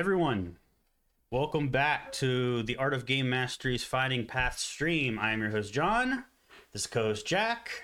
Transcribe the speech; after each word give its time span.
Everyone. 0.00 0.56
Welcome 1.30 1.68
back 1.68 2.10
to 2.12 2.62
the 2.62 2.76
Art 2.76 2.94
of 2.94 3.04
Game 3.04 3.28
Mastery's 3.28 3.84
Finding 3.84 4.24
Paths 4.24 4.62
stream. 4.62 5.18
I 5.18 5.32
am 5.32 5.42
your 5.42 5.50
host, 5.50 5.74
Jon. 5.74 6.24
This 6.72 6.84
is 6.84 6.86
co-host 6.86 7.26
Jack, 7.26 7.82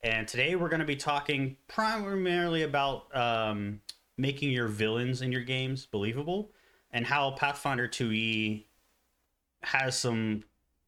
and 0.00 0.28
today 0.28 0.54
we're 0.54 0.68
going 0.68 0.78
to 0.78 0.86
be 0.86 0.94
talking 0.94 1.56
primarily 1.66 2.62
about 2.62 3.08
um, 3.12 3.80
making 4.16 4.52
your 4.52 4.68
villains 4.68 5.20
in 5.20 5.32
your 5.32 5.40
games 5.40 5.84
believable 5.84 6.52
and 6.92 7.04
how 7.04 7.32
Pathfinder 7.32 7.88
2e 7.88 8.66
has 9.64 9.98
some 9.98 10.44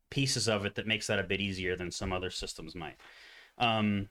pieces 0.08 0.48
of 0.48 0.64
it 0.64 0.76
that 0.76 0.86
makes 0.86 1.08
that 1.08 1.18
a 1.18 1.24
bit 1.24 1.40
easier 1.40 1.74
than 1.74 1.90
some 1.90 2.12
other 2.12 2.30
systems 2.30 2.76
might. 2.76 2.94
Um, 3.58 4.08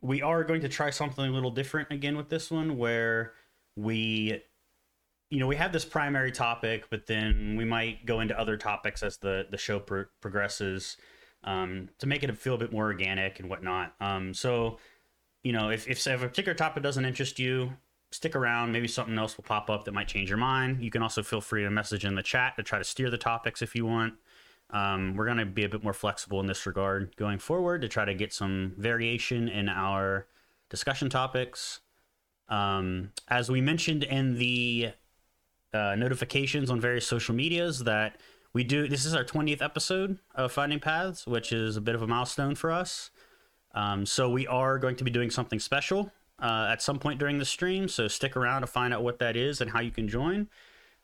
we 0.00 0.22
are 0.22 0.44
going 0.44 0.62
to 0.62 0.68
try 0.70 0.88
something 0.88 1.26
a 1.26 1.30
little 1.30 1.50
different 1.50 1.92
again 1.92 2.16
with 2.16 2.30
this 2.30 2.50
one, 2.50 2.78
where 2.78 3.34
we, 3.76 4.40
you 5.34 5.40
know, 5.40 5.48
we 5.48 5.56
have 5.56 5.72
this 5.72 5.84
primary 5.84 6.30
topic, 6.30 6.84
but 6.90 7.08
then 7.08 7.56
we 7.58 7.64
might 7.64 8.06
go 8.06 8.20
into 8.20 8.38
other 8.38 8.56
topics 8.56 9.02
as 9.02 9.16
the 9.16 9.46
the 9.50 9.58
show 9.58 9.80
pro- 9.80 10.04
progresses 10.20 10.96
um, 11.42 11.88
to 11.98 12.06
make 12.06 12.22
it 12.22 12.38
feel 12.38 12.54
a 12.54 12.58
bit 12.58 12.70
more 12.70 12.84
organic 12.84 13.40
and 13.40 13.50
whatnot. 13.50 13.96
Um, 14.00 14.32
so, 14.32 14.78
you 15.42 15.52
know, 15.52 15.70
if, 15.70 15.88
if 15.88 16.06
if 16.06 16.22
a 16.22 16.28
particular 16.28 16.54
topic 16.54 16.84
doesn't 16.84 17.04
interest 17.04 17.40
you, 17.40 17.72
stick 18.12 18.36
around. 18.36 18.70
Maybe 18.70 18.86
something 18.86 19.18
else 19.18 19.36
will 19.36 19.42
pop 19.42 19.68
up 19.70 19.84
that 19.86 19.92
might 19.92 20.06
change 20.06 20.28
your 20.28 20.38
mind. 20.38 20.84
You 20.84 20.90
can 20.92 21.02
also 21.02 21.20
feel 21.20 21.40
free 21.40 21.64
to 21.64 21.70
message 21.70 22.04
in 22.04 22.14
the 22.14 22.22
chat 22.22 22.54
to 22.56 22.62
try 22.62 22.78
to 22.78 22.84
steer 22.84 23.10
the 23.10 23.18
topics 23.18 23.60
if 23.60 23.74
you 23.74 23.86
want. 23.86 24.14
Um, 24.70 25.16
we're 25.16 25.26
going 25.26 25.38
to 25.38 25.46
be 25.46 25.64
a 25.64 25.68
bit 25.68 25.82
more 25.82 25.92
flexible 25.92 26.38
in 26.38 26.46
this 26.46 26.64
regard 26.64 27.16
going 27.16 27.40
forward 27.40 27.82
to 27.82 27.88
try 27.88 28.04
to 28.04 28.14
get 28.14 28.32
some 28.32 28.74
variation 28.78 29.48
in 29.48 29.68
our 29.68 30.28
discussion 30.70 31.10
topics. 31.10 31.80
Um, 32.48 33.10
as 33.26 33.50
we 33.50 33.60
mentioned 33.60 34.04
in 34.04 34.38
the 34.38 34.92
uh, 35.74 35.94
notifications 35.96 36.70
on 36.70 36.80
various 36.80 37.06
social 37.06 37.34
medias, 37.34 37.80
that 37.80 38.16
we 38.52 38.64
do 38.64 38.88
this 38.88 39.04
is 39.04 39.14
our 39.14 39.24
20th 39.24 39.60
episode 39.60 40.18
of 40.34 40.52
Finding 40.52 40.80
Paths, 40.80 41.26
which 41.26 41.52
is 41.52 41.76
a 41.76 41.80
bit 41.80 41.94
of 41.94 42.02
a 42.02 42.06
milestone 42.06 42.54
for 42.54 42.70
us. 42.70 43.10
Um, 43.74 44.06
so 44.06 44.30
we 44.30 44.46
are 44.46 44.78
going 44.78 44.96
to 44.96 45.04
be 45.04 45.10
doing 45.10 45.30
something 45.30 45.58
special 45.58 46.12
uh, 46.40 46.68
at 46.70 46.80
some 46.80 46.98
point 46.98 47.18
during 47.18 47.38
the 47.38 47.44
stream. 47.44 47.88
So 47.88 48.06
stick 48.08 48.36
around 48.36 48.60
to 48.60 48.66
find 48.66 48.94
out 48.94 49.02
what 49.02 49.18
that 49.18 49.36
is 49.36 49.60
and 49.60 49.70
how 49.70 49.80
you 49.80 49.90
can 49.90 50.08
join. 50.08 50.48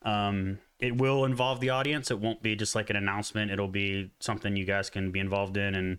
Um, 0.02 0.58
it 0.78 0.96
will 0.96 1.24
involve 1.24 1.60
the 1.60 1.70
audience. 1.70 2.10
It 2.10 2.20
won't 2.20 2.42
be 2.42 2.56
just 2.56 2.74
like 2.74 2.90
an 2.90 2.96
announcement. 2.96 3.50
It'll 3.50 3.68
be 3.68 4.10
something 4.20 4.56
you 4.56 4.64
guys 4.64 4.88
can 4.88 5.10
be 5.10 5.20
involved 5.20 5.56
in, 5.56 5.74
and 5.74 5.98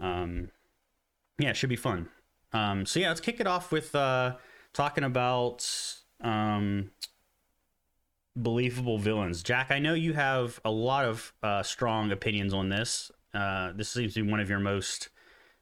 um, 0.00 0.50
yeah, 1.38 1.50
it 1.50 1.56
should 1.56 1.68
be 1.68 1.76
fun. 1.76 2.08
Um, 2.52 2.84
so 2.84 2.98
yeah, 2.98 3.08
let's 3.08 3.20
kick 3.20 3.38
it 3.38 3.46
off 3.46 3.70
with 3.70 3.94
uh, 3.94 4.36
talking 4.72 5.04
about 5.04 5.68
um, 6.20 6.90
believable 8.42 8.98
villains. 8.98 9.42
Jack, 9.42 9.70
I 9.70 9.78
know 9.78 9.94
you 9.94 10.12
have 10.14 10.60
a 10.64 10.70
lot 10.70 11.04
of 11.04 11.32
uh, 11.42 11.62
strong 11.62 12.12
opinions 12.12 12.54
on 12.54 12.68
this. 12.68 13.10
Uh, 13.34 13.72
this 13.74 13.90
seems 13.90 14.14
to 14.14 14.22
be 14.22 14.30
one 14.30 14.40
of 14.40 14.48
your 14.48 14.60
most 14.60 15.10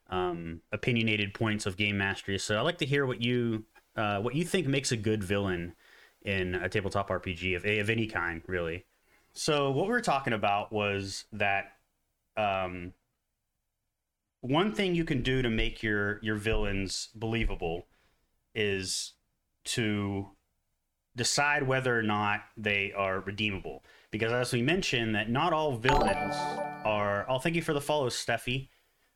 um, 0.08 0.60
opinionated 0.72 1.34
points 1.34 1.66
of 1.66 1.76
game 1.76 1.98
mastery. 1.98 2.38
So 2.38 2.58
I'd 2.58 2.62
like 2.62 2.78
to 2.78 2.86
hear 2.86 3.06
what 3.06 3.20
you 3.20 3.64
uh, 3.96 4.20
what 4.20 4.34
you 4.34 4.44
think 4.44 4.66
makes 4.66 4.92
a 4.92 4.96
good 4.96 5.24
villain 5.24 5.74
in 6.22 6.54
a 6.54 6.68
tabletop 6.68 7.08
RPG 7.08 7.56
of 7.56 7.64
of 7.64 7.90
any 7.90 8.06
kind, 8.06 8.42
really. 8.46 8.84
So 9.32 9.70
what 9.70 9.86
we 9.86 9.92
were 9.92 10.00
talking 10.00 10.32
about 10.32 10.72
was 10.72 11.24
that 11.32 11.72
um, 12.36 12.92
one 14.40 14.72
thing 14.72 14.94
you 14.94 15.04
can 15.04 15.22
do 15.22 15.42
to 15.42 15.50
make 15.50 15.82
your 15.82 16.20
your 16.22 16.36
villains 16.36 17.08
believable 17.14 17.86
is 18.54 19.14
to 19.64 20.30
decide 21.16 21.66
whether 21.66 21.98
or 21.98 22.02
not 22.02 22.42
they 22.56 22.92
are 22.92 23.20
redeemable. 23.20 23.82
Because 24.10 24.32
as 24.32 24.52
we 24.52 24.62
mentioned, 24.62 25.14
that 25.14 25.28
not 25.30 25.52
all 25.52 25.76
villains 25.76 26.34
are. 26.84 27.26
Oh, 27.28 27.38
thank 27.38 27.56
you 27.56 27.62
for 27.62 27.72
the 27.72 27.80
follow, 27.80 28.08
Steffi. 28.08 28.68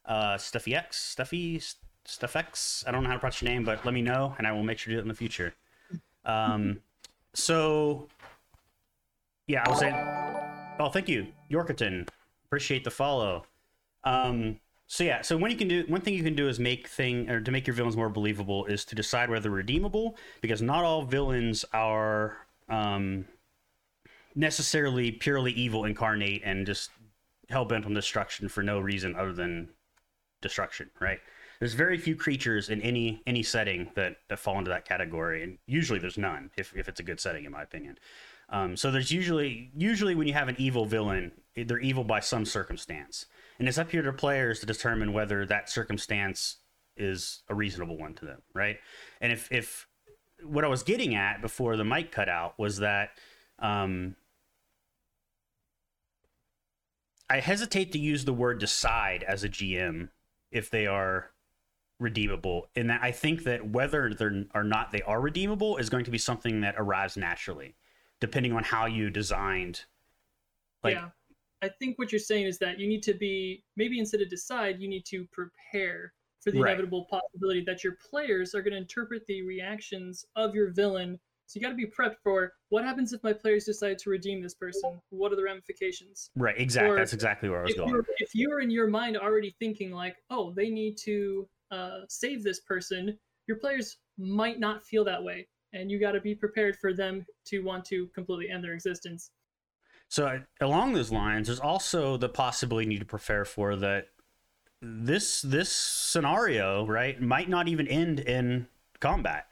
Uh, 0.04 0.34
Steffi 0.36 0.74
X, 0.74 1.14
Steffi, 1.16 1.74
Steffx. 2.06 2.86
I 2.86 2.90
don't 2.90 3.02
know 3.02 3.08
how 3.08 3.14
to 3.14 3.20
pronounce 3.20 3.42
your 3.42 3.50
name, 3.50 3.64
but 3.64 3.84
let 3.84 3.94
me 3.94 4.02
know, 4.02 4.34
and 4.38 4.46
I 4.46 4.52
will 4.52 4.64
make 4.64 4.78
sure 4.78 4.90
to 4.90 4.96
do 4.96 4.98
it 4.98 5.02
in 5.02 5.08
the 5.08 5.14
future. 5.14 5.54
Um, 6.24 6.80
so 7.34 8.08
yeah, 9.46 9.62
I 9.66 9.70
was 9.70 9.78
saying. 9.78 9.94
Oh, 10.78 10.88
thank 10.88 11.08
you, 11.08 11.26
Yorkerton. 11.50 12.08
Appreciate 12.46 12.84
the 12.84 12.90
follow. 12.90 13.44
Um, 14.04 14.58
so 14.92 15.04
yeah, 15.04 15.22
so 15.22 15.36
when 15.36 15.52
you 15.52 15.56
can 15.56 15.68
do 15.68 15.84
one 15.86 16.00
thing 16.00 16.14
you 16.14 16.24
can 16.24 16.34
do 16.34 16.48
is 16.48 16.58
make 16.58 16.88
thing 16.88 17.30
or 17.30 17.40
to 17.40 17.52
make 17.52 17.64
your 17.64 17.74
villains 17.74 17.96
more 17.96 18.08
believable 18.08 18.66
is 18.66 18.84
to 18.86 18.96
decide 18.96 19.30
whether 19.30 19.48
redeemable 19.48 20.16
because 20.40 20.60
not 20.60 20.82
all 20.82 21.02
villains 21.02 21.64
are 21.72 22.38
um, 22.68 23.24
necessarily 24.34 25.12
purely 25.12 25.52
evil 25.52 25.84
incarnate 25.84 26.42
and 26.44 26.66
just 26.66 26.90
hell 27.50 27.64
bent 27.64 27.86
on 27.86 27.94
destruction 27.94 28.48
for 28.48 28.64
no 28.64 28.80
reason 28.80 29.14
other 29.14 29.32
than 29.32 29.68
destruction, 30.40 30.90
right? 30.98 31.20
There's 31.60 31.74
very 31.74 31.96
few 31.96 32.16
creatures 32.16 32.68
in 32.68 32.82
any 32.82 33.22
any 33.28 33.44
setting 33.44 33.92
that, 33.94 34.16
that 34.28 34.40
fall 34.40 34.58
into 34.58 34.70
that 34.70 34.84
category, 34.84 35.44
and 35.44 35.58
usually 35.66 36.00
there's 36.00 36.18
none 36.18 36.50
if, 36.56 36.74
if 36.76 36.88
it's 36.88 36.98
a 36.98 37.04
good 37.04 37.20
setting, 37.20 37.44
in 37.44 37.52
my 37.52 37.62
opinion. 37.62 37.96
Um, 38.48 38.76
so 38.76 38.90
there's 38.90 39.12
usually 39.12 39.70
usually 39.76 40.16
when 40.16 40.26
you 40.26 40.34
have 40.34 40.48
an 40.48 40.56
evil 40.58 40.84
villain, 40.84 41.30
they're 41.54 41.78
evil 41.78 42.02
by 42.02 42.18
some 42.18 42.44
circumstance 42.44 43.26
and 43.60 43.68
it's 43.68 43.76
up 43.76 43.90
here 43.90 44.00
to 44.00 44.12
players 44.12 44.60
to 44.60 44.66
determine 44.66 45.12
whether 45.12 45.44
that 45.44 45.68
circumstance 45.68 46.56
is 46.96 47.42
a 47.50 47.54
reasonable 47.54 47.98
one 47.98 48.14
to 48.14 48.24
them, 48.24 48.40
right? 48.54 48.78
And 49.20 49.30
if 49.30 49.52
if 49.52 49.86
what 50.42 50.64
I 50.64 50.68
was 50.68 50.82
getting 50.82 51.14
at 51.14 51.42
before 51.42 51.76
the 51.76 51.84
mic 51.84 52.10
cut 52.10 52.30
out 52.30 52.58
was 52.58 52.78
that 52.78 53.10
um, 53.58 54.16
I 57.28 57.40
hesitate 57.40 57.92
to 57.92 57.98
use 57.98 58.24
the 58.24 58.32
word 58.32 58.58
decide 58.58 59.22
as 59.22 59.44
a 59.44 59.48
GM 59.50 60.08
if 60.50 60.70
they 60.70 60.86
are 60.86 61.30
redeemable, 61.98 62.68
and 62.74 62.88
that 62.88 63.02
I 63.02 63.12
think 63.12 63.44
that 63.44 63.68
whether 63.68 64.14
they're 64.14 64.46
or 64.54 64.64
not 64.64 64.90
they 64.90 65.02
are 65.02 65.20
redeemable 65.20 65.76
is 65.76 65.90
going 65.90 66.06
to 66.06 66.10
be 66.10 66.18
something 66.18 66.62
that 66.62 66.76
arrives 66.78 67.14
naturally, 67.14 67.74
depending 68.20 68.54
on 68.54 68.64
how 68.64 68.86
you 68.86 69.10
designed. 69.10 69.84
Like, 70.82 70.94
yeah 70.94 71.10
I 71.62 71.68
think 71.68 71.98
what 71.98 72.12
you're 72.12 72.18
saying 72.18 72.46
is 72.46 72.58
that 72.58 72.78
you 72.78 72.88
need 72.88 73.02
to 73.04 73.14
be 73.14 73.64
maybe 73.76 73.98
instead 73.98 74.20
of 74.22 74.30
decide, 74.30 74.80
you 74.80 74.88
need 74.88 75.04
to 75.06 75.26
prepare 75.32 76.12
for 76.40 76.50
the 76.50 76.60
right. 76.60 76.70
inevitable 76.70 77.06
possibility 77.10 77.62
that 77.66 77.84
your 77.84 77.96
players 78.10 78.54
are 78.54 78.62
going 78.62 78.72
to 78.72 78.78
interpret 78.78 79.26
the 79.26 79.42
reactions 79.42 80.24
of 80.36 80.54
your 80.54 80.72
villain. 80.72 81.18
So 81.46 81.58
you 81.58 81.62
got 81.62 81.70
to 81.70 81.74
be 81.74 81.86
prepped 81.86 82.16
for 82.22 82.52
what 82.68 82.84
happens 82.84 83.12
if 83.12 83.22
my 83.22 83.32
players 83.32 83.64
decide 83.64 83.98
to 83.98 84.10
redeem 84.10 84.40
this 84.40 84.54
person. 84.54 85.00
What 85.10 85.32
are 85.32 85.36
the 85.36 85.42
ramifications? 85.42 86.30
Right. 86.36 86.58
Exactly. 86.58 86.92
Or 86.92 86.96
That's 86.96 87.12
exactly 87.12 87.48
where 87.48 87.60
I 87.60 87.62
was 87.62 87.72
if 87.72 87.78
going. 87.78 87.90
You're, 87.90 88.04
if 88.18 88.34
you're 88.34 88.60
in 88.60 88.70
your 88.70 88.86
mind 88.86 89.18
already 89.18 89.54
thinking 89.58 89.90
like, 89.90 90.16
oh, 90.30 90.52
they 90.52 90.70
need 90.70 90.96
to 90.98 91.48
uh, 91.70 92.00
save 92.08 92.42
this 92.42 92.60
person, 92.60 93.18
your 93.46 93.58
players 93.58 93.98
might 94.16 94.60
not 94.60 94.84
feel 94.84 95.04
that 95.04 95.22
way, 95.22 95.46
and 95.72 95.90
you 95.90 95.98
got 95.98 96.12
to 96.12 96.20
be 96.20 96.34
prepared 96.34 96.76
for 96.76 96.94
them 96.94 97.26
to 97.46 97.60
want 97.60 97.84
to 97.86 98.06
completely 98.14 98.48
end 98.48 98.62
their 98.62 98.74
existence. 98.74 99.30
So 100.10 100.40
along 100.60 100.92
those 100.92 101.12
lines, 101.12 101.46
there's 101.46 101.60
also 101.60 102.16
the 102.16 102.28
possibility 102.28 102.84
you 102.84 102.90
need 102.90 102.98
to 102.98 103.06
prepare 103.06 103.44
for 103.44 103.76
that 103.76 104.08
this 104.82 105.40
this 105.40 105.70
scenario, 105.72 106.84
right, 106.84 107.20
might 107.22 107.48
not 107.48 107.68
even 107.68 107.86
end 107.86 108.18
in 108.18 108.66
combat. 108.98 109.46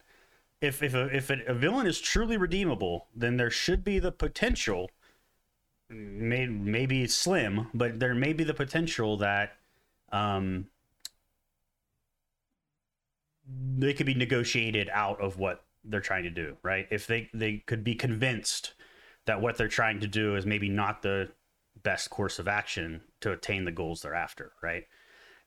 If 0.60 0.82
if 0.82 0.94
a, 0.94 1.16
if 1.16 1.30
a 1.30 1.54
villain 1.54 1.86
is 1.86 2.00
truly 2.00 2.36
redeemable, 2.36 3.06
then 3.14 3.36
there 3.36 3.50
should 3.50 3.84
be 3.84 4.00
the 4.00 4.10
potential, 4.10 4.90
may, 5.88 6.46
maybe 6.46 7.06
slim, 7.06 7.68
but 7.72 8.00
there 8.00 8.14
may 8.14 8.32
be 8.32 8.42
the 8.42 8.52
potential 8.52 9.16
that 9.18 9.58
um, 10.10 10.66
they 13.46 13.92
could 13.92 14.06
be 14.06 14.14
negotiated 14.14 14.90
out 14.92 15.20
of 15.20 15.38
what 15.38 15.64
they're 15.84 16.00
trying 16.00 16.24
to 16.24 16.30
do, 16.30 16.56
right? 16.64 16.88
If 16.90 17.06
they 17.06 17.30
they 17.32 17.58
could 17.58 17.84
be 17.84 17.94
convinced 17.94 18.74
that 19.28 19.42
what 19.42 19.58
they're 19.58 19.68
trying 19.68 20.00
to 20.00 20.06
do 20.06 20.36
is 20.36 20.46
maybe 20.46 20.70
not 20.70 21.02
the 21.02 21.28
best 21.82 22.08
course 22.08 22.38
of 22.38 22.48
action 22.48 23.02
to 23.20 23.30
attain 23.30 23.66
the 23.66 23.70
goals 23.70 24.00
they're 24.00 24.14
after, 24.14 24.52
right? 24.62 24.84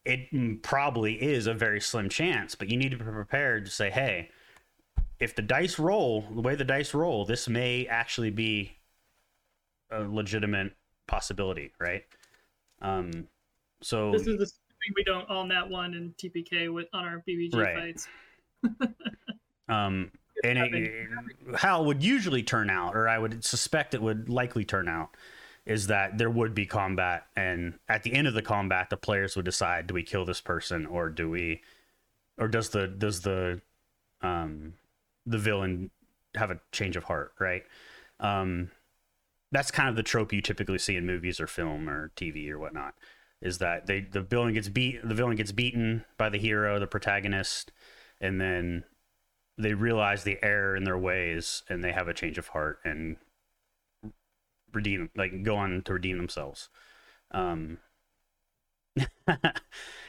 It 0.06 0.62
probably 0.62 1.13
is 1.22 1.48
a 1.48 1.54
very 1.54 1.81
slim 1.81 2.07
chance, 2.07 2.54
but 2.54 2.69
you 2.69 2.78
need 2.78 2.92
to 2.92 2.98
be 2.98 3.04
prepared 3.04 3.66
to 3.66 3.72
say, 3.72 3.89
hey, 3.89 4.30
if 5.19 5.36
the 5.36 5.42
dice 5.42 5.80
roll 5.80 6.25
the 6.33 6.42
way 6.42 6.54
the 6.56 6.63
dice 6.63 6.94
roll, 6.94 7.25
this 7.25 7.48
may 7.50 7.88
actually 7.88 8.30
be 8.30 8.78
a 9.89 10.01
legitimate 10.01 10.74
possibility, 11.07 11.72
right? 11.80 12.04
Um, 12.81 13.28
so 13.81 14.12
this 14.12 14.28
is 14.28 14.38
the 14.38 14.45
thing 14.45 14.94
we 14.95 15.04
don't 15.04 15.28
on 15.30 15.48
that 15.50 15.68
one 15.68 15.95
in 15.95 16.13
TPK 16.19 16.72
with 16.72 16.88
on 16.94 17.06
our 17.06 17.24
BBG 17.28 17.56
right. 17.56 17.75
fights. 17.75 18.07
um, 19.69 20.12
and 20.44 20.58
it, 20.58 21.08
how 21.56 21.82
it 21.82 21.86
would 21.86 22.04
usually 22.04 22.44
turn 22.44 22.70
out, 22.70 22.96
or 22.96 23.08
I 23.08 23.18
would 23.18 23.44
suspect 23.44 23.94
it 23.94 24.02
would 24.02 24.30
likely 24.30 24.66
turn 24.66 24.88
out, 24.88 25.16
is 25.66 25.88
that 25.88 26.18
there 26.18 26.30
would 26.30 26.56
be 26.56 26.66
combat, 26.66 27.28
and 27.36 27.76
at 27.88 28.04
the 28.04 28.14
end 28.14 28.28
of 28.28 28.34
the 28.34 28.42
combat, 28.42 28.90
the 28.90 28.98
players 28.98 29.36
would 29.36 29.46
decide: 29.46 29.88
do 29.88 29.94
we 29.94 30.04
kill 30.04 30.26
this 30.26 30.42
person, 30.42 30.86
or 30.86 31.10
do 31.10 31.30
we, 31.30 31.62
or 32.38 32.48
does 32.48 32.70
the 32.70 32.88
does 32.88 33.22
the 33.22 33.62
um 34.22 34.74
the 35.26 35.38
villain 35.38 35.92
have 36.36 36.52
a 36.52 36.60
change 36.72 36.96
of 36.96 37.04
heart, 37.06 37.34
right? 37.40 37.64
Um, 38.20 38.72
that's 39.52 39.72
kind 39.72 39.90
of 39.90 39.96
the 39.96 40.04
trope 40.04 40.32
you 40.32 40.42
typically 40.42 40.78
see 40.78 40.96
in 40.96 41.06
movies 41.06 41.40
or 41.40 41.48
film 41.48 41.90
or 41.90 42.12
TV 42.16 42.50
or 42.50 42.58
whatnot. 42.58 42.96
Is 43.42 43.58
that 43.58 43.88
they 43.88 44.02
the 44.02 44.22
villain 44.22 44.54
gets 44.54 44.70
beat 44.70 45.08
the 45.08 45.16
villain 45.16 45.36
gets 45.36 45.52
beaten 45.52 46.06
by 46.18 46.30
the 46.30 46.38
hero, 46.38 46.80
the 46.80 46.88
protagonist, 46.88 47.72
and 48.20 48.40
then 48.40 48.84
they 49.62 49.74
realize 49.74 50.24
the 50.24 50.38
error 50.44 50.75
in 50.75 50.84
their 50.84 50.98
ways 50.98 51.63
and 51.69 51.84
they 51.84 51.92
have 51.92 52.08
a 52.08 52.13
change 52.13 52.38
of 52.38 52.50
heart 52.50 52.80
and 52.84 53.18
redeem 54.74 55.10
like 55.16 55.44
go 55.44 55.56
on 55.56 55.81
to 55.84 55.94
redeem 55.94 56.18
themselves. 56.18 56.69
Um, 57.31 57.78
yeah, 59.28 59.52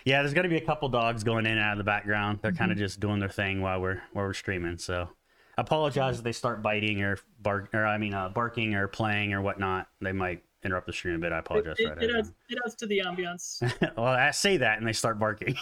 there's 0.04 0.34
gonna 0.34 0.48
be 0.48 0.56
a 0.56 0.64
couple 0.64 0.88
dogs 0.88 1.24
going 1.24 1.46
in 1.46 1.52
and 1.52 1.60
out 1.60 1.72
of 1.72 1.78
the 1.78 1.84
background. 1.84 2.40
They're 2.42 2.50
mm-hmm. 2.50 2.58
kind 2.58 2.72
of 2.72 2.78
just 2.78 3.00
doing 3.00 3.20
their 3.20 3.28
thing 3.28 3.60
while 3.60 3.80
we're 3.80 4.02
while 4.12 4.26
we're 4.26 4.34
streaming. 4.34 4.78
So, 4.78 5.08
apologize 5.56 6.18
if 6.18 6.24
they 6.24 6.32
start 6.32 6.62
biting 6.62 7.02
or 7.02 7.18
bark 7.40 7.70
or 7.74 7.86
I 7.86 7.98
mean 7.98 8.14
uh, 8.14 8.28
barking 8.28 8.74
or 8.74 8.88
playing 8.88 9.32
or 9.32 9.42
whatnot. 9.42 9.88
They 10.00 10.12
might 10.12 10.42
interrupt 10.64 10.86
the 10.86 10.92
stream 10.92 11.16
a 11.16 11.18
bit. 11.18 11.32
I 11.32 11.38
apologize. 11.38 11.76
It, 11.78 11.88
it, 11.88 12.10
it 12.10 12.16
adds, 12.16 12.32
it 12.48 12.58
adds 12.64 12.74
to 12.76 12.86
the 12.86 13.02
ambiance. 13.04 13.60
well, 13.96 14.06
I 14.06 14.30
say 14.30 14.56
that 14.56 14.78
and 14.78 14.86
they 14.86 14.92
start 14.92 15.18
barking. 15.18 15.56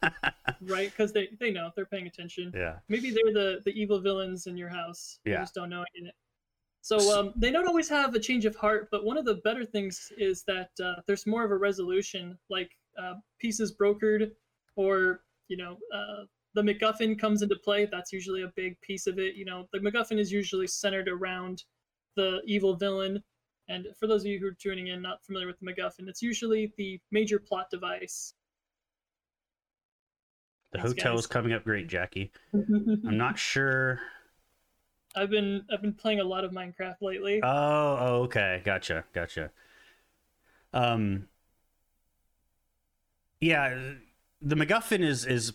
right, 0.62 0.90
because 0.90 1.12
they 1.12 1.28
they 1.40 1.50
know 1.50 1.70
they're 1.74 1.86
paying 1.86 2.06
attention. 2.06 2.52
Yeah. 2.54 2.76
Maybe 2.88 3.10
they're 3.10 3.32
the 3.32 3.60
the 3.64 3.72
evil 3.72 4.00
villains 4.00 4.46
in 4.46 4.56
your 4.56 4.68
house. 4.68 5.18
Yeah. 5.24 5.34
You 5.34 5.38
just 5.40 5.54
don't 5.54 5.70
know 5.70 5.84
it. 5.94 6.14
So 6.86 7.18
um, 7.18 7.32
they 7.34 7.50
don't 7.50 7.66
always 7.66 7.88
have 7.88 8.14
a 8.14 8.20
change 8.20 8.44
of 8.44 8.54
heart, 8.54 8.88
but 8.92 9.04
one 9.04 9.18
of 9.18 9.24
the 9.24 9.34
better 9.42 9.64
things 9.64 10.12
is 10.16 10.44
that 10.44 10.70
uh, 10.80 11.00
there's 11.08 11.26
more 11.26 11.44
of 11.44 11.50
a 11.50 11.56
resolution, 11.56 12.38
like 12.48 12.70
uh, 12.96 13.14
pieces 13.40 13.74
brokered, 13.74 14.30
or 14.76 15.22
you 15.48 15.56
know, 15.56 15.78
uh, 15.92 16.26
the 16.54 16.62
MacGuffin 16.62 17.18
comes 17.18 17.42
into 17.42 17.56
play. 17.56 17.86
That's 17.90 18.12
usually 18.12 18.42
a 18.42 18.52
big 18.54 18.80
piece 18.82 19.08
of 19.08 19.18
it. 19.18 19.34
You 19.34 19.44
know, 19.44 19.66
the 19.72 19.80
MacGuffin 19.80 20.18
is 20.18 20.30
usually 20.30 20.68
centered 20.68 21.08
around 21.08 21.64
the 22.14 22.40
evil 22.46 22.76
villain. 22.76 23.22
And 23.68 23.86
for 23.98 24.06
those 24.06 24.22
of 24.22 24.28
you 24.28 24.38
who 24.38 24.46
are 24.46 24.52
tuning 24.52 24.88
in, 24.88 25.02
not 25.02 25.24
familiar 25.24 25.46
with 25.46 25.58
the 25.58 25.66
MacGuffin, 25.66 26.08
it's 26.08 26.22
usually 26.22 26.72
the 26.76 27.00
major 27.10 27.38
plot 27.38 27.68
device. 27.70 28.34
The 30.72 30.80
hotel 30.80 31.18
is 31.18 31.26
coming 31.26 31.52
up 31.52 31.64
great, 31.64 31.88
Jackie. 31.88 32.30
I'm 32.54 33.16
not 33.16 33.38
sure 33.38 34.00
I've 35.16 35.30
been 35.30 35.64
I've 35.72 35.80
been 35.80 35.94
playing 35.94 36.20
a 36.20 36.24
lot 36.24 36.44
of 36.44 36.52
Minecraft 36.52 36.96
lately. 37.00 37.40
Oh, 37.42 37.48
oh 37.48 38.22
okay, 38.24 38.60
gotcha, 38.64 39.04
gotcha. 39.14 39.50
Um, 40.74 41.28
yeah, 43.40 43.94
the 44.42 44.54
MacGuffin 44.54 45.00
is 45.00 45.24
is 45.24 45.54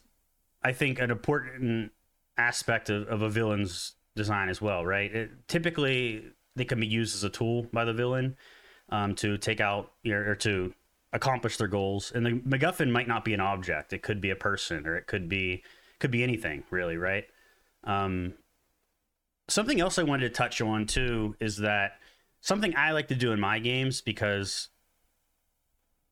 I 0.63 0.73
think 0.73 0.99
an 0.99 1.11
important 1.11 1.91
aspect 2.37 2.89
of, 2.89 3.07
of 3.07 3.21
a 3.21 3.29
villain's 3.29 3.93
design 4.15 4.49
as 4.49 4.59
well, 4.59 4.83
right? 4.83 5.13
It, 5.13 5.47
typically, 5.47 6.23
they 6.55 6.65
can 6.65 6.79
be 6.79 6.87
used 6.87 7.15
as 7.15 7.23
a 7.23 7.29
tool 7.29 7.67
by 7.73 7.85
the 7.85 7.93
villain 7.93 8.35
um, 8.89 9.15
to 9.15 9.37
take 9.37 9.61
out 9.61 9.91
or 10.05 10.35
to 10.35 10.73
accomplish 11.13 11.57
their 11.57 11.67
goals. 11.67 12.11
And 12.13 12.25
the 12.25 12.31
MacGuffin 12.31 12.91
might 12.91 13.07
not 13.07 13.25
be 13.25 13.33
an 13.33 13.39
object; 13.39 13.93
it 13.93 14.01
could 14.01 14.21
be 14.21 14.29
a 14.29 14.35
person, 14.35 14.85
or 14.85 14.97
it 14.97 15.07
could 15.07 15.29
be 15.29 15.63
could 15.99 16.11
be 16.11 16.23
anything, 16.23 16.63
really, 16.69 16.97
right? 16.97 17.25
Um, 17.83 18.33
something 19.47 19.79
else 19.79 19.99
I 19.99 20.03
wanted 20.03 20.29
to 20.29 20.35
touch 20.35 20.61
on 20.61 20.85
too 20.85 21.35
is 21.39 21.57
that 21.57 21.93
something 22.41 22.75
I 22.75 22.91
like 22.91 23.07
to 23.09 23.15
do 23.15 23.31
in 23.31 23.39
my 23.39 23.59
games 23.59 24.01
because 24.01 24.69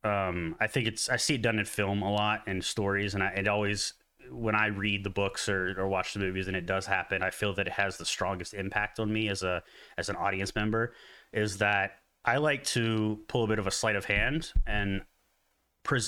um, 0.04 0.56
I 0.60 0.68
think 0.68 0.88
it's 0.88 1.10
I 1.10 1.18
see 1.18 1.36
it 1.36 1.42
done 1.42 1.60
in 1.60 1.66
film 1.66 2.02
a 2.02 2.12
lot 2.12 2.44
and 2.48 2.64
stories, 2.64 3.14
and 3.14 3.24
I, 3.24 3.30
it 3.30 3.48
always 3.48 3.94
when 4.32 4.56
I 4.56 4.68
read 4.68 5.04
the 5.04 5.10
books 5.10 5.50
or, 5.50 5.76
or 5.78 5.88
watch 5.88 6.14
the 6.14 6.20
movies 6.20 6.48
and 6.48 6.56
it 6.56 6.66
does 6.66 6.86
happen, 6.86 7.22
I 7.24 7.30
feel 7.30 7.54
that 7.56 7.68
it 7.68 7.74
has 7.74 7.98
the 7.98 8.06
strongest 8.06 8.54
impact 8.54 9.00
on 9.00 9.12
me 9.12 9.30
as 9.30 9.44
a 9.44 9.64
as 9.98 10.10
an 10.10 10.16
audience 10.16 10.56
member. 10.56 10.94
Is 11.34 11.58
that 11.60 12.00
I 12.26 12.38
like 12.38 12.64
to 12.66 13.20
pull 13.28 13.44
a 13.44 13.48
bit 13.48 13.60
of 13.60 13.68
a 13.68 13.72
sleight 13.72 13.96
of 13.96 14.06
hand 14.06 14.52
and 14.68 15.02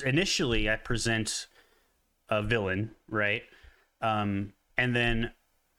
initially 0.05 0.69
I 0.69 0.75
present 0.75 1.47
a 2.29 2.43
villain, 2.43 2.91
right? 3.09 3.43
Um, 4.01 4.53
and 4.77 4.95
then 4.95 5.31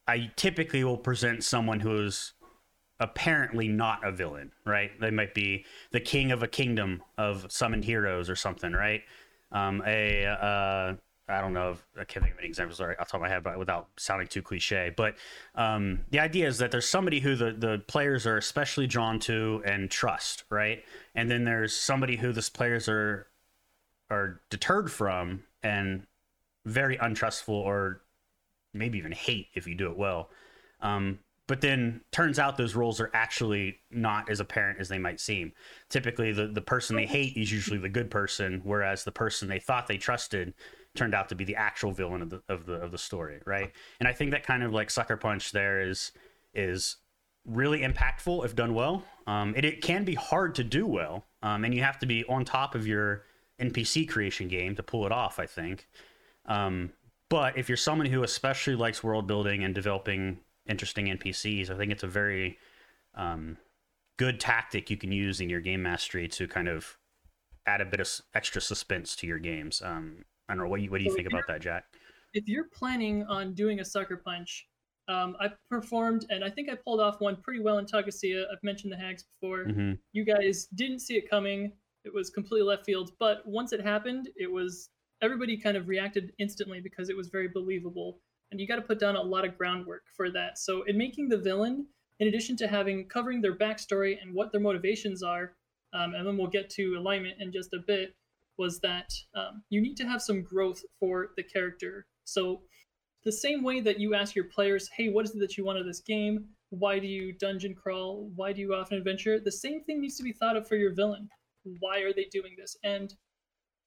I 0.07 0.31
typically 0.37 0.85
will 0.85 0.97
present 0.97 1.45
someone 1.45 1.81
who 1.81 2.05
is 2.05 2.33
apparently 3.01 3.69
not 3.69 4.05
a 4.07 4.13
villain, 4.13 4.53
right? 4.65 4.91
They 5.01 5.11
might 5.11 5.35
be 5.35 5.65
the 5.91 6.01
king 6.01 6.33
of 6.33 6.43
a 6.43 6.49
kingdom 6.49 7.03
of 7.19 7.51
summoned 7.51 7.85
heroes 7.85 8.29
or 8.29 8.37
something, 8.37 8.73
right? 8.73 9.03
Um, 9.51 9.83
a 9.87 10.27
uh, 10.27 10.95
I 11.29 11.41
don't 11.41 11.53
know. 11.53 11.73
If, 11.73 11.87
I 11.99 12.05
can't 12.05 12.25
think 12.25 12.35
of 12.35 12.41
any 12.41 12.49
examples. 12.49 12.79
Sorry, 12.79 12.97
off 12.99 13.07
the 13.07 13.13
top 13.13 13.15
of 13.15 13.23
my 13.23 13.29
head, 13.29 13.43
but 13.43 13.59
without 13.59 13.89
sounding 13.97 14.27
too 14.27 14.43
cliche. 14.43 14.93
But 14.97 15.15
um, 15.55 16.01
the 16.11 16.19
idea 16.19 16.49
is 16.49 16.59
that 16.59 16.71
there's 16.71 16.89
somebody 16.89 17.21
who 17.21 17.37
the 17.37 17.53
the 17.53 17.83
players 17.87 18.27
are 18.27 18.37
especially 18.37 18.87
drawn 18.87 19.19
to 19.21 19.63
and 19.65 19.91
trust, 19.91 20.45
right? 20.51 20.85
And 21.15 21.31
then 21.31 21.45
there's 21.45 21.75
somebody 21.75 22.17
who 22.17 22.33
the 22.33 22.49
players 22.53 22.89
are 22.89 23.29
are 24.11 24.41
deterred 24.51 24.91
from 24.91 25.45
and 25.63 26.07
very 26.67 26.97
untrustful 26.97 27.55
or 27.55 28.03
maybe 28.75 28.99
even 28.99 29.13
hate 29.13 29.49
if 29.55 29.67
you 29.67 29.75
do 29.75 29.91
it 29.91 29.97
well. 29.97 30.31
Um, 30.81 31.21
but 31.47 31.61
then 31.61 32.01
turns 32.13 32.39
out 32.39 32.57
those 32.57 32.75
roles 32.75 33.01
are 33.01 33.11
actually 33.13 33.79
not 33.91 34.31
as 34.31 34.41
apparent 34.41 34.81
as 34.81 34.89
they 34.89 34.99
might 34.99 35.21
seem. 35.21 35.53
Typically, 35.89 36.33
the, 36.33 36.47
the 36.47 36.61
person 36.61 36.97
they 36.97 37.07
hate 37.07 37.37
is 37.37 37.53
usually 37.53 37.79
the 37.79 37.89
good 37.89 38.11
person, 38.11 38.61
whereas 38.65 39.05
the 39.05 39.13
person 39.13 39.49
they 39.49 39.59
thought 39.59 39.87
they 39.87 39.99
trusted 39.99 40.55
turned 40.95 41.15
out 41.15 41.29
to 41.31 41.35
be 41.35 41.45
the 41.45 41.57
actual 41.57 41.93
villain 41.93 42.23
of 42.23 42.31
the 42.31 42.43
of 42.49 42.67
the 42.67 42.75
of 42.75 42.91
the 42.91 42.99
story, 42.99 43.41
right? 43.47 43.73
And 44.01 44.09
I 44.09 44.13
think 44.13 44.31
that 44.33 44.45
kind 44.45 44.63
of 44.63 44.73
like 44.73 44.91
sucker 44.91 45.17
punch 45.17 45.53
there 45.53 45.81
is 45.81 46.13
is 46.55 46.97
really 47.47 47.81
impactful 47.81 48.45
if 48.45 48.55
done 48.55 48.75
well. 48.75 49.05
Um, 49.27 49.55
it, 49.57 49.65
it 49.65 49.83
can 49.83 50.05
be 50.05 50.15
hard 50.15 50.55
to 50.57 50.65
do 50.65 50.87
well, 50.87 51.25
um, 51.43 51.65
and 51.65 51.75
you 51.75 51.83
have 51.83 51.99
to 52.01 52.07
be 52.07 52.25
on 52.25 52.45
top 52.45 52.75
of 52.75 52.87
your 52.87 53.25
NPC 53.61 54.09
creation 54.09 54.49
game 54.49 54.77
to 54.77 54.83
pull 54.83 55.07
it 55.07 55.13
off. 55.13 55.39
I 55.39 55.47
think. 55.47 55.89
Um, 56.47 56.93
but 57.29 57.57
if 57.57 57.69
you're 57.69 57.79
someone 57.79 58.07
who 58.07 58.25
especially 58.25 58.75
likes 58.75 59.03
world 59.03 59.27
building 59.27 59.65
and 59.65 59.75
developing 59.75 60.41
interesting 60.67 61.07
NPCs, 61.07 61.71
I 61.71 61.77
think 61.79 61.91
it's 61.91 62.03
a 62.03 62.09
very 62.09 62.59
um, 63.15 63.57
good 64.19 64.39
tactic 64.39 64.91
you 64.91 64.97
can 64.97 65.13
use 65.13 65.41
in 65.41 65.49
your 65.49 65.61
game 65.61 65.83
mastery 65.83 66.29
to 66.29 66.47
kind 66.47 66.69
of 66.69 66.99
add 67.67 67.81
a 67.81 67.85
bit 67.85 68.01
of 68.01 68.11
extra 68.35 68.61
suspense 68.61 69.17
to 69.17 69.27
your 69.27 69.39
games. 69.39 69.81
Um, 69.83 70.25
I 70.49 70.55
don't 70.55 70.65
know 70.65 70.69
what 70.69 70.81
you, 70.81 70.91
what 70.91 70.99
do 70.99 71.05
you 71.05 71.11
so 71.11 71.17
think 71.17 71.29
about 71.29 71.45
that, 71.49 71.61
Jack? 71.61 71.85
If 72.35 72.49
you're 72.49 72.69
planning 72.69 73.25
on 73.25 73.55
doing 73.55 73.81
a 73.81 73.85
sucker 73.85 74.17
punch, 74.17 74.67
um, 75.09 75.37
I 75.41 75.51
performed 75.69 76.27
and 76.31 76.45
I 76.45 76.51
think 76.51 76.71
I 76.71 76.75
pulled 76.75 77.01
off 77.01 77.21
one 77.21 77.37
pretty 77.37 77.61
well 77.61 77.79
in 77.79 77.87
Tagasia. 77.87 78.45
I've 78.53 78.63
mentioned 78.63 78.93
the 78.93 78.97
hags 78.97 79.25
before. 79.25 79.65
Mm-hmm. 79.65 79.93
You 80.13 80.25
guys 80.25 80.67
didn't 80.75 81.01
see 81.01 81.17
it 81.17 81.29
coming. 81.29 81.73
It 82.05 82.15
was 82.15 82.31
completely 82.31 82.67
left 82.67 82.85
field, 82.85 83.13
but 83.19 83.47
once 83.47 83.73
it 83.73 83.81
happened, 83.81 84.29
it 84.37 84.51
was 84.51 84.91
everybody 85.23 85.57
kind 85.57 85.77
of 85.77 85.89
reacted 85.89 86.33
instantly 86.39 86.81
because 86.81 87.09
it 87.09 87.17
was 87.17 87.29
very 87.29 87.49
believable. 87.49 88.21
And 88.51 88.61
you 88.61 88.67
got 88.67 88.77
to 88.77 88.83
put 88.83 88.99
down 88.99 89.17
a 89.17 89.23
lot 89.23 89.45
of 89.45 89.57
groundwork 89.57 90.03
for 90.17 90.31
that. 90.31 90.59
So 90.59 90.83
in 90.83 90.99
making 90.99 91.29
the 91.29 91.39
villain, 91.39 91.87
in 92.21 92.29
addition 92.29 92.57
to 92.59 92.69
having 92.69 93.09
covering 93.09 93.41
their 93.41 93.57
backstory 93.57 94.21
and 94.21 94.35
what 94.35 94.53
their 94.53 94.61
motivations 94.61 95.23
are, 95.23 95.55
um, 95.95 96.15
and 96.15 96.27
then 96.27 96.37
we'll 96.37 96.49
get 96.49 96.71
to 96.71 96.97
alignment 96.99 97.41
in 97.41 97.53
just 97.53 97.73
a 97.73 97.79
bit, 97.87 98.15
was 98.59 98.81
that 98.81 99.13
um, 99.35 99.63
you 99.71 99.81
need 99.81 99.97
to 99.97 100.05
have 100.05 100.23
some 100.23 100.43
growth 100.43 100.83
for 101.01 101.31
the 101.37 101.43
character. 101.43 102.07
So 102.25 102.63
the 103.25 103.33
same 103.33 103.63
way 103.63 103.81
that 103.81 103.99
you 103.99 104.15
ask 104.15 104.35
your 104.35 104.47
players, 104.47 104.89
hey, 104.97 105.09
what 105.09 105.25
is 105.25 105.35
it 105.35 105.39
that 105.41 105.57
you 105.57 105.65
want 105.65 105.79
of 105.79 105.87
this 105.87 106.01
game? 106.01 106.47
Why 106.71 106.99
do 106.99 107.07
you 107.07 107.33
dungeon 107.33 107.75
crawl? 107.75 108.31
Why 108.35 108.53
do 108.53 108.61
you 108.61 108.75
off 108.75 108.87
often 108.87 108.99
adventure? 108.99 109.39
The 109.41 109.53
same 109.53 109.83
thing 109.85 110.01
needs 110.01 110.17
to 110.17 110.23
be 110.23 110.33
thought 110.33 110.57
of 110.57 110.67
for 110.67 110.77
your 110.77 110.95
villain. 110.95 111.29
Why 111.81 112.01
are 112.01 112.13
they 112.13 112.27
doing 112.33 112.55
this? 112.59 112.77
And 112.83 113.15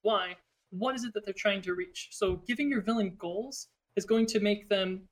why? 0.01 0.35
what 0.77 0.95
is 0.95 1.03
it 1.03 1.13
that 1.13 1.25
they're 1.25 1.33
trying 1.33 1.61
to 1.63 1.73
reach? 1.73 2.09
So 2.11 2.41
giving 2.47 2.69
your 2.69 2.81
villain 2.81 3.15
goals 3.17 3.67
is 3.95 4.05
going 4.05 4.25
to 4.27 4.39
make 4.39 4.67
them 4.67 5.07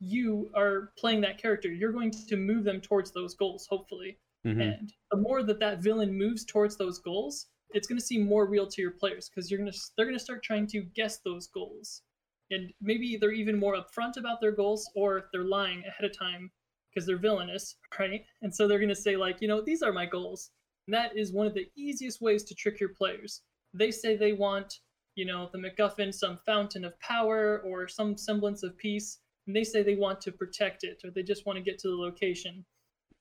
you 0.00 0.50
are 0.54 0.92
playing 0.96 1.20
that 1.22 1.38
character. 1.42 1.68
You're 1.68 1.92
going 1.92 2.12
to 2.12 2.36
move 2.36 2.62
them 2.64 2.80
towards 2.80 3.10
those 3.10 3.34
goals, 3.34 3.66
hopefully. 3.68 4.16
Mm-hmm. 4.46 4.60
And 4.60 4.92
the 5.10 5.16
more 5.16 5.42
that 5.42 5.58
that 5.58 5.82
villain 5.82 6.16
moves 6.16 6.44
towards 6.44 6.76
those 6.76 7.00
goals, 7.00 7.46
it's 7.70 7.86
going 7.86 7.98
to 7.98 8.04
seem 8.04 8.26
more 8.26 8.46
real 8.46 8.66
to 8.66 8.82
your 8.82 8.92
players 8.92 9.28
because 9.28 9.50
you're 9.50 9.58
going 9.58 9.70
to 9.70 9.78
they're 9.96 10.06
going 10.06 10.18
to 10.18 10.24
start 10.24 10.42
trying 10.42 10.66
to 10.68 10.82
guess 10.94 11.18
those 11.24 11.48
goals, 11.48 12.02
and 12.50 12.72
maybe 12.80 13.16
they're 13.16 13.32
even 13.32 13.58
more 13.58 13.76
upfront 13.76 14.16
about 14.16 14.40
their 14.40 14.52
goals, 14.52 14.90
or 14.94 15.26
they're 15.32 15.44
lying 15.44 15.82
ahead 15.86 16.04
of 16.04 16.16
time 16.16 16.50
because 16.90 17.06
they're 17.06 17.18
villainous, 17.18 17.76
right? 17.98 18.24
And 18.42 18.54
so 18.54 18.66
they're 18.66 18.78
going 18.78 18.88
to 18.88 18.94
say 18.94 19.16
like, 19.16 19.40
you 19.40 19.48
know, 19.48 19.60
these 19.60 19.82
are 19.82 19.92
my 19.92 20.06
goals. 20.06 20.50
And 20.86 20.94
that 20.94 21.16
is 21.16 21.32
one 21.32 21.46
of 21.46 21.52
the 21.52 21.68
easiest 21.76 22.22
ways 22.22 22.44
to 22.44 22.54
trick 22.54 22.80
your 22.80 22.88
players. 22.90 23.42
They 23.74 23.90
say 23.90 24.16
they 24.16 24.32
want 24.32 24.80
you 25.18 25.24
know, 25.24 25.50
the 25.52 25.58
MacGuffin 25.58 26.14
some 26.14 26.38
fountain 26.46 26.84
of 26.84 26.98
power 27.00 27.60
or 27.66 27.88
some 27.88 28.16
semblance 28.16 28.62
of 28.62 28.78
peace, 28.78 29.18
and 29.48 29.56
they 29.56 29.64
say 29.64 29.82
they 29.82 29.96
want 29.96 30.20
to 30.20 30.30
protect 30.30 30.84
it 30.84 31.00
or 31.04 31.10
they 31.10 31.24
just 31.24 31.44
want 31.44 31.56
to 31.56 31.62
get 31.62 31.76
to 31.80 31.88
the 31.88 31.96
location. 31.96 32.64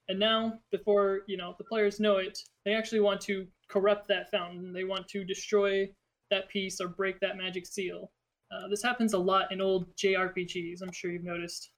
And 0.10 0.20
now, 0.20 0.60
before 0.72 1.22
you 1.28 1.38
know 1.38 1.56
the 1.58 1.64
players 1.64 2.00
know 2.00 2.18
it, 2.18 2.38
they 2.66 2.74
actually 2.74 3.02
want 3.02 3.22
to 3.22 3.46
corrupt 3.68 4.08
that 4.08 4.32
fountain. 4.32 4.72
They 4.74 4.86
want 4.86 5.08
to 5.10 5.24
destroy 5.24 5.90
that 6.30 6.50
peace 6.50 6.80
or 6.80 6.88
break 6.88 7.20
that 7.20 7.38
magic 7.38 7.66
seal. 7.66 8.12
Uh, 8.52 8.68
this 8.70 8.82
happens 8.82 9.14
a 9.14 9.18
lot 9.18 9.52
in 9.52 9.60
old 9.60 9.94
JRPGs. 9.98 10.82
I'm 10.82 10.92
sure 10.92 11.12
you've 11.12 11.24
noticed. 11.24 11.72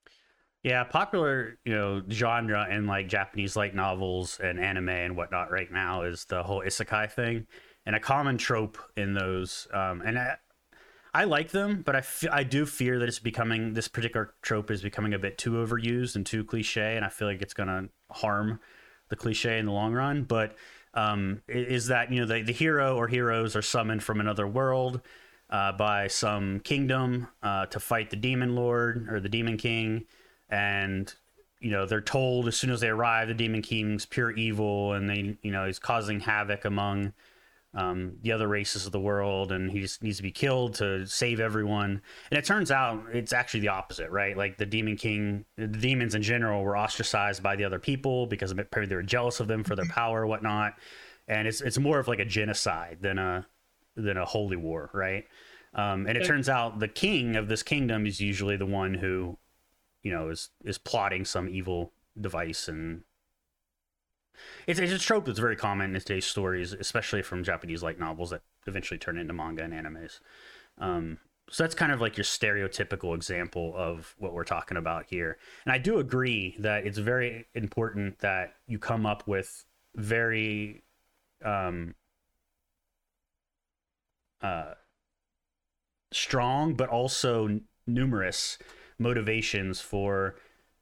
Yeah, 0.63 0.83
popular, 0.83 1.57
you 1.63 1.73
know, 1.73 2.01
genre 2.11 2.67
in 2.69 2.85
like 2.85 3.07
Japanese 3.07 3.55
light 3.55 3.73
novels 3.73 4.39
and 4.43 4.59
anime 4.59 4.89
and 4.89 5.15
whatnot 5.15 5.51
right 5.51 5.71
now 5.71 6.03
is 6.03 6.25
the 6.25 6.43
whole 6.43 6.61
isekai 6.61 7.11
thing, 7.11 7.47
and 7.85 7.95
a 7.95 7.99
common 7.99 8.37
trope 8.37 8.77
in 8.97 9.13
those. 9.13 9.67
Um, 9.73 10.01
and 10.05 10.19
I, 10.19 10.35
I 11.13 11.23
like 11.23 11.51
them, 11.51 11.81
but 11.85 11.95
I, 11.95 11.99
f- 11.99 12.25
I 12.29 12.43
do 12.43 12.65
fear 12.65 12.99
that 12.99 13.07
it's 13.07 13.19
becoming 13.19 13.73
this 13.73 13.87
particular 13.87 14.35
trope 14.41 14.69
is 14.69 14.81
becoming 14.81 15.13
a 15.13 15.19
bit 15.19 15.37
too 15.37 15.51
overused 15.51 16.17
and 16.17 16.25
too 16.25 16.43
cliche, 16.43 16.97
and 16.97 17.05
I 17.05 17.09
feel 17.09 17.27
like 17.27 17.41
it's 17.41 17.53
gonna 17.53 17.87
harm 18.11 18.59
the 19.09 19.15
cliche 19.15 19.59
in 19.59 19.65
the 19.65 19.71
long 19.71 19.93
run. 19.93 20.23
But 20.23 20.55
um, 20.93 21.41
is 21.47 21.87
that 21.87 22.11
you 22.11 22.19
know 22.19 22.25
the, 22.25 22.41
the 22.41 22.53
hero 22.53 22.95
or 22.95 23.07
heroes 23.07 23.55
are 23.55 23.61
summoned 23.61 24.03
from 24.03 24.19
another 24.19 24.47
world 24.47 25.01
uh, 25.49 25.71
by 25.71 26.07
some 26.07 26.59
kingdom 26.61 27.27
uh, 27.43 27.65
to 27.67 27.79
fight 27.79 28.09
the 28.09 28.15
demon 28.15 28.55
lord 28.55 29.07
or 29.09 29.19
the 29.19 29.29
demon 29.29 29.57
king 29.57 30.05
and 30.49 31.13
you 31.59 31.69
know 31.69 31.85
they're 31.85 32.01
told 32.01 32.47
as 32.47 32.55
soon 32.55 32.71
as 32.71 32.81
they 32.81 32.89
arrive 32.89 33.27
the 33.27 33.33
demon 33.33 33.61
king's 33.61 34.05
pure 34.05 34.31
evil 34.31 34.93
and 34.93 35.09
they 35.09 35.37
you 35.41 35.51
know 35.51 35.65
he's 35.65 35.79
causing 35.79 36.19
havoc 36.19 36.65
among 36.65 37.13
um, 37.73 38.13
the 38.21 38.31
other 38.31 38.47
races 38.47 38.85
of 38.85 38.91
the 38.91 38.99
world 38.99 39.51
and 39.51 39.71
he 39.71 39.81
just 39.81 40.01
needs 40.01 40.17
to 40.17 40.23
be 40.23 40.31
killed 40.31 40.73
to 40.75 41.05
save 41.05 41.39
everyone. 41.39 42.01
And 42.31 42.37
it 42.37 42.45
turns 42.45 42.71
out 42.71 43.03
it's 43.13 43.33
actually 43.33 43.59
the 43.59 43.67
opposite 43.67 44.09
right? 44.09 44.35
Like 44.35 44.57
the 44.57 44.65
demon 44.65 44.95
king 44.95 45.45
the 45.55 45.67
demons 45.67 46.15
in 46.15 46.23
general 46.23 46.63
were 46.63 46.77
ostracized 46.77 47.43
by 47.43 47.55
the 47.55 47.63
other 47.63 47.79
people 47.79 48.25
because 48.25 48.53
maybe 48.55 48.85
they 48.87 48.95
were 48.95 49.03
jealous 49.03 49.39
of 49.39 49.47
them 49.47 49.63
for 49.63 49.75
their 49.75 49.85
power 49.85 50.21
or 50.21 50.27
whatnot. 50.27 50.73
And 51.27 51.47
it's 51.47 51.61
it's 51.61 51.77
more 51.77 51.99
of 51.99 52.07
like 52.07 52.19
a 52.19 52.25
genocide 52.25 52.97
than 53.01 53.19
a 53.19 53.45
than 53.95 54.17
a 54.17 54.25
holy 54.25 54.57
war 54.57 54.89
right? 54.93 55.25
Um, 55.75 56.07
and 56.07 56.17
it 56.17 56.25
turns 56.25 56.49
out 56.49 56.79
the 56.79 56.87
king 56.87 57.35
of 57.35 57.47
this 57.47 57.61
kingdom 57.61 58.07
is 58.07 58.19
usually 58.19 58.57
the 58.57 58.65
one 58.65 58.95
who 58.95 59.37
you 60.01 60.11
know 60.11 60.29
is 60.29 60.49
is 60.63 60.79
plotting 60.79 61.23
some 61.25 61.47
evil 61.47 61.93
device 62.19 62.67
and 62.67 63.03
it's, 64.67 64.79
it's 64.79 64.93
a 64.93 64.99
trope 64.99 65.25
that's 65.25 65.39
very 65.39 65.55
common 65.55 65.93
in 65.95 65.99
today's 66.01 66.25
stories 66.25 66.73
especially 66.73 67.21
from 67.21 67.43
japanese 67.43 67.83
light 67.83 67.99
novels 67.99 68.29
that 68.29 68.41
eventually 68.67 68.97
turn 68.97 69.17
into 69.17 69.33
manga 69.33 69.63
and 69.63 69.73
animes 69.73 70.19
um, 70.77 71.17
so 71.49 71.63
that's 71.63 71.75
kind 71.75 71.91
of 71.91 71.99
like 71.99 72.15
your 72.15 72.23
stereotypical 72.23 73.15
example 73.15 73.73
of 73.75 74.15
what 74.19 74.33
we're 74.33 74.43
talking 74.43 74.77
about 74.77 75.05
here 75.09 75.37
and 75.65 75.73
i 75.73 75.77
do 75.77 75.99
agree 75.99 76.55
that 76.59 76.85
it's 76.85 76.97
very 76.97 77.45
important 77.55 78.19
that 78.19 78.53
you 78.67 78.79
come 78.79 79.05
up 79.05 79.27
with 79.27 79.65
very 79.95 80.83
um, 81.43 81.95
uh, 84.41 84.73
strong 86.11 86.73
but 86.73 86.89
also 86.89 87.59
numerous 87.87 88.57
motivations 88.99 89.79
for 89.81 90.35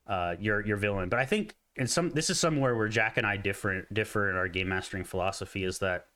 uh, 0.08 0.36
your 0.40 0.66
your 0.66 0.78
villain. 0.78 1.10
But 1.10 1.20
I 1.20 1.26
think 1.26 1.56
in 1.78 1.88
some 1.88 2.10
this 2.12 2.30
is 2.30 2.40
somewhere 2.40 2.76
where 2.76 2.88
Jack 2.88 3.18
and 3.18 3.26
I 3.26 3.38
differ 3.38 3.88
differ 3.94 4.30
in 4.30 4.36
our 4.36 4.48
game 4.48 4.70
mastering 4.70 5.04
philosophy 5.04 5.64
is 5.64 5.80
that 5.80 6.08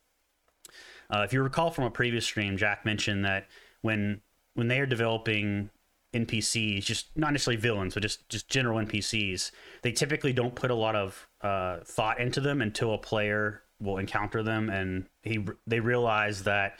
uh, 1.09 1.21
if 1.23 1.33
you 1.33 1.41
recall 1.41 1.71
from 1.71 1.85
a 1.85 1.91
previous 1.91 2.25
stream, 2.25 2.57
Jack 2.57 2.85
mentioned 2.85 3.25
that 3.25 3.47
when 3.81 4.21
when 4.55 4.67
they 4.67 4.79
are 4.79 4.85
developing 4.85 5.69
NPCs, 6.13 6.83
just 6.83 7.15
not 7.15 7.31
necessarily 7.31 7.61
villains, 7.61 7.93
but 7.93 8.03
just 8.03 8.27
just 8.29 8.49
general 8.49 8.83
NPCs, 8.83 9.51
they 9.81 9.91
typically 9.91 10.33
don't 10.33 10.55
put 10.55 10.71
a 10.71 10.75
lot 10.75 10.95
of 10.95 11.27
uh, 11.41 11.79
thought 11.85 12.19
into 12.19 12.41
them 12.41 12.61
until 12.61 12.93
a 12.93 12.97
player 12.97 13.61
will 13.79 13.97
encounter 13.97 14.43
them, 14.43 14.69
and 14.69 15.05
he 15.23 15.45
they 15.67 15.79
realize 15.79 16.43
that 16.43 16.79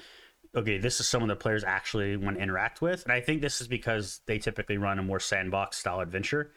okay, 0.55 0.77
this 0.77 1.00
is 1.00 1.07
someone 1.07 1.29
that 1.29 1.39
players 1.39 1.63
actually 1.63 2.17
want 2.17 2.35
to 2.35 2.43
interact 2.43 2.81
with. 2.81 3.03
And 3.03 3.13
I 3.13 3.21
think 3.21 3.41
this 3.41 3.61
is 3.61 3.69
because 3.69 4.19
they 4.25 4.38
typically 4.38 4.77
run 4.77 5.00
a 5.00 5.03
more 5.03 5.19
sandbox 5.19 5.77
style 5.77 6.01
adventure. 6.01 6.51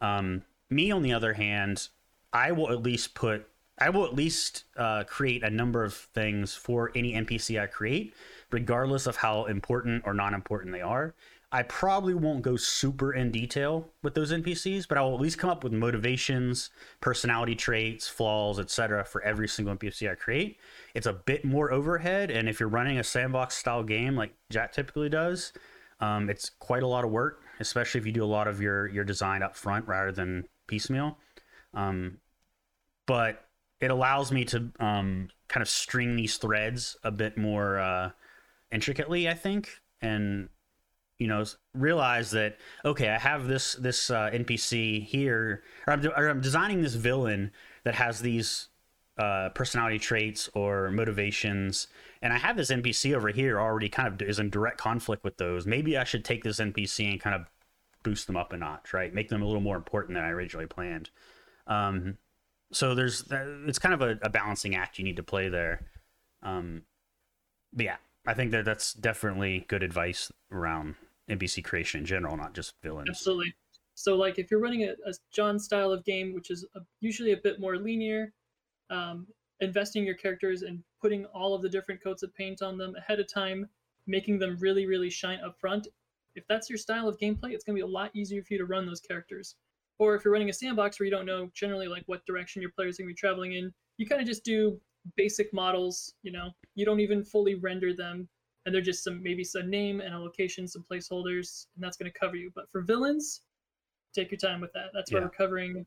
Um, 0.00 0.42
me, 0.70 0.90
on 0.90 1.02
the 1.02 1.12
other 1.12 1.34
hand, 1.34 1.88
I 2.32 2.52
will 2.52 2.70
at 2.70 2.82
least 2.82 3.14
put, 3.14 3.48
I 3.78 3.90
will 3.90 4.04
at 4.04 4.14
least 4.14 4.64
uh, 4.76 5.04
create 5.04 5.42
a 5.42 5.50
number 5.50 5.84
of 5.84 5.94
things 5.94 6.54
for 6.54 6.90
any 6.94 7.14
NPC 7.14 7.60
I 7.60 7.66
create, 7.66 8.14
regardless 8.50 9.06
of 9.06 9.16
how 9.16 9.44
important 9.46 10.02
or 10.04 10.14
non 10.14 10.34
important 10.34 10.72
they 10.72 10.80
are. 10.80 11.14
I 11.50 11.62
probably 11.62 12.12
won't 12.12 12.42
go 12.42 12.56
super 12.56 13.14
in 13.14 13.30
detail 13.30 13.88
with 14.02 14.14
those 14.14 14.32
NPCs, 14.32 14.86
but 14.86 14.98
I 14.98 15.00
will 15.00 15.14
at 15.14 15.20
least 15.20 15.38
come 15.38 15.48
up 15.48 15.64
with 15.64 15.72
motivations, 15.72 16.68
personality 17.00 17.54
traits, 17.54 18.06
flaws, 18.06 18.58
etc. 18.58 19.02
for 19.04 19.22
every 19.22 19.48
single 19.48 19.74
NPC 19.74 20.10
I 20.10 20.14
create. 20.14 20.58
It's 20.94 21.06
a 21.06 21.14
bit 21.14 21.46
more 21.46 21.72
overhead, 21.72 22.30
and 22.30 22.50
if 22.50 22.60
you're 22.60 22.68
running 22.68 22.98
a 22.98 23.04
sandbox 23.04 23.56
style 23.56 23.82
game 23.82 24.14
like 24.14 24.34
Jack 24.50 24.72
typically 24.72 25.08
does, 25.08 25.54
um, 26.00 26.28
it's 26.28 26.50
quite 26.50 26.82
a 26.82 26.86
lot 26.86 27.04
of 27.04 27.10
work, 27.10 27.40
especially 27.60 28.00
if 28.00 28.06
you 28.06 28.12
do 28.12 28.24
a 28.24 28.26
lot 28.26 28.46
of 28.46 28.60
your 28.60 28.86
your 28.88 29.04
design 29.04 29.42
up 29.42 29.56
front 29.56 29.88
rather 29.88 30.12
than 30.12 30.46
piecemeal. 30.68 31.18
Um, 31.74 32.18
but 33.06 33.44
it 33.80 33.90
allows 33.90 34.30
me 34.30 34.44
to 34.46 34.70
um, 34.78 35.28
kind 35.48 35.62
of 35.62 35.68
string 35.68 36.16
these 36.16 36.36
threads 36.36 36.96
a 37.02 37.10
bit 37.10 37.36
more 37.36 37.78
uh, 37.78 38.10
intricately, 38.70 39.28
I 39.28 39.34
think, 39.34 39.80
and 40.00 40.48
you 41.18 41.26
know 41.26 41.44
realize 41.74 42.30
that 42.30 42.56
okay 42.84 43.08
i 43.08 43.18
have 43.18 43.48
this 43.48 43.74
this 43.74 44.10
uh, 44.10 44.30
npc 44.32 45.04
here 45.04 45.62
or 45.86 45.92
I'm, 45.92 46.06
or 46.06 46.28
I'm, 46.28 46.40
designing 46.40 46.82
this 46.82 46.94
villain 46.94 47.50
that 47.84 47.96
has 47.96 48.20
these 48.20 48.68
uh, 49.18 49.48
personality 49.48 49.98
traits 49.98 50.48
or 50.54 50.90
motivations 50.90 51.88
and 52.22 52.32
i 52.32 52.38
have 52.38 52.56
this 52.56 52.70
npc 52.70 53.14
over 53.14 53.30
here 53.30 53.60
already 53.60 53.88
kind 53.88 54.08
of 54.08 54.22
is 54.22 54.38
in 54.38 54.48
direct 54.48 54.78
conflict 54.78 55.24
with 55.24 55.38
those 55.38 55.66
maybe 55.66 55.98
i 55.98 56.04
should 56.04 56.24
take 56.24 56.44
this 56.44 56.60
npc 56.60 57.10
and 57.10 57.20
kind 57.20 57.34
of 57.34 57.46
boost 58.02 58.26
them 58.26 58.36
up 58.36 58.52
a 58.52 58.56
notch 58.56 58.92
right 58.92 59.14
make 59.14 59.28
them 59.28 59.42
a 59.42 59.46
little 59.46 59.60
more 59.60 59.76
important 59.76 60.14
than 60.14 60.24
i 60.24 60.30
originally 60.30 60.66
planned 60.66 61.10
um, 61.66 62.16
so 62.72 62.94
there's 62.94 63.24
it's 63.66 63.78
kind 63.78 63.94
of 63.94 64.00
a, 64.00 64.18
a, 64.22 64.30
balancing 64.30 64.74
act 64.74 64.98
you 64.98 65.04
need 65.04 65.16
to 65.16 65.22
play 65.22 65.48
there 65.48 65.86
um, 66.42 66.82
but 67.72 67.84
yeah 67.84 67.96
i 68.26 68.34
think 68.34 68.50
that 68.52 68.64
that's 68.64 68.94
definitely 68.94 69.66
good 69.68 69.82
advice 69.82 70.32
around 70.50 70.94
NPC 71.28 71.62
creation 71.62 72.00
in 72.00 72.06
general, 72.06 72.36
not 72.36 72.54
just 72.54 72.74
villains. 72.82 73.08
Absolutely. 73.08 73.54
So, 73.94 74.16
like, 74.16 74.38
if 74.38 74.50
you're 74.50 74.60
running 74.60 74.84
a, 74.84 74.92
a 75.06 75.12
Jon 75.32 75.58
style 75.58 75.90
of 75.92 76.04
game, 76.04 76.32
which 76.32 76.50
is 76.50 76.64
a, 76.74 76.80
usually 77.00 77.32
a 77.32 77.36
bit 77.36 77.60
more 77.60 77.76
linear, 77.76 78.32
um, 78.90 79.26
investing 79.60 80.04
your 80.04 80.14
characters 80.14 80.62
and 80.62 80.82
putting 81.00 81.24
all 81.26 81.54
of 81.54 81.62
the 81.62 81.68
different 81.68 82.02
coats 82.02 82.22
of 82.22 82.34
paint 82.34 82.62
on 82.62 82.78
them 82.78 82.94
ahead 82.96 83.20
of 83.20 83.32
time, 83.32 83.68
making 84.06 84.38
them 84.38 84.56
really, 84.60 84.86
really 84.86 85.10
shine 85.10 85.40
up 85.44 85.58
front. 85.58 85.88
If 86.38 86.44
that's 86.48 86.70
your 86.70 86.78
style 86.78 87.08
of 87.08 87.18
gameplay, 87.18 87.52
it's 87.52 87.64
going 87.64 87.76
to 87.76 87.84
be 87.84 87.88
a 87.88 87.92
lot 87.92 88.10
easier 88.14 88.42
for 88.42 88.54
you 88.54 88.58
to 88.58 88.64
run 88.64 88.86
those 88.86 89.00
characters. 89.00 89.56
Or 89.98 90.14
if 90.14 90.24
you're 90.24 90.32
running 90.32 90.48
a 90.48 90.52
sandbox 90.52 90.98
where 90.98 91.04
you 91.04 91.10
don't 91.10 91.26
know 91.26 91.50
generally 91.54 91.88
like 91.88 92.04
what 92.06 92.24
direction 92.24 92.62
your 92.62 92.70
players 92.70 92.98
are 92.98 93.02
going 93.02 93.08
to 93.08 93.14
be 93.14 93.18
traveling 93.18 93.54
in, 93.54 93.72
you 93.96 94.06
kind 94.06 94.20
of 94.20 94.26
just 94.28 94.44
do 94.44 94.80
basic 95.16 95.52
models. 95.52 96.14
You 96.22 96.32
know, 96.32 96.50
you 96.76 96.84
don't 96.84 97.00
even 97.00 97.24
fully 97.24 97.56
render 97.56 97.92
them 97.92 98.28
and 98.64 98.74
they're 98.74 98.82
just 98.82 99.02
some 99.02 99.22
maybe 99.22 99.42
some 99.42 99.68
name 99.68 100.00
and 100.00 100.14
a 100.14 100.18
location, 100.18 100.68
some 100.68 100.84
placeholders, 100.90 101.66
and 101.74 101.82
that's 101.82 101.96
going 101.96 102.10
to 102.10 102.18
cover 102.18 102.36
you. 102.36 102.52
But 102.54 102.70
for 102.70 102.82
villains, 102.82 103.40
take 104.14 104.30
your 104.30 104.38
time 104.38 104.60
with 104.60 104.72
that. 104.74 104.90
That's 104.94 105.10
why 105.10 105.18
yeah. 105.18 105.24
we're 105.24 105.30
covering 105.30 105.86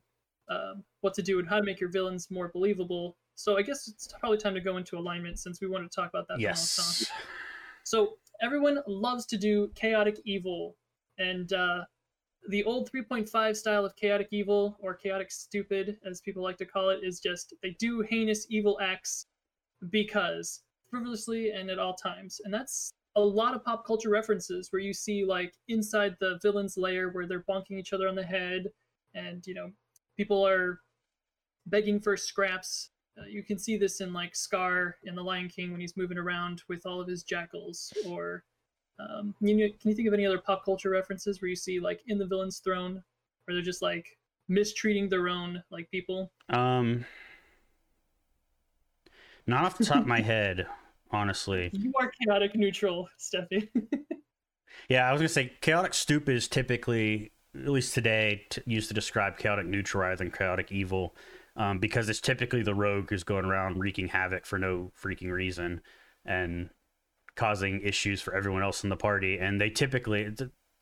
um, 0.50 0.84
what 1.00 1.14
to 1.14 1.22
do 1.22 1.38
and 1.38 1.48
how 1.48 1.56
to 1.56 1.62
make 1.62 1.80
your 1.80 1.90
villains 1.90 2.30
more 2.30 2.50
believable. 2.52 3.16
So 3.36 3.56
I 3.56 3.62
guess 3.62 3.88
it's 3.88 4.12
probably 4.20 4.36
time 4.36 4.54
to 4.54 4.60
go 4.60 4.76
into 4.76 4.98
alignment 4.98 5.38
since 5.38 5.60
we 5.60 5.68
wanted 5.68 5.90
to 5.90 5.94
talk 5.94 6.10
about 6.10 6.28
that. 6.28 6.38
Yes. 6.38 7.10
So 7.84 8.14
everyone 8.42 8.80
loves 8.86 9.26
to 9.26 9.36
do 9.36 9.70
chaotic 9.74 10.20
evil, 10.24 10.76
and 11.18 11.52
uh, 11.52 11.84
the 12.48 12.64
old 12.64 12.90
3.5 12.90 13.56
style 13.56 13.84
of 13.84 13.94
chaotic 13.96 14.28
evil 14.32 14.76
or 14.80 14.94
chaotic 14.94 15.30
stupid, 15.30 15.98
as 16.04 16.20
people 16.20 16.42
like 16.42 16.56
to 16.58 16.66
call 16.66 16.90
it, 16.90 17.00
is 17.02 17.20
just 17.20 17.54
they 17.62 17.76
do 17.78 18.00
heinous 18.00 18.46
evil 18.50 18.78
acts 18.82 19.26
because 19.90 20.62
frivolously 20.90 21.50
and 21.50 21.70
at 21.70 21.78
all 21.78 21.94
times. 21.94 22.40
And 22.44 22.52
that's 22.52 22.92
a 23.16 23.20
lot 23.20 23.54
of 23.54 23.64
pop 23.64 23.86
culture 23.86 24.10
references 24.10 24.68
where 24.70 24.82
you 24.82 24.92
see 24.92 25.24
like 25.24 25.52
inside 25.68 26.16
the 26.20 26.38
villain's 26.42 26.76
lair 26.76 27.10
where 27.10 27.26
they're 27.26 27.44
bonking 27.48 27.78
each 27.78 27.92
other 27.92 28.08
on 28.08 28.14
the 28.14 28.24
head 28.24 28.68
and 29.14 29.46
you 29.46 29.52
know 29.52 29.70
people 30.16 30.46
are 30.46 30.80
begging 31.66 32.00
for 32.00 32.16
scraps 32.16 32.90
uh, 33.18 33.26
you 33.28 33.42
can 33.42 33.58
see 33.58 33.76
this 33.76 34.00
in 34.00 34.12
like 34.12 34.34
scar 34.34 34.96
in 35.04 35.14
the 35.14 35.22
lion 35.22 35.48
king 35.48 35.70
when 35.70 35.80
he's 35.80 35.96
moving 35.96 36.18
around 36.18 36.62
with 36.68 36.86
all 36.86 37.00
of 37.00 37.08
his 37.08 37.22
jackals 37.22 37.92
or 38.06 38.44
um, 39.00 39.34
you 39.40 39.56
know, 39.56 39.66
can 39.80 39.90
you 39.90 39.96
think 39.96 40.06
of 40.06 40.14
any 40.14 40.26
other 40.26 40.38
pop 40.38 40.64
culture 40.64 40.90
references 40.90 41.40
where 41.40 41.48
you 41.48 41.56
see 41.56 41.80
like 41.80 42.00
in 42.06 42.18
the 42.18 42.26
villain's 42.26 42.58
throne 42.58 43.02
where 43.44 43.54
they're 43.54 43.62
just 43.62 43.82
like 43.82 44.06
mistreating 44.48 45.08
their 45.08 45.28
own 45.28 45.62
like 45.70 45.90
people 45.90 46.30
um 46.50 47.04
not 49.46 49.64
off 49.64 49.78
the 49.78 49.84
top 49.84 50.02
of 50.02 50.06
my 50.06 50.20
head 50.20 50.66
honestly. 51.12 51.70
You 51.72 51.92
are 52.00 52.10
chaotic 52.22 52.56
neutral, 52.56 53.08
Steffi. 53.18 53.68
yeah, 54.88 55.08
I 55.08 55.12
was 55.12 55.20
gonna 55.20 55.28
say 55.28 55.52
chaotic 55.60 55.94
stupid 55.94 56.36
is 56.36 56.48
typically, 56.48 57.32
at 57.54 57.68
least 57.68 57.94
today, 57.94 58.46
t- 58.50 58.62
used 58.66 58.88
to 58.88 58.94
describe 58.94 59.38
chaotic 59.38 59.66
neutral 59.66 60.02
rather 60.02 60.16
than 60.16 60.30
chaotic 60.30 60.72
evil, 60.72 61.14
um, 61.56 61.78
because 61.78 62.08
it's 62.08 62.20
typically 62.20 62.62
the 62.62 62.74
rogue 62.74 63.10
who's 63.10 63.24
going 63.24 63.44
around 63.44 63.78
wreaking 63.78 64.08
havoc 64.08 64.46
for 64.46 64.58
no 64.58 64.90
freaking 65.00 65.30
reason 65.30 65.80
and 66.24 66.70
causing 67.34 67.80
issues 67.82 68.20
for 68.20 68.34
everyone 68.34 68.62
else 68.62 68.84
in 68.84 68.90
the 68.90 68.96
party. 68.96 69.38
And 69.38 69.60
they 69.60 69.70
typically, 69.70 70.30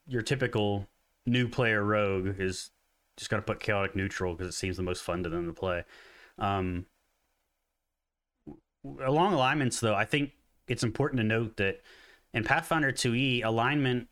your 0.06 0.22
typical 0.22 0.86
new 1.26 1.48
player 1.48 1.82
rogue 1.84 2.36
is 2.38 2.70
just 3.16 3.30
going 3.30 3.42
to 3.42 3.46
put 3.46 3.60
chaotic 3.60 3.94
neutral 3.94 4.34
because 4.34 4.54
it 4.54 4.56
seems 4.56 4.76
the 4.76 4.82
most 4.82 5.02
fun 5.02 5.22
to 5.22 5.28
them 5.28 5.46
to 5.46 5.52
play. 5.52 5.84
Um, 6.38 6.86
along 8.84 9.34
alignments, 9.34 9.80
though, 9.80 9.94
I 9.94 10.04
think 10.04 10.32
it's 10.68 10.82
important 10.82 11.18
to 11.18 11.24
note 11.24 11.56
that 11.56 11.80
in 12.32 12.44
Pathfinder 12.44 12.92
2e, 12.92 13.44
alignment 13.44 14.08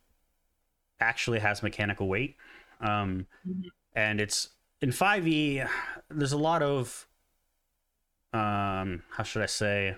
actually 1.00 1.38
has 1.38 1.62
mechanical 1.62 2.08
weight. 2.08 2.36
Um, 2.80 3.26
mm-hmm. 3.48 3.68
And 3.94 4.20
it's 4.20 4.50
in 4.80 4.90
5e, 4.90 5.68
there's 6.10 6.32
a 6.32 6.38
lot 6.38 6.62
of, 6.62 7.06
um, 8.32 9.02
how 9.10 9.22
should 9.24 9.42
I 9.42 9.46
say, 9.46 9.96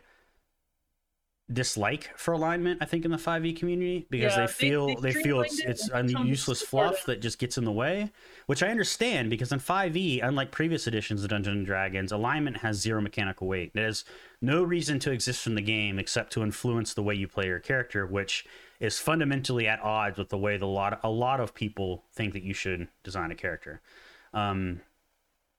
dislike 1.52 2.10
for 2.16 2.32
alignment 2.32 2.80
i 2.80 2.84
think 2.84 3.04
in 3.04 3.10
the 3.10 3.16
5e 3.16 3.56
community 3.56 4.06
because 4.08 4.36
yeah, 4.36 4.46
they 4.46 4.52
feel 4.52 4.86
they, 4.86 4.94
they, 4.94 5.12
they 5.12 5.22
feel 5.22 5.40
it's 5.40 5.58
it's 5.60 5.90
a 5.90 6.06
useless 6.24 6.62
fluff 6.62 7.04
that 7.06 7.20
just 7.20 7.38
gets 7.38 7.58
in 7.58 7.64
the 7.64 7.72
way 7.72 8.10
which 8.46 8.62
i 8.62 8.68
understand 8.68 9.28
because 9.28 9.50
in 9.50 9.58
5e 9.58 10.20
unlike 10.22 10.52
previous 10.52 10.86
editions 10.86 11.24
of 11.24 11.30
dungeons 11.30 11.56
and 11.56 11.66
dragons 11.66 12.12
alignment 12.12 12.58
has 12.58 12.76
zero 12.76 13.00
mechanical 13.00 13.48
weight. 13.48 13.72
It 13.74 13.80
has 13.80 14.04
no 14.40 14.62
reason 14.62 14.98
to 15.00 15.10
exist 15.10 15.46
in 15.46 15.54
the 15.56 15.60
game 15.60 15.98
except 15.98 16.32
to 16.34 16.42
influence 16.42 16.94
the 16.94 17.02
way 17.02 17.14
you 17.14 17.26
play 17.26 17.46
your 17.46 17.58
character 17.58 18.06
which 18.06 18.46
is 18.78 19.00
fundamentally 19.00 19.66
at 19.66 19.80
odds 19.80 20.18
with 20.18 20.28
the 20.28 20.38
way 20.38 20.56
the 20.56 20.66
lot 20.66 21.00
a 21.02 21.10
lot 21.10 21.40
of 21.40 21.54
people 21.54 22.04
think 22.12 22.32
that 22.32 22.44
you 22.44 22.54
should 22.54 22.86
design 23.02 23.32
a 23.32 23.34
character 23.34 23.80
um, 24.34 24.80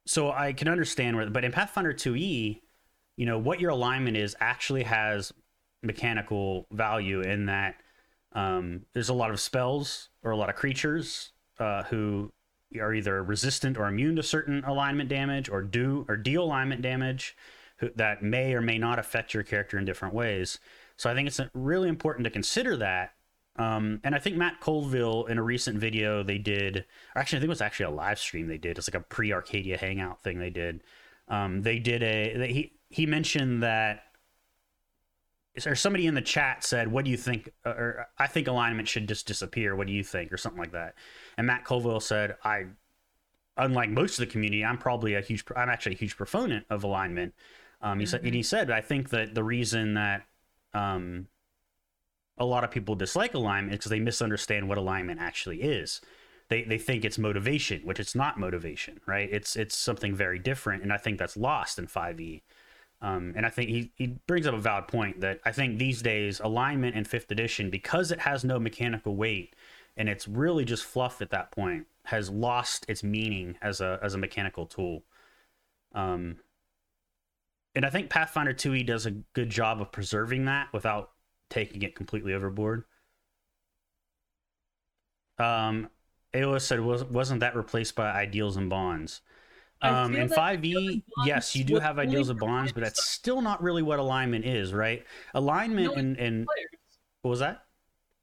so 0.05 0.31
i 0.31 0.53
can 0.53 0.67
understand 0.67 1.15
where 1.15 1.29
but 1.29 1.43
in 1.43 1.51
pathfinder 1.51 1.93
2e 1.93 2.61
you 3.17 3.25
know 3.25 3.37
what 3.37 3.59
your 3.59 3.71
alignment 3.71 4.17
is 4.17 4.35
actually 4.39 4.83
has 4.83 5.33
mechanical 5.83 6.67
value 6.71 7.21
in 7.21 7.45
that 7.47 7.75
um, 8.33 8.85
there's 8.93 9.09
a 9.09 9.13
lot 9.13 9.31
of 9.31 9.39
spells 9.39 10.09
or 10.23 10.31
a 10.31 10.37
lot 10.37 10.49
of 10.49 10.55
creatures 10.55 11.31
uh, 11.59 11.83
who 11.83 12.31
are 12.79 12.93
either 12.93 13.23
resistant 13.23 13.77
or 13.77 13.87
immune 13.87 14.15
to 14.15 14.23
certain 14.23 14.63
alignment 14.65 15.09
damage 15.09 15.49
or 15.49 15.61
do 15.61 16.05
or 16.07 16.15
deal 16.15 16.43
alignment 16.43 16.81
damage 16.81 17.35
who, 17.77 17.89
that 17.95 18.23
may 18.23 18.53
or 18.53 18.61
may 18.61 18.77
not 18.77 18.99
affect 18.99 19.33
your 19.33 19.43
character 19.43 19.77
in 19.77 19.85
different 19.85 20.13
ways. 20.13 20.59
So 20.97 21.09
I 21.09 21.13
think 21.13 21.27
it's 21.27 21.41
really 21.53 21.89
important 21.89 22.23
to 22.25 22.29
consider 22.29 22.77
that. 22.77 23.13
Um, 23.57 23.99
and 24.03 24.15
I 24.15 24.19
think 24.19 24.37
Matt 24.37 24.61
Colville 24.61 25.25
in 25.25 25.37
a 25.37 25.43
recent 25.43 25.77
video 25.77 26.23
they 26.23 26.37
did, 26.37 26.85
actually 27.15 27.37
I 27.37 27.39
think 27.41 27.47
it 27.47 27.49
was 27.49 27.61
actually 27.61 27.87
a 27.87 27.91
live 27.91 28.17
stream 28.17 28.47
they 28.47 28.57
did. 28.57 28.77
It's 28.77 28.87
like 28.87 29.01
a 29.01 29.05
pre 29.05 29.33
Arcadia 29.33 29.77
hangout 29.77 30.21
thing 30.23 30.39
they 30.39 30.49
did. 30.49 30.83
Um, 31.27 31.61
they 31.61 31.79
did 31.79 32.01
a 32.03 32.37
they, 32.37 32.53
he 32.53 32.73
he 32.89 33.05
mentioned 33.05 33.63
that 33.63 34.03
or 35.65 35.75
somebody 35.75 36.07
in 36.07 36.13
the 36.13 36.21
chat 36.21 36.63
said, 36.63 36.91
"What 36.91 37.05
do 37.05 37.11
you 37.11 37.17
think?" 37.17 37.51
Or 37.65 38.07
I 38.17 38.27
think 38.27 38.47
alignment 38.47 38.87
should 38.87 39.07
just 39.07 39.27
disappear. 39.27 39.75
What 39.75 39.87
do 39.87 39.93
you 39.93 40.03
think, 40.03 40.31
or 40.31 40.37
something 40.37 40.59
like 40.59 40.71
that? 40.71 40.95
And 41.37 41.45
Matt 41.45 41.65
Colville 41.65 41.99
said, 41.99 42.37
"I, 42.43 42.65
unlike 43.57 43.89
most 43.89 44.17
of 44.17 44.25
the 44.25 44.31
community, 44.31 44.63
I'm 44.63 44.77
probably 44.77 45.15
a 45.15 45.21
huge. 45.21 45.43
I'm 45.55 45.69
actually 45.69 45.95
a 45.95 45.97
huge 45.97 46.15
proponent 46.15 46.65
of 46.69 46.83
alignment." 46.83 47.33
Um, 47.81 47.99
he 47.99 48.05
mm-hmm. 48.05 48.11
said, 48.11 48.23
and 48.23 48.33
he 48.33 48.43
said, 48.43 48.71
"I 48.71 48.81
think 48.81 49.09
that 49.09 49.35
the 49.35 49.43
reason 49.43 49.95
that 49.95 50.23
um, 50.73 51.27
a 52.37 52.45
lot 52.45 52.63
of 52.63 52.71
people 52.71 52.95
dislike 52.95 53.33
alignment 53.33 53.73
because 53.73 53.89
they 53.89 53.99
misunderstand 53.99 54.67
what 54.67 54.77
alignment 54.77 55.19
actually 55.19 55.61
is." 55.61 56.01
They, 56.49 56.63
they 56.63 56.77
think 56.77 57.05
it's 57.05 57.17
motivation, 57.17 57.81
which 57.83 57.99
it's 57.99 58.13
not 58.13 58.37
motivation, 58.37 58.99
right? 59.05 59.29
It's 59.31 59.55
it's 59.55 59.77
something 59.77 60.15
very 60.15 60.37
different, 60.39 60.83
and 60.83 60.91
I 60.91 60.97
think 60.97 61.17
that's 61.17 61.37
lost 61.37 61.79
in 61.79 61.87
5e. 61.87 62.41
Um, 63.01 63.33
and 63.35 63.45
I 63.45 63.49
think 63.49 63.69
he, 63.69 63.91
he 63.95 64.19
brings 64.27 64.45
up 64.45 64.53
a 64.53 64.59
valid 64.59 64.87
point 64.87 65.21
that 65.21 65.39
I 65.43 65.51
think 65.51 65.79
these 65.79 66.01
days 66.01 66.39
alignment 66.39 66.95
in 66.95 67.03
fifth 67.03 67.31
edition, 67.31 67.69
because 67.69 68.11
it 68.11 68.19
has 68.19 68.43
no 68.43 68.59
mechanical 68.59 69.15
weight 69.15 69.55
and 69.97 70.07
it's 70.07 70.27
really 70.27 70.65
just 70.65 70.85
fluff 70.85 71.21
at 71.21 71.31
that 71.31 71.51
point, 71.51 71.87
has 72.05 72.29
lost 72.29 72.85
its 72.87 73.03
meaning 73.03 73.57
as 73.61 73.81
a 73.81 73.99
as 74.01 74.13
a 74.13 74.17
mechanical 74.17 74.65
tool. 74.65 75.03
Um, 75.93 76.37
and 77.75 77.85
I 77.85 77.89
think 77.89 78.09
Pathfinder 78.09 78.53
2e 78.53 78.85
does 78.85 79.05
a 79.05 79.11
good 79.11 79.49
job 79.49 79.81
of 79.81 79.91
preserving 79.91 80.45
that 80.45 80.71
without 80.73 81.11
taking 81.51 81.83
it 81.83 81.95
completely 81.95 82.33
overboard. 82.33 82.85
Um, 85.37 85.89
Aola 86.33 86.59
said, 86.59 86.79
was, 86.79 87.03
wasn't 87.03 87.41
that 87.41 87.55
replaced 87.55 87.95
by 87.95 88.11
ideals 88.11 88.57
and 88.57 88.69
bonds? 88.69 89.21
Um, 89.83 90.15
in 90.15 90.29
5e, 90.29 91.01
yes, 91.25 91.55
you 91.55 91.63
do 91.63 91.79
have 91.79 91.97
ideals 91.97 92.29
and 92.29 92.39
bonds, 92.39 92.71
but 92.71 92.83
that's 92.83 93.03
still 93.03 93.41
not 93.41 93.63
really 93.63 93.81
what 93.81 93.97
alignment 93.97 94.45
is, 94.45 94.73
right? 94.73 95.03
Alignment 95.33 95.95
and, 95.97 96.17
and 96.17 96.47
what 97.23 97.31
was 97.31 97.39
that? 97.39 97.63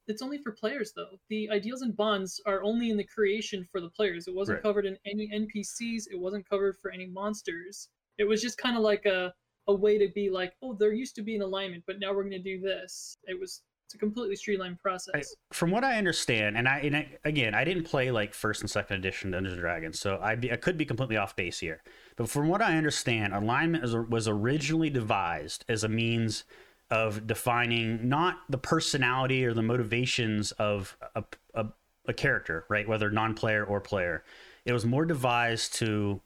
It's 0.06 0.22
only 0.22 0.38
for 0.38 0.52
players, 0.52 0.92
though. 0.94 1.18
The 1.28 1.50
ideals 1.50 1.82
and 1.82 1.96
bonds 1.96 2.40
are 2.46 2.62
only 2.62 2.90
in 2.90 2.96
the 2.96 3.04
creation 3.04 3.66
for 3.70 3.80
the 3.80 3.90
players. 3.90 4.28
It 4.28 4.34
wasn't 4.34 4.56
right. 4.56 4.62
covered 4.62 4.86
in 4.86 4.96
any 5.04 5.28
NPCs. 5.34 6.04
It 6.10 6.18
wasn't 6.18 6.48
covered 6.48 6.76
for 6.80 6.92
any 6.92 7.06
monsters. 7.06 7.88
It 8.18 8.24
was 8.24 8.40
just 8.40 8.56
kind 8.56 8.76
of 8.76 8.82
like 8.82 9.04
a 9.04 9.34
a 9.68 9.74
way 9.74 9.98
to 9.98 10.08
be 10.08 10.30
like, 10.30 10.54
oh, 10.62 10.74
there 10.74 10.92
used 10.92 11.14
to 11.16 11.22
be 11.22 11.36
an 11.36 11.42
alignment, 11.42 11.84
but 11.86 12.00
now 12.00 12.12
we're 12.12 12.22
going 12.22 12.32
to 12.32 12.38
do 12.38 12.60
this. 12.60 13.18
It 13.24 13.38
was 13.38 13.62
it's 13.88 13.94
a 13.94 13.98
completely 13.98 14.36
streamlined 14.36 14.78
process. 14.78 15.14
I, 15.50 15.54
from 15.54 15.70
what 15.70 15.82
I 15.82 15.96
understand, 15.96 16.58
and 16.58 16.68
I, 16.68 16.78
and 16.80 16.94
I, 16.94 17.08
again, 17.24 17.54
I 17.54 17.64
didn't 17.64 17.84
play 17.84 18.10
like 18.10 18.34
first 18.34 18.60
and 18.60 18.68
second 18.68 18.96
edition 18.96 19.30
Dungeons 19.30 19.54
and 19.54 19.62
Dragons, 19.62 19.98
so 19.98 20.16
I, 20.16 20.32
I 20.32 20.56
could 20.56 20.76
be 20.76 20.84
completely 20.84 21.16
off 21.16 21.34
base 21.34 21.58
here. 21.58 21.82
But 22.16 22.28
from 22.28 22.48
what 22.48 22.60
I 22.60 22.76
understand, 22.76 23.32
alignment 23.32 23.82
was, 23.82 23.94
was 23.94 24.28
originally 24.28 24.90
devised 24.90 25.64
as 25.70 25.84
a 25.84 25.88
means 25.88 26.44
of 26.90 27.26
defining 27.26 28.10
not 28.10 28.40
the 28.50 28.58
personality 28.58 29.46
or 29.46 29.54
the 29.54 29.62
motivations 29.62 30.52
of 30.52 30.94
a, 31.14 31.24
a, 31.54 31.66
a 32.06 32.12
character, 32.12 32.66
right? 32.68 32.86
Whether 32.86 33.10
non-player 33.10 33.64
or 33.64 33.80
player. 33.80 34.22
It 34.66 34.74
was 34.74 34.84
more 34.84 35.06
devised 35.06 35.74
to 35.76 36.20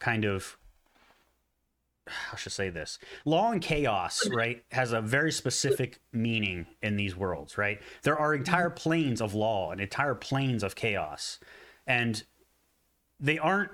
kind 0.00 0.24
of 0.24 0.58
how 2.06 2.36
should 2.36 2.52
I 2.52 2.54
say 2.54 2.70
this? 2.70 2.98
Law 3.24 3.52
and 3.52 3.62
chaos, 3.62 4.28
right, 4.28 4.62
has 4.72 4.92
a 4.92 5.00
very 5.00 5.32
specific 5.32 6.00
meaning 6.12 6.66
in 6.82 6.96
these 6.96 7.16
worlds, 7.16 7.56
right? 7.56 7.80
There 8.02 8.18
are 8.18 8.34
entire 8.34 8.68
mm-hmm. 8.68 8.76
planes 8.76 9.20
of 9.20 9.34
law 9.34 9.70
and 9.70 9.80
entire 9.80 10.14
planes 10.14 10.62
of 10.62 10.74
chaos. 10.74 11.38
And 11.86 12.22
they 13.20 13.38
aren't 13.38 13.70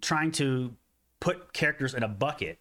trying 0.00 0.30
to 0.32 0.74
put 1.20 1.52
characters 1.52 1.94
in 1.94 2.02
a 2.02 2.08
bucket. 2.08 2.58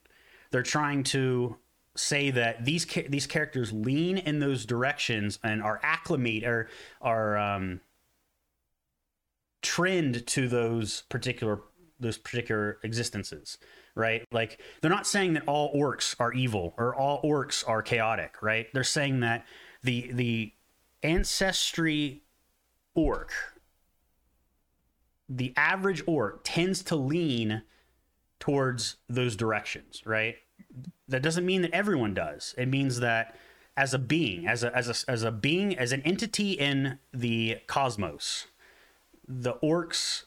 They're 0.52 0.64
trying 0.64 1.04
to 1.06 1.58
say 1.96 2.32
that 2.32 2.64
these 2.64 2.86
these 3.10 3.28
characters 3.28 3.74
lean 3.74 4.18
in 4.18 4.40
those 4.40 4.66
directions 4.66 5.40
and 5.44 5.62
are 5.62 5.80
acclimate 5.84 6.44
or 6.44 6.70
are 7.02 7.38
um, 7.38 7.82
trend 9.62 10.26
to 10.28 10.48
those 10.48 11.04
particular 11.10 11.62
those 12.00 12.18
particular 12.18 12.78
existences 12.84 13.58
right? 13.98 14.24
Like 14.32 14.62
they're 14.82 14.92
not 14.92 15.08
saying 15.08 15.34
that 15.34 15.44
all 15.48 15.74
orcs 15.74 16.16
are 16.20 16.32
evil 16.32 16.74
or 16.78 16.96
all 16.96 17.22
orcs 17.24 17.68
are 17.68 17.82
chaotic, 17.82 18.42
right? 18.42 18.68
They're 18.74 18.84
saying 18.84 19.22
that 19.22 19.46
the 19.84 20.12
the 20.12 20.54
ancestry 21.04 22.24
orc 22.96 23.32
the 25.30 25.54
average 25.58 26.02
orc 26.08 26.42
tends 26.44 26.82
to 26.84 26.96
lean 26.96 27.64
towards 28.40 28.98
those 29.10 29.36
directions, 29.36 30.04
right? 30.06 30.36
That 31.08 31.22
doesn't 31.22 31.46
mean 31.46 31.62
that 31.64 31.72
everyone 31.72 32.14
does. 32.14 32.56
It 32.58 32.68
means 32.68 33.00
that 33.00 33.36
as 33.76 33.94
a 33.94 34.00
being, 34.00 34.48
as 34.48 34.64
a 34.64 34.76
as 34.76 34.88
a 34.88 35.12
as 35.12 35.24
a 35.24 35.32
being, 35.32 35.78
as 35.78 35.92
an 35.92 36.02
entity 36.04 36.52
in 36.54 37.00
the 37.14 37.58
cosmos, 37.68 38.48
the 39.28 39.54
orcs 39.56 40.24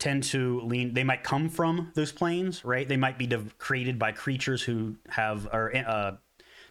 tend 0.00 0.22
to 0.22 0.60
lean 0.62 0.94
they 0.94 1.04
might 1.04 1.22
come 1.22 1.48
from 1.48 1.92
those 1.94 2.12
planes 2.12 2.64
right? 2.64 2.88
They 2.88 2.96
might 2.96 3.18
be 3.18 3.26
de- 3.26 3.44
created 3.58 3.98
by 3.98 4.12
creatures 4.12 4.62
who 4.62 4.96
have 5.08 5.46
or 5.52 5.74
uh, 5.76 6.16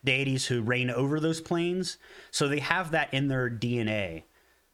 deities 0.04 0.46
who 0.46 0.62
reign 0.62 0.90
over 0.90 1.20
those 1.20 1.42
planes 1.42 1.98
so 2.32 2.48
they 2.48 2.60
have 2.60 2.92
that 2.92 3.14
in 3.14 3.28
their 3.28 3.50
dna 3.50 4.24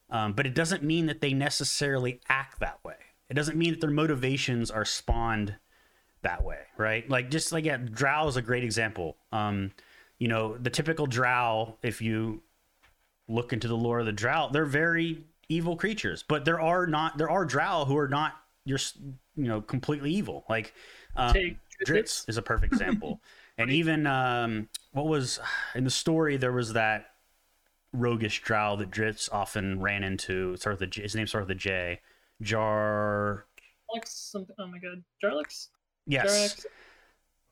um, 0.09 0.33
but 0.33 0.45
it 0.45 0.53
doesn't 0.53 0.83
mean 0.83 1.07
that 1.07 1.19
they 1.19 1.33
necessarily 1.33 2.21
act 2.29 2.59
that 2.59 2.79
way. 2.83 2.93
It 3.27 3.33
doesn't 3.33 3.57
mean 3.57 3.71
that 3.71 3.81
their 3.81 3.89
motivations 3.89 4.69
are 4.69 4.85
spawned 4.85 5.55
that 6.21 6.43
way 6.43 6.59
right? 6.77 7.09
Like 7.09 7.29
just 7.29 7.51
like 7.51 7.65
yeah 7.65 7.77
drow 7.77 8.27
is 8.27 8.37
a 8.37 8.41
great 8.41 8.63
example. 8.63 9.17
Um, 9.31 9.71
you 10.19 10.27
know 10.27 10.57
the 10.57 10.69
typical 10.69 11.05
drow 11.05 11.77
if 11.81 12.01
you 12.01 12.41
look 13.27 13.53
into 13.53 13.67
the 13.67 13.75
lore 13.75 13.99
of 13.99 14.05
the 14.05 14.11
drow 14.11 14.49
they're 14.51 14.65
very 14.65 15.25
evil 15.49 15.75
creatures 15.75 16.23
but 16.23 16.45
there 16.45 16.59
are 16.59 16.87
not 16.87 17.17
there 17.17 17.29
are 17.29 17.45
drow 17.45 17.85
who 17.85 17.97
are 17.97 18.07
not 18.07 18.33
you're 18.65 18.79
you 19.35 19.47
know 19.47 19.61
completely 19.61 20.11
evil. 20.11 20.43
Like 20.49 20.73
um, 21.15 21.33
Drizzt 21.87 22.27
is 22.27 22.37
a 22.37 22.41
perfect 22.41 22.73
example. 22.73 23.21
and 23.57 23.71
even 23.71 24.05
um, 24.07 24.67
what 24.91 25.07
was 25.07 25.39
in 25.75 25.83
the 25.83 25.89
story 25.89 26.37
there 26.37 26.51
was 26.51 26.73
that 26.73 27.11
roguish 27.93 28.41
drow 28.41 28.75
that 28.75 28.91
Drizzt 28.91 29.31
often 29.31 29.79
ran 29.79 30.03
into. 30.03 30.57
Start 30.57 30.79
with 30.79 30.91
the 30.93 31.01
his 31.01 31.15
name 31.15 31.27
started 31.27 31.47
with 31.47 31.57
a 31.57 31.59
J. 31.59 32.01
Jar. 32.41 33.45
Something. 34.03 34.55
Oh 34.59 34.67
my 34.67 34.79
god, 34.79 35.03
Jarlaxle. 35.23 35.69
Yes. 36.07 36.65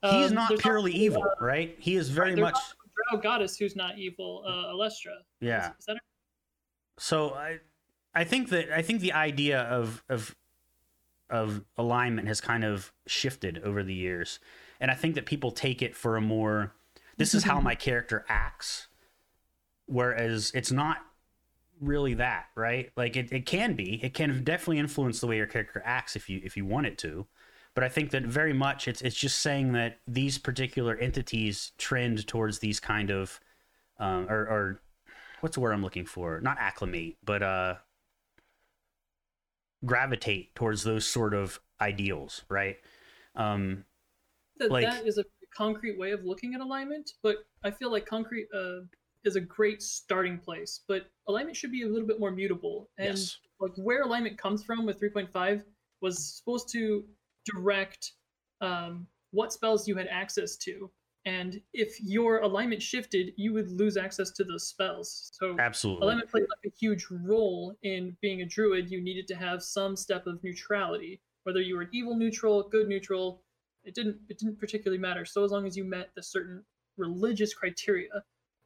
Um, 0.02 0.21
He's 0.21 0.32
not 0.34 0.60
purely 0.60 0.91
also, 0.91 1.02
evil, 1.02 1.23
uh, 1.23 1.45
right? 1.45 1.76
He 1.80 1.95
is 1.95 2.10
very 2.10 2.36
much 2.36 2.58
drow 3.10 3.21
goddess 3.21 3.56
who's 3.56 3.76
not 3.76 3.97
evil. 3.97 4.43
Uh, 4.45 4.73
Eilistraee. 4.73 5.23
Yeah. 5.39 5.71
Is, 5.80 5.88
is? 5.88 5.97
So 6.97 7.30
I, 7.32 7.60
I 8.13 8.23
think 8.26 8.49
that 8.49 8.76
I 8.76 8.82
think 8.82 8.99
the 8.99 9.13
idea 9.13 9.62
of 9.62 10.04
of 10.10 10.36
of 11.29 11.63
alignment 11.77 12.27
has 12.27 12.41
kind 12.41 12.63
of 12.63 12.91
shifted 13.07 13.62
over 13.63 13.83
the 13.83 13.93
years, 13.93 14.39
and 14.79 14.91
I 14.91 14.93
think 14.95 15.15
that 15.15 15.25
people 15.25 15.51
take 15.51 15.81
it 15.81 15.95
for 15.95 16.17
a 16.17 16.21
more 16.21 16.73
this 17.17 17.36
is 17.36 17.43
how 17.43 17.59
my 17.59 17.75
character 17.75 18.25
acts, 18.27 18.88
whereas 19.86 20.51
it's 20.55 20.71
not 20.71 20.97
really 21.79 22.13
that 22.15 22.45
right? 22.55 22.91
Like 22.95 23.15
it, 23.15 23.31
it 23.31 23.45
can 23.45 23.75
be 23.75 23.99
it 24.03 24.13
can 24.13 24.43
definitely 24.43 24.79
influence 24.79 25.19
the 25.19 25.27
way 25.27 25.38
your 25.38 25.47
character 25.47 25.81
acts 25.86 26.15
if 26.15 26.29
you 26.29 26.41
if 26.43 26.57
you 26.57 26.65
want 26.65 26.88
it 26.88 26.97
to. 26.99 27.27
But 27.75 27.83
i 27.83 27.89
think 27.89 28.12
that 28.12 28.23
very 28.23 28.53
much 28.53 28.88
it's 28.88 29.01
it's 29.01 29.15
just 29.15 29.39
saying 29.39 29.73
that 29.73 29.99
these 30.07 30.38
particular 30.38 30.95
entities 30.97 31.71
trend 31.77 32.25
towards 32.27 32.59
these 32.59 32.79
kind 32.79 33.09
of 33.09 33.39
um, 33.99 34.27
or, 34.29 34.41
or 34.41 34.81
what's 35.41 35.55
the 35.55 35.62
word 35.62 35.73
i'm 35.73 35.81
looking 35.83 36.05
for? 36.05 36.39
Not 36.41 36.57
acclimate 36.59 37.17
but 37.23 37.43
uh 37.43 37.75
gravitate 39.86 40.54
towards 40.56 40.84
those 40.84 41.06
sort 41.06 41.34
of 41.34 41.60
ideals 41.82 42.43
right 42.50 42.78
um 43.36 43.84
that, 44.58 44.72
like, 44.72 44.86
that 44.86 45.06
is 45.06 45.17
a 45.17 45.26
concrete 45.56 45.98
way 46.00 46.12
of 46.12 46.24
looking 46.24 46.54
at 46.56 46.62
alignment 46.62 47.12
but 47.22 47.38
i 47.63 47.72
feel 47.72 47.91
like 47.91 48.06
concrete 48.06 48.48
uh 48.56 48.80
is 49.24 49.36
a 49.36 49.41
great 49.41 49.82
starting 49.82 50.38
place, 50.38 50.82
but 50.88 51.08
alignment 51.28 51.56
should 51.56 51.72
be 51.72 51.84
a 51.84 51.88
little 51.88 52.08
bit 52.08 52.19
more 52.19 52.32
mutable. 52.32 52.89
And 52.98 53.17
yes. 53.17 53.38
like 53.60 53.72
where 53.78 54.04
alignment 54.04 54.38
comes 54.38 54.63
from 54.63 54.86
with 54.86 55.00
3.5 55.00 55.63
was 56.02 56.36
supposed 56.38 56.69
to 56.74 57.06
direct 57.46 58.13
um, 58.62 59.08
what 59.32 59.54
spells 59.54 59.88
you 59.88 59.96
had 59.96 60.08
access 60.08 60.56
to. 60.58 60.89
And 61.25 61.62
if 61.73 62.01
your 62.01 62.39
alignment 62.39 62.81
shifted, 62.81 63.33
you 63.38 63.53
would 63.53 63.71
lose 63.71 63.95
access 63.95 64.29
to 64.31 64.43
those 64.43 64.67
spells. 64.67 65.31
So 65.33 65.55
absolutely, 65.57 66.03
alignment 66.03 66.29
played 66.29 66.43
like 66.43 66.73
a 66.73 66.75
huge 66.77 67.07
role 67.09 67.75
in 67.83 68.15
being 68.21 68.41
a 68.41 68.45
druid. 68.45 68.91
You 68.91 69.01
needed 69.01 69.27
to 69.29 69.36
have 69.36 69.63
some 69.63 69.95
step 69.95 70.27
of 70.27 70.43
neutrality, 70.43 71.21
whether 71.43 71.62
you 71.62 71.75
were 71.77 71.83
an 71.83 71.89
evil 71.93 72.15
neutral, 72.15 72.67
good 72.69 72.89
neutral. 72.89 73.41
It 73.86 73.95
didn't. 73.95 74.17
It 74.29 74.38
didn't 74.38 74.59
particularly 74.59 75.01
matter. 75.01 75.23
So 75.23 75.43
as 75.43 75.51
long 75.51 75.65
as 75.65 75.77
you 75.77 75.86
met 75.86 76.09
the 76.15 76.23
certain 76.23 76.63
religious 76.97 77.53
criteria, 77.53 78.09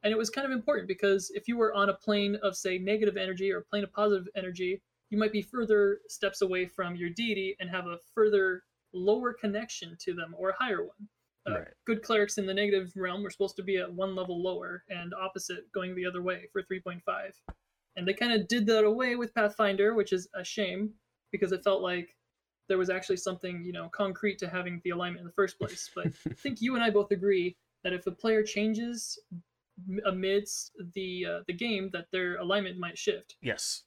and 0.03 0.11
it 0.11 0.17
was 0.17 0.29
kind 0.29 0.45
of 0.45 0.51
important 0.51 0.87
because 0.87 1.31
if 1.35 1.47
you 1.47 1.57
were 1.57 1.73
on 1.73 1.89
a 1.89 1.93
plane 1.93 2.37
of, 2.41 2.55
say, 2.55 2.77
negative 2.77 3.17
energy 3.17 3.51
or 3.51 3.59
a 3.59 3.63
plane 3.63 3.83
of 3.83 3.91
positive 3.93 4.27
energy, 4.35 4.81
you 5.09 5.17
might 5.17 5.31
be 5.31 5.41
further 5.41 5.99
steps 6.07 6.41
away 6.41 6.65
from 6.65 6.95
your 6.95 7.09
deity 7.09 7.55
and 7.59 7.69
have 7.69 7.85
a 7.85 7.97
further 8.15 8.63
lower 8.93 9.33
connection 9.33 9.95
to 9.99 10.13
them 10.13 10.35
or 10.37 10.49
a 10.49 10.55
higher 10.57 10.83
one. 10.83 11.07
Uh, 11.47 11.59
right. 11.59 11.67
Good 11.85 12.03
clerics 12.03 12.37
in 12.37 12.45
the 12.45 12.53
negative 12.53 12.91
realm 12.95 13.23
were 13.23 13.29
supposed 13.29 13.55
to 13.57 13.63
be 13.63 13.77
at 13.77 13.91
one 13.91 14.15
level 14.15 14.41
lower 14.41 14.83
and 14.89 15.13
opposite 15.13 15.71
going 15.73 15.95
the 15.95 16.05
other 16.05 16.21
way 16.21 16.47
for 16.51 16.61
3.5. 16.63 17.01
And 17.95 18.07
they 18.07 18.13
kind 18.13 18.33
of 18.33 18.47
did 18.47 18.65
that 18.67 18.83
away 18.83 19.15
with 19.15 19.33
Pathfinder, 19.33 19.93
which 19.95 20.13
is 20.13 20.27
a 20.35 20.43
shame 20.43 20.91
because 21.31 21.51
it 21.51 21.63
felt 21.63 21.81
like 21.81 22.15
there 22.67 22.77
was 22.77 22.89
actually 22.89 23.17
something, 23.17 23.63
you 23.63 23.71
know, 23.71 23.89
concrete 23.89 24.37
to 24.39 24.49
having 24.49 24.81
the 24.83 24.89
alignment 24.91 25.21
in 25.21 25.25
the 25.25 25.33
first 25.33 25.57
place. 25.57 25.89
But 25.95 26.07
I 26.29 26.33
think 26.33 26.61
you 26.61 26.75
and 26.75 26.83
I 26.83 26.89
both 26.89 27.11
agree 27.11 27.55
that 27.83 27.93
if 27.93 28.03
the 28.03 28.11
player 28.11 28.43
changes 28.43 29.17
amidst 30.05 30.71
the 30.93 31.25
uh, 31.25 31.39
the 31.47 31.53
game 31.53 31.89
that 31.93 32.07
their 32.11 32.37
alignment 32.37 32.77
might 32.77 32.97
shift. 32.97 33.35
Yes, 33.41 33.83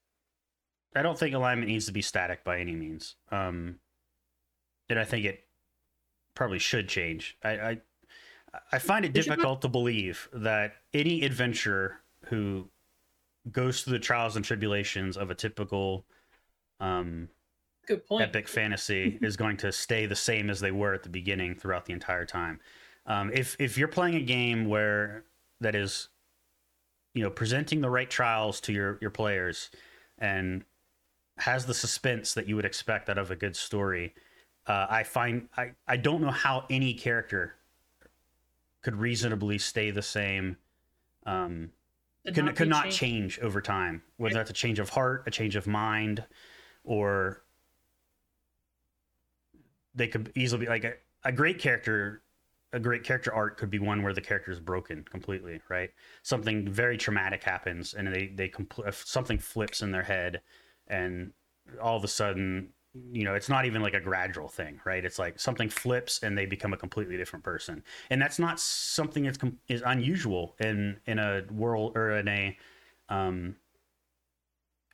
I 0.95 1.03
don't 1.03 1.19
think 1.19 1.35
alignment 1.35 1.69
needs 1.69 1.87
to 1.87 1.93
be 1.93 2.03
static 2.03 2.45
by 2.45 2.59
any 2.59 2.75
means. 2.75 3.17
Um, 3.31 3.81
and 4.89 4.99
I 4.99 5.05
think 5.05 5.25
it 5.25 5.45
probably 6.41 6.59
should 6.59 6.89
change. 6.89 7.37
I 7.45 7.51
I, 7.51 7.81
I 8.73 8.79
find 8.79 9.05
it 9.05 9.13
difficult 9.13 9.61
to 9.61 9.69
believe 9.69 10.27
that 10.33 10.73
any 10.95 11.23
adventurer 11.23 12.01
who 12.25 12.67
goes 13.53 13.83
through 13.83 13.93
the 13.93 13.99
trials 13.99 14.37
and 14.37 14.45
tribulations 14.45 15.19
of 15.19 15.31
a 15.31 15.35
typical 15.35 16.07
um, 16.81 17.29
Good 17.87 18.07
point. 18.07 18.23
epic 18.23 18.49
fantasy 18.49 19.19
is 19.23 19.37
going 19.37 19.59
to 19.59 19.71
stay 19.71 20.07
the 20.07 20.17
same 20.17 20.49
as 20.49 20.61
they 20.61 20.71
were 20.71 20.95
at 20.95 21.03
the 21.03 21.11
beginning 21.11 21.57
throughout 21.57 21.85
the 21.85 21.93
entire 21.93 22.25
time. 22.25 22.59
Um, 23.05 23.31
if 23.35 23.55
if 23.59 23.77
you're 23.77 23.89
playing 23.89 24.15
a 24.15 24.23
game 24.23 24.65
where 24.65 25.25
that 25.61 25.75
is 25.75 26.09
you 27.13 27.23
know 27.23 27.29
presenting 27.31 27.83
the 27.83 27.91
right 27.91 28.09
trials 28.09 28.63
to 28.63 28.73
your 28.73 28.97
your 29.03 29.11
players 29.11 29.71
and 30.17 30.65
has 31.37 31.67
the 31.67 31.75
suspense 31.75 32.33
that 32.33 32.49
you 32.49 32.57
would 32.57 32.65
expect 32.65 33.11
out 33.11 33.19
of 33.19 33.31
a 33.31 33.37
good 33.37 33.57
story 33.57 34.15
uh, 34.67 34.87
i 34.89 35.03
find 35.03 35.49
I, 35.57 35.73
I 35.87 35.97
don't 35.97 36.21
know 36.21 36.31
how 36.31 36.65
any 36.71 36.95
character 36.95 37.55
could 38.83 38.97
reasonably 38.97 39.59
stay 39.59 39.91
the 39.91 40.03
same 40.03 40.57
um, 41.27 41.71
could, 42.27 42.45
not, 42.45 42.57
could 42.57 42.69
not 42.69 42.91
change 42.91 43.39
over 43.41 43.61
time 43.61 44.03
whether 44.17 44.35
that's 44.35 44.51
a 44.51 44.55
change 44.55 44.79
of 44.79 44.91
heart 44.91 45.25
a 45.27 45.31
change 45.31 45.57
of 45.57 45.67
mind 45.67 46.25
or 46.85 47.43
they 49.95 50.09
could 50.09 50.33
easily 50.35 50.65
be 50.65 50.71
like 50.71 50.85
a, 50.85 50.95
a 51.25 51.33
great 51.33 51.59
character 51.59 52.23
a 52.73 52.81
great 52.81 53.05
character 53.05 53.33
arc 53.35 53.57
could 53.59 53.71
be 53.71 53.79
one 53.79 54.03
where 54.03 54.13
the 54.13 54.21
character 54.21 54.53
is 54.53 54.61
broken 54.61 55.05
completely, 55.11 55.61
right? 55.69 55.91
Something 56.23 56.69
very 56.69 56.97
traumatic 56.97 57.43
happens, 57.43 57.95
and 57.95 58.13
they 58.13 58.29
they 58.29 58.49
compl- 58.49 58.93
something 58.95 59.39
flips 59.39 59.83
in 59.83 59.91
their 59.91 60.03
head, 60.03 60.41
and 60.87 61.33
all 61.81 61.97
of 61.97 62.05
a 62.05 62.09
sudden, 62.09 62.69
you 63.13 63.25
know, 63.25 63.35
it's 63.35 63.49
not 63.49 63.67
even 63.67 63.83
like 63.83 63.95
a 63.95 64.01
gradual 64.01 64.49
thing, 64.49 64.81
right? 64.85 65.05
It's 65.05 65.19
like 65.19 65.39
something 65.39 65.69
flips 65.69 66.23
and 66.23 66.37
they 66.37 66.47
become 66.47 66.73
a 66.73 66.77
completely 66.77 67.17
different 67.17 67.45
person, 67.45 67.83
and 68.11 68.21
that's 68.21 68.39
not 68.39 68.59
something 68.59 69.25
that's 69.25 69.39
com- 69.39 69.59
is 69.69 69.83
unusual 69.87 70.57
in 70.61 70.99
in 71.07 71.19
a 71.19 71.45
world 71.53 71.97
or 71.97 72.17
in 72.17 72.29
a 72.29 72.59
um 73.09 73.57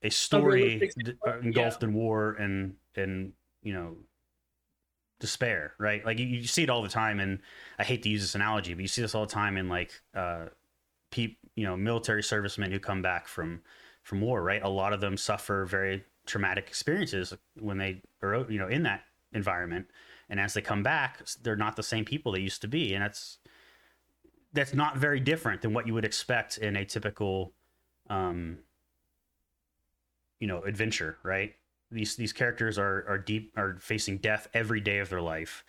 a 0.03 0.11
story 0.11 0.91
engulfed 1.43 1.83
yeah. 1.83 1.89
in 1.89 1.95
war 1.95 2.33
and 2.33 2.75
and 2.97 3.33
you 3.63 3.73
know 3.73 3.97
despair, 5.21 5.73
right? 5.79 6.05
Like 6.05 6.19
you, 6.19 6.27
you, 6.27 6.47
see 6.47 6.63
it 6.63 6.71
all 6.71 6.83
the 6.83 6.89
time, 6.89 7.21
and 7.21 7.41
I 7.79 7.85
hate 7.85 8.03
to 8.03 8.09
use 8.09 8.21
this 8.21 8.35
analogy, 8.35 8.75
but 8.75 8.83
you 8.83 8.89
see 8.89 9.03
this 9.03 9.15
all 9.15 9.27
the 9.27 9.33
time 9.33 9.57
in 9.57 9.69
like, 9.69 9.91
uh, 10.15 10.47
peop, 11.11 11.39
you 11.55 11.65
know, 11.65 11.77
military 11.77 12.23
servicemen 12.23 12.71
who 12.71 12.79
come 12.79 13.03
back 13.03 13.27
from 13.29 13.63
from 14.03 14.21
war, 14.21 14.43
right? 14.43 14.63
A 14.63 14.69
lot 14.69 14.93
of 14.93 15.01
them 15.01 15.17
suffer 15.17 15.65
very 15.65 16.05
traumatic 16.27 16.67
experiences 16.69 17.35
when 17.59 17.79
they 17.79 18.03
are, 18.23 18.51
you 18.51 18.59
know, 18.59 18.69
in 18.69 18.83
that 18.83 19.03
environment, 19.33 19.87
and 20.29 20.41
as 20.41 20.55
they 20.55 20.61
come 20.61 20.83
back, 20.83 21.25
they're 21.43 21.57
not 21.57 21.77
the 21.77 21.83
same 21.83 22.05
people 22.05 22.33
they 22.33 22.41
used 22.41 22.61
to 22.63 22.69
be, 22.69 22.95
and 22.95 23.03
that's 23.03 23.39
that's 24.53 24.75
not 24.75 24.97
very 24.97 25.21
different 25.21 25.63
than 25.63 25.73
what 25.73 25.87
you 25.87 25.95
would 25.95 26.05
expect 26.05 26.59
in 26.59 26.77
a 26.77 26.85
typical, 26.85 27.53
um, 28.09 28.59
you 30.41 30.47
know, 30.47 30.63
adventure, 30.63 31.19
right? 31.23 31.55
these 31.91 32.17
these 32.17 32.33
characters 32.33 32.79
are 32.79 33.05
are 33.09 33.19
deep 33.19 33.53
are 33.57 33.77
facing 33.81 34.19
death 34.19 34.49
every 34.55 34.81
day 34.81 34.99
of 34.99 35.09
their 35.09 35.21
life. 35.21 35.65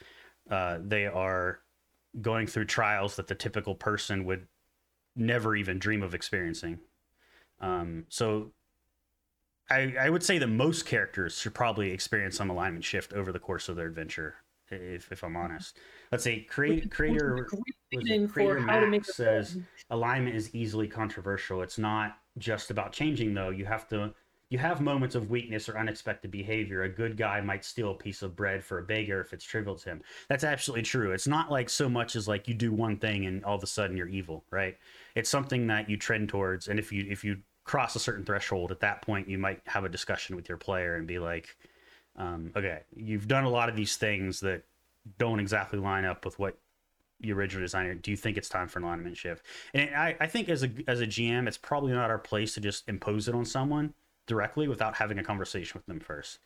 Uh, 0.50 0.80
they 0.82 1.06
are 1.06 1.60
going 2.22 2.48
through 2.48 2.66
trials 2.66 3.16
that 3.16 3.28
the 3.28 3.36
typical 3.36 3.76
person 3.76 4.26
would 4.26 4.48
never 5.16 5.56
even 5.56 5.78
dream 5.78 6.02
of 6.02 6.16
experiencing. 6.16 6.80
Um, 7.60 8.06
so 8.10 8.52
I, 9.70 9.96
I 10.00 10.10
would 10.10 10.24
say 10.24 10.38
that 10.38 10.48
most 10.48 10.86
characters 10.86 11.38
should 11.38 11.54
probably 11.54 11.92
experience 11.92 12.38
some 12.38 12.50
alignment 12.50 12.86
shift 12.86 13.14
over 13.14 13.32
the 13.32 13.40
course 13.40 13.70
of 13.70 13.76
their 13.76 13.88
adventure. 13.88 14.36
If, 14.70 15.12
if 15.12 15.24
I'm 15.24 15.38
honest, 15.38 15.78
let's 16.12 16.26
say 16.26 16.42
create, 16.42 16.92
creator, 16.92 17.48
creator 18.28 18.60
Max 18.60 19.16
says 19.16 19.58
alignment 19.90 20.36
is 20.36 20.54
easily 20.54 20.88
controversial. 20.88 21.62
It's 21.62 21.78
not 21.78 22.18
just 22.38 22.70
about 22.70 22.92
changing 22.92 23.34
though. 23.34 23.50
You 23.50 23.64
have 23.64 23.88
to 23.90 24.14
you 24.50 24.58
have 24.58 24.80
moments 24.80 25.16
of 25.16 25.30
weakness 25.30 25.68
or 25.68 25.78
unexpected 25.78 26.32
behavior. 26.32 26.84
A 26.84 26.90
good 26.90 27.18
guy 27.18 27.42
might 27.42 27.66
steal 27.66 27.92
a 27.92 27.96
piece 27.96 28.22
of 28.22 28.36
bread 28.36 28.64
for 28.64 28.80
a 28.80 28.84
beggar 28.84 29.20
if 29.20 29.34
it's 29.34 29.44
trivial 29.44 29.76
to 29.76 29.90
him. 29.90 30.02
That's 30.30 30.46
absolutely 30.46 30.84
true. 30.84 31.12
It's 31.12 31.28
not 31.28 31.52
like 31.52 31.70
so 31.70 31.90
much 31.90 32.16
as 32.16 32.28
like 32.28 32.48
you 32.48 32.54
do 32.54 32.72
one 32.72 32.98
thing 32.98 33.26
and 33.26 33.44
all 33.44 33.56
of 33.56 33.64
a 33.64 33.68
sudden 33.68 33.98
you're 33.98 34.08
evil, 34.08 34.46
right? 34.50 34.78
It's 35.16 35.30
something 35.30 35.68
that 35.68 35.90
you 35.90 35.98
trend 35.98 36.30
towards, 36.30 36.68
and 36.70 36.80
if 36.80 36.92
you 36.92 37.06
if 37.10 37.24
you 37.24 37.38
cross 37.68 37.96
a 37.96 38.00
certain 38.00 38.26
threshold, 38.26 38.72
at 38.72 38.80
that 38.80 39.02
point 39.02 39.30
you 39.30 39.38
might 39.38 39.62
have 39.66 39.84
a 39.84 39.90
discussion 39.90 40.36
with 40.36 40.50
your 40.50 40.58
player 40.58 40.96
and 40.96 41.06
be 41.06 41.20
like, 41.20 41.56
um, 42.16 42.52
okay, 42.56 42.80
you've 42.96 43.28
done 43.28 43.44
a 43.44 43.50
lot 43.50 43.70
of 43.70 43.76
these 43.76 43.98
things 43.98 44.40
that 44.40 44.64
don't 45.20 45.40
exactly 45.40 45.78
line 45.78 46.06
up 46.06 46.26
with 46.26 46.40
what 46.40 46.58
the 47.20 47.32
original 47.34 47.64
designer. 47.64 47.94
Do 47.94 48.10
you 48.10 48.18
think 48.18 48.38
it's 48.38 48.50
time 48.50 48.68
for 48.68 48.80
an 48.80 48.86
alignment 48.86 49.18
shift? 49.18 49.46
And 49.74 49.94
I, 49.94 50.16
I 50.20 50.28
think 50.28 50.50
as 50.50 50.64
a 50.64 50.70
as 50.88 51.02
a 51.02 51.08
GM, 51.08 51.48
it's 51.48 51.58
probably 51.58 51.92
not 51.92 52.10
our 52.10 52.18
place 52.18 52.54
to 52.56 52.62
just 52.62 52.88
impose 52.88 53.28
it 53.28 53.36
on 53.36 53.46
someone 53.46 53.94
directly 54.26 54.68
without 54.68 54.96
having 54.96 55.20
a 55.20 55.24
conversation 55.24 55.78
with 55.78 55.86
them 55.86 56.00
first. 56.00 56.40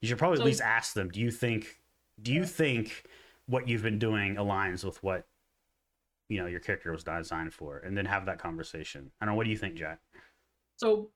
You 0.00 0.08
should 0.08 0.18
probably 0.18 0.36
so, 0.38 0.42
at 0.42 0.46
least 0.46 0.60
ask 0.60 0.94
them, 0.94 1.10
do 1.10 1.20
you 1.20 1.30
think 1.30 1.80
do 2.22 2.32
you 2.32 2.44
think 2.44 3.04
what 3.46 3.68
you've 3.68 3.82
been 3.82 3.98
doing 3.98 4.36
aligns 4.36 4.84
with 4.84 5.02
what 5.02 5.26
you 6.28 6.38
know 6.38 6.46
your 6.46 6.60
character 6.60 6.92
was 6.92 7.04
designed 7.04 7.52
for 7.52 7.78
and 7.78 7.96
then 7.96 8.04
have 8.04 8.26
that 8.26 8.38
conversation. 8.38 9.10
I 9.20 9.24
don't 9.24 9.34
know 9.34 9.36
what 9.36 9.44
do 9.44 9.50
you 9.50 9.56
think, 9.56 9.74
Jack? 9.74 9.98
So 10.78 11.10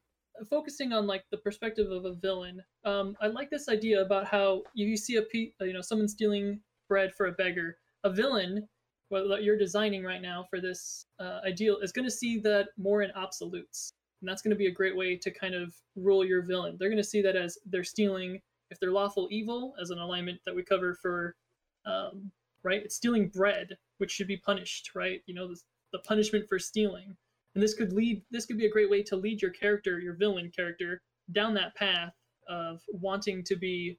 focusing 0.50 0.92
on 0.92 1.06
like 1.06 1.24
the 1.30 1.38
perspective 1.38 1.90
of 1.90 2.04
a 2.04 2.14
villain, 2.14 2.62
um, 2.84 3.16
I 3.20 3.28
like 3.28 3.48
this 3.48 3.68
idea 3.68 4.02
about 4.02 4.26
how 4.26 4.62
you 4.74 4.96
see 4.96 5.16
a 5.16 5.24
you 5.32 5.72
know 5.72 5.80
someone 5.80 6.08
stealing 6.08 6.60
bread 6.88 7.14
for 7.14 7.26
a 7.26 7.32
beggar. 7.32 7.78
A 8.04 8.10
villain, 8.10 8.68
what 9.08 9.42
you're 9.42 9.58
designing 9.58 10.04
right 10.04 10.20
now 10.20 10.44
for 10.50 10.60
this 10.60 11.06
uh, 11.20 11.40
ideal, 11.46 11.78
is 11.78 11.92
going 11.92 12.04
to 12.04 12.10
see 12.10 12.38
that 12.40 12.68
more 12.76 13.02
in 13.02 13.10
absolutes 13.16 13.94
and 14.22 14.28
that's 14.28 14.40
going 14.40 14.50
to 14.52 14.56
be 14.56 14.68
a 14.68 14.72
great 14.72 14.96
way 14.96 15.16
to 15.16 15.30
kind 15.32 15.54
of 15.54 15.74
rule 15.96 16.24
your 16.24 16.42
villain. 16.42 16.76
They're 16.78 16.88
going 16.88 16.96
to 16.96 17.04
see 17.04 17.22
that 17.22 17.36
as 17.36 17.58
they're 17.66 17.84
stealing. 17.84 18.40
if 18.70 18.80
they're 18.80 18.92
lawful 18.92 19.28
evil, 19.30 19.74
as 19.82 19.90
an 19.90 19.98
alignment 19.98 20.40
that 20.46 20.54
we 20.54 20.62
cover 20.62 20.94
for, 20.94 21.36
um, 21.84 22.30
right, 22.62 22.82
it's 22.82 22.94
stealing 22.94 23.28
bread, 23.28 23.76
which 23.98 24.12
should 24.12 24.28
be 24.28 24.38
punished, 24.38 24.92
right? 24.94 25.20
You 25.26 25.34
know, 25.34 25.48
the, 25.48 25.60
the 25.92 25.98
punishment 25.98 26.48
for 26.48 26.58
stealing, 26.58 27.16
and 27.54 27.62
this 27.62 27.74
could 27.74 27.92
lead. 27.92 28.22
This 28.30 28.46
could 28.46 28.58
be 28.58 28.66
a 28.66 28.70
great 28.70 28.90
way 28.90 29.02
to 29.04 29.16
lead 29.16 29.42
your 29.42 29.50
character, 29.50 30.00
your 30.00 30.14
villain 30.14 30.50
character, 30.54 31.02
down 31.32 31.54
that 31.54 31.74
path 31.74 32.12
of 32.48 32.80
wanting 32.88 33.44
to 33.44 33.56
be, 33.56 33.98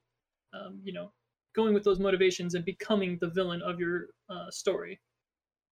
um, 0.53 0.79
you 0.83 0.93
know, 0.93 1.11
going 1.55 1.73
with 1.73 1.83
those 1.83 1.99
motivations 1.99 2.55
and 2.55 2.65
becoming 2.65 3.17
the 3.21 3.29
villain 3.29 3.61
of 3.61 3.79
your 3.79 4.07
uh, 4.29 4.49
story. 4.49 4.99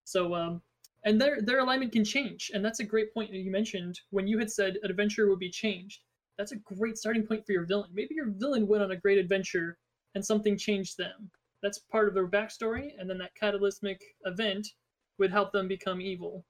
So, 0.04 0.34
um, 0.34 0.62
and 1.04 1.20
their 1.20 1.42
their 1.42 1.60
alignment 1.60 1.92
can 1.92 2.04
change, 2.04 2.50
and 2.54 2.64
that's 2.64 2.80
a 2.80 2.84
great 2.84 3.12
point 3.12 3.30
that 3.32 3.38
you 3.38 3.50
mentioned 3.50 3.98
when 4.10 4.28
you 4.28 4.38
had 4.38 4.50
said 4.50 4.76
an 4.82 4.90
adventure 4.90 5.28
would 5.28 5.40
be 5.40 5.50
changed. 5.50 6.00
That's 6.38 6.52
a 6.52 6.56
great 6.56 6.96
starting 6.96 7.26
point 7.26 7.44
for 7.44 7.52
your 7.52 7.66
villain. 7.66 7.90
Maybe 7.92 8.14
your 8.14 8.30
villain 8.30 8.66
went 8.66 8.82
on 8.82 8.92
a 8.92 8.96
great 8.96 9.18
adventure 9.18 9.76
and 10.14 10.24
something 10.24 10.56
changed 10.56 10.96
them. 10.96 11.30
That's 11.62 11.78
part 11.78 12.08
of 12.08 12.14
their 12.14 12.28
backstory, 12.28 12.92
and 12.98 13.08
then 13.08 13.18
that 13.18 13.34
catalytic 13.34 14.00
event 14.24 14.66
would 15.18 15.30
help 15.30 15.52
them 15.52 15.68
become 15.68 16.00
evil. 16.00 16.44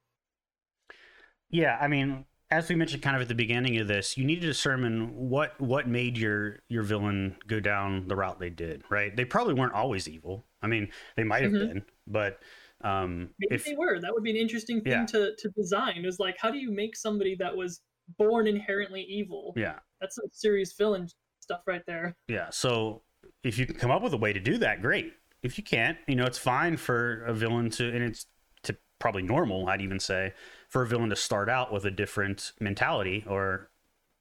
Yeah, 1.53 1.79
I 1.81 1.87
mean, 1.87 2.25
as 2.51 2.69
we 2.69 2.75
mentioned 2.75 3.03
kind 3.03 3.15
of 3.15 3.23
at 3.23 3.29
the 3.29 3.35
beginning 3.35 3.79
of 3.79 3.87
this, 3.87 4.19
you 4.19 4.25
need 4.25 4.41
to 4.41 4.49
determine 4.49 5.15
what 5.31 5.59
what 5.61 5.87
made 5.87 6.19
your 6.19 6.59
your 6.69 6.83
villain 6.83 7.37
go 7.47 7.61
down 7.61 8.09
the 8.09 8.17
route 8.17 8.41
they 8.41 8.51
did, 8.51 8.83
right? 8.91 9.15
They 9.15 9.25
probably 9.25 9.55
weren't 9.55 9.75
always 9.75 10.09
evil. 10.09 10.45
I 10.61 10.67
mean, 10.67 10.89
they 11.17 11.25
might 11.25 11.43
have 11.43 11.53
mm-hmm. 11.53 11.69
been, 11.69 11.85
but 12.07 12.41
um, 12.83 13.31
maybe 13.39 13.55
if, 13.55 13.65
they 13.65 13.77
were. 13.77 14.01
That 14.01 14.13
would 14.13 14.25
be 14.25 14.31
an 14.31 14.37
interesting 14.37 14.81
thing 14.81 14.93
yeah. 14.93 15.07
to 15.07 15.37
to 15.37 15.49
design. 15.51 16.05
Is 16.05 16.19
like, 16.19 16.37
how 16.39 16.51
do 16.51 16.59
you 16.59 16.73
make 16.73 16.97
somebody 16.97 17.37
that 17.37 17.57
was 17.57 17.81
born 18.19 18.47
inherently 18.47 19.03
evil? 19.03 19.53
Yeah, 19.57 19.79
that's 20.01 20.17
some 20.17 20.27
serious 20.33 20.73
villain 20.73 21.09
stuff 21.41 21.63
right 21.67 21.83
there. 21.87 22.17
Yeah. 22.29 22.49
So 22.51 23.03
if 23.45 23.59
you 23.59 23.67
can 23.67 23.77
come 23.77 23.91
up 23.91 24.03
with 24.03 24.13
a 24.15 24.19
way 24.19 24.33
to 24.33 24.41
do 24.41 24.59
that, 24.59 24.83
great. 24.83 25.13
If 25.43 25.59
you 25.59 25.65
can't, 25.65 25.99
you 26.07 26.15
know, 26.15 26.25
it's 26.25 26.39
fine 26.39 26.77
for 26.77 27.25
a 27.25 27.35
villain 27.35 27.71
to, 27.71 27.89
and 27.89 28.03
it's 28.05 28.27
to 28.63 28.77
probably 29.01 29.23
normal, 29.23 29.69
I'd 29.69 29.81
even 29.81 29.99
say, 29.99 30.33
for 30.73 30.81
a 30.81 30.87
villain 30.87 31.11
to 31.11 31.17
start 31.17 31.51
out 31.51 31.71
with 31.71 31.85
a 31.85 31.91
different 31.91 32.53
mentality 32.59 33.23
or, 33.29 33.69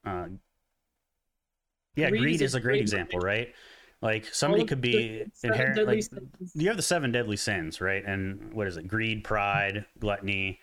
uh, 0.05 0.25
yeah, 1.95 2.09
greed, 2.09 2.21
greed 2.21 2.41
is 2.41 2.55
a 2.55 2.59
great 2.59 2.81
example, 2.81 3.19
right? 3.19 3.53
Like 4.01 4.25
somebody 4.25 4.65
could 4.65 4.81
be 4.81 5.23
inherent. 5.43 5.87
Like, 5.87 6.03
you 6.53 6.67
have 6.67 6.75
the 6.75 6.83
seven 6.83 7.13
deadly 7.13 7.37
sins, 7.37 7.79
right? 7.79 8.03
And 8.03 8.53
what 8.53 8.67
is 8.67 8.75
it? 8.75 8.85
Greed, 8.85 9.23
pride, 9.23 9.85
gluttony, 9.99 10.59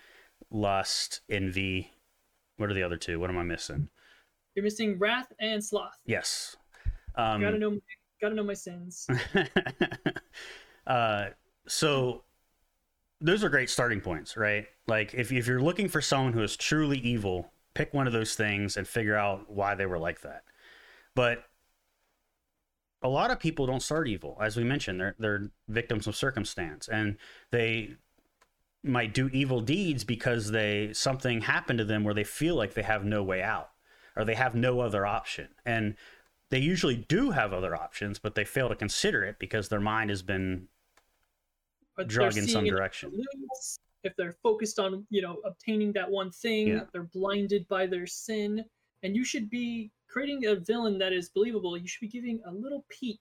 lust, 0.51 1.23
envy. 1.31 1.91
What 2.59 2.71
are 2.71 2.75
the 2.75 2.83
other 2.83 2.99
two? 2.99 3.19
What 3.19 3.31
am 3.31 3.39
I 3.39 3.45
missing? 3.45 3.89
You're 4.55 4.65
missing 4.65 4.99
wrath 4.99 5.33
and 5.41 5.65
sloth. 5.65 5.99
Yes. 6.05 6.55
Um, 7.15 7.41
gotta 7.41 7.59
know, 7.59 7.71
my, 7.71 7.79
gotta 8.21 8.35
know 8.35 8.45
my 8.45 8.55
sins. 8.55 9.07
uh, 10.87 11.29
so 11.67 12.25
those 13.23 13.43
are 13.43 13.49
great 13.49 13.71
starting 13.71 14.03
points, 14.03 14.37
right? 14.37 14.67
Like 14.89 15.15
if 15.15 15.31
if 15.31 15.47
you're 15.47 15.63
looking 15.63 15.89
for 15.89 16.01
someone 16.01 16.33
who 16.33 16.43
is 16.43 16.57
truly 16.57 16.99
evil, 16.99 17.53
pick 17.75 17.93
one 17.95 18.07
of 18.07 18.13
those 18.13 18.35
things 18.35 18.77
and 18.77 18.89
figure 18.89 19.17
out 19.17 19.51
why 19.51 19.75
they 19.75 19.87
were 19.87 19.99
like 19.99 20.23
that. 20.23 20.45
But 21.15 21.45
a 23.03 23.09
lot 23.09 23.31
of 23.31 23.39
people 23.39 23.67
don't 23.67 23.83
start 23.83 24.09
evil, 24.09 24.37
as 24.41 24.57
we 24.57 24.65
mentioned. 24.65 24.99
They're 24.99 25.15
they're 25.19 25.51
victims 25.69 26.07
of 26.07 26.17
circumstance, 26.17 26.89
and 26.89 27.17
they 27.51 27.97
might 28.83 29.13
do 29.13 29.29
evil 29.29 29.61
deeds 29.61 30.05
because 30.05 30.51
they 30.51 30.91
something 30.95 31.43
happened 31.43 31.79
to 31.79 31.85
them 31.85 32.03
where 32.03 32.15
they 32.15 32.25
feel 32.25 32.57
like 32.57 32.75
they 32.75 32.83
have 32.83 33.05
no 33.05 33.23
way 33.23 33.43
out 33.43 33.71
or 34.17 34.25
they 34.25 34.35
have 34.35 34.55
no 34.55 34.81
other 34.81 35.07
option. 35.07 35.49
And 35.67 35.97
they 36.51 36.59
usually 36.59 36.97
do 36.97 37.31
have 37.31 37.53
other 37.53 37.77
options, 37.77 38.19
but 38.19 38.35
they 38.35 38.45
fail 38.45 38.69
to 38.69 38.75
consider 38.75 39.23
it 39.23 39.39
because 39.39 39.69
their 39.69 39.81
mind 39.81 40.09
has 40.11 40.23
been 40.23 40.69
but 41.95 42.09
drug 42.09 42.37
in 42.37 42.49
some 42.49 42.65
direction. 42.65 43.13
If 44.05 44.15
they're 44.17 44.37
focused 44.43 44.79
on, 44.79 45.07
you 45.11 45.23
know, 45.23 45.39
obtaining 45.45 45.93
that 45.93 46.11
one 46.11 46.31
thing, 46.31 46.69
yeah. 46.69 46.81
they're 46.93 47.11
blinded 47.13 47.67
by 47.69 47.87
their 47.87 48.07
sin. 48.07 48.65
And 49.03 49.15
you 49.15 49.25
should 49.25 49.51
be 49.51 49.91
creating 50.09 50.47
a 50.47 50.57
villain 50.57 50.99
that 50.99 51.13
is 51.13 51.29
believable. 51.29 51.77
You 51.77 51.87
should 51.87 52.01
be 52.01 52.09
giving 52.09 52.41
a 52.47 52.53
little 52.53 52.85
peek. 52.89 53.21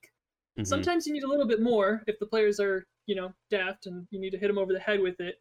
Mm-hmm. 0.57 0.65
Sometimes 0.65 1.05
you 1.05 1.13
need 1.13 1.23
a 1.23 1.27
little 1.27 1.47
bit 1.47 1.61
more 1.61 2.03
if 2.07 2.17
the 2.19 2.25
players 2.25 2.59
are, 2.59 2.85
you 3.05 3.15
know, 3.15 3.31
daft 3.49 3.85
and 3.85 4.07
you 4.11 4.19
need 4.19 4.31
to 4.31 4.37
hit 4.37 4.47
them 4.47 4.57
over 4.57 4.73
the 4.73 4.79
head 4.79 4.99
with 4.99 5.19
it. 5.19 5.35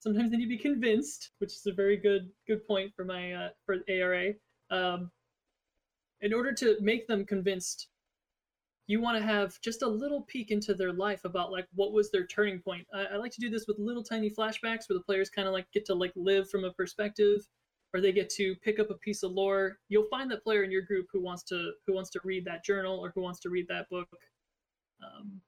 Sometimes 0.00 0.30
they 0.30 0.36
need 0.36 0.44
to 0.44 0.48
be 0.48 0.58
convinced, 0.58 1.30
which 1.38 1.52
is 1.52 1.66
a 1.66 1.72
very 1.72 1.96
good 1.96 2.28
good 2.48 2.66
point 2.66 2.92
for 2.96 3.04
my 3.04 3.32
uh, 3.32 3.48
for 3.64 3.78
ARA. 3.88 4.32
Um, 4.70 5.10
in 6.22 6.32
order 6.32 6.52
to 6.52 6.76
make 6.80 7.06
them 7.06 7.24
convinced 7.24 7.88
you 8.86 9.00
want 9.00 9.16
to 9.16 9.24
have 9.24 9.60
just 9.60 9.82
a 9.82 9.88
little 9.88 10.22
peek 10.22 10.50
into 10.50 10.74
their 10.74 10.92
life 10.92 11.24
about 11.24 11.52
like 11.52 11.66
what 11.74 11.92
was 11.92 12.10
their 12.10 12.26
turning 12.26 12.60
point. 12.60 12.86
I, 12.92 13.14
I 13.14 13.16
like 13.16 13.32
to 13.32 13.40
do 13.40 13.48
this 13.48 13.66
with 13.66 13.78
little 13.78 14.02
tiny 14.02 14.30
flashbacks 14.30 14.88
where 14.88 14.98
the 14.98 15.04
players 15.06 15.30
kind 15.30 15.46
of 15.46 15.54
like 15.54 15.70
get 15.72 15.84
to 15.86 15.94
like 15.94 16.12
live 16.16 16.50
from 16.50 16.64
a 16.64 16.72
perspective 16.72 17.46
or 17.94 18.00
they 18.00 18.12
get 18.12 18.30
to 18.30 18.54
pick 18.56 18.80
up 18.80 18.90
a 18.90 18.94
piece 18.94 19.22
of 19.22 19.32
lore. 19.32 19.78
You'll 19.88 20.08
find 20.10 20.30
that 20.30 20.42
player 20.42 20.62
in 20.62 20.70
your 20.70 20.82
group 20.82 21.06
who 21.12 21.22
wants 21.22 21.42
to 21.44 21.72
who 21.86 21.94
wants 21.94 22.10
to 22.10 22.20
read 22.24 22.44
that 22.46 22.64
journal 22.64 22.98
or 22.98 23.12
who 23.14 23.22
wants 23.22 23.40
to 23.40 23.50
read 23.50 23.66
that 23.68 23.88
book. 23.88 24.08
Um, 25.02 25.40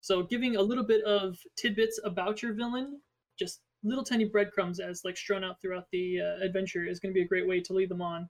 so 0.00 0.24
giving 0.24 0.56
a 0.56 0.62
little 0.62 0.84
bit 0.84 1.04
of 1.04 1.38
tidbits 1.56 2.00
about 2.04 2.42
your 2.42 2.54
villain 2.54 3.00
just 3.38 3.60
little 3.84 4.04
tiny 4.04 4.24
breadcrumbs 4.24 4.80
as 4.80 5.02
like 5.04 5.16
strewn 5.16 5.44
out 5.44 5.60
throughout 5.60 5.86
the 5.92 6.20
uh, 6.20 6.44
adventure 6.44 6.84
is 6.84 7.00
going 7.00 7.12
to 7.12 7.18
be 7.18 7.24
a 7.24 7.28
great 7.28 7.46
way 7.46 7.60
to 7.60 7.72
lead 7.72 7.88
them 7.88 8.02
on. 8.02 8.28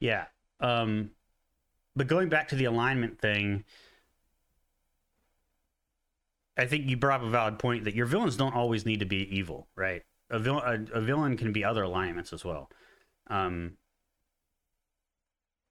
Yeah. 0.00 0.26
Um, 0.60 1.10
but 1.96 2.06
going 2.06 2.28
back 2.28 2.48
to 2.48 2.56
the 2.56 2.66
alignment 2.66 3.18
thing, 3.18 3.64
I 6.56 6.66
think 6.66 6.88
you 6.88 6.96
brought 6.96 7.20
up 7.20 7.26
a 7.26 7.30
valid 7.30 7.58
point 7.58 7.84
that 7.84 7.94
your 7.94 8.06
villains 8.06 8.36
don't 8.36 8.54
always 8.54 8.86
need 8.86 9.00
to 9.00 9.06
be 9.06 9.36
evil, 9.36 9.68
right? 9.74 10.02
A 10.30 10.38
villain, 10.38 10.88
a, 10.92 10.98
a 10.98 11.00
villain 11.00 11.36
can 11.36 11.52
be 11.52 11.64
other 11.64 11.82
alignments 11.82 12.32
as 12.32 12.44
well. 12.44 12.70
Um, 13.28 13.76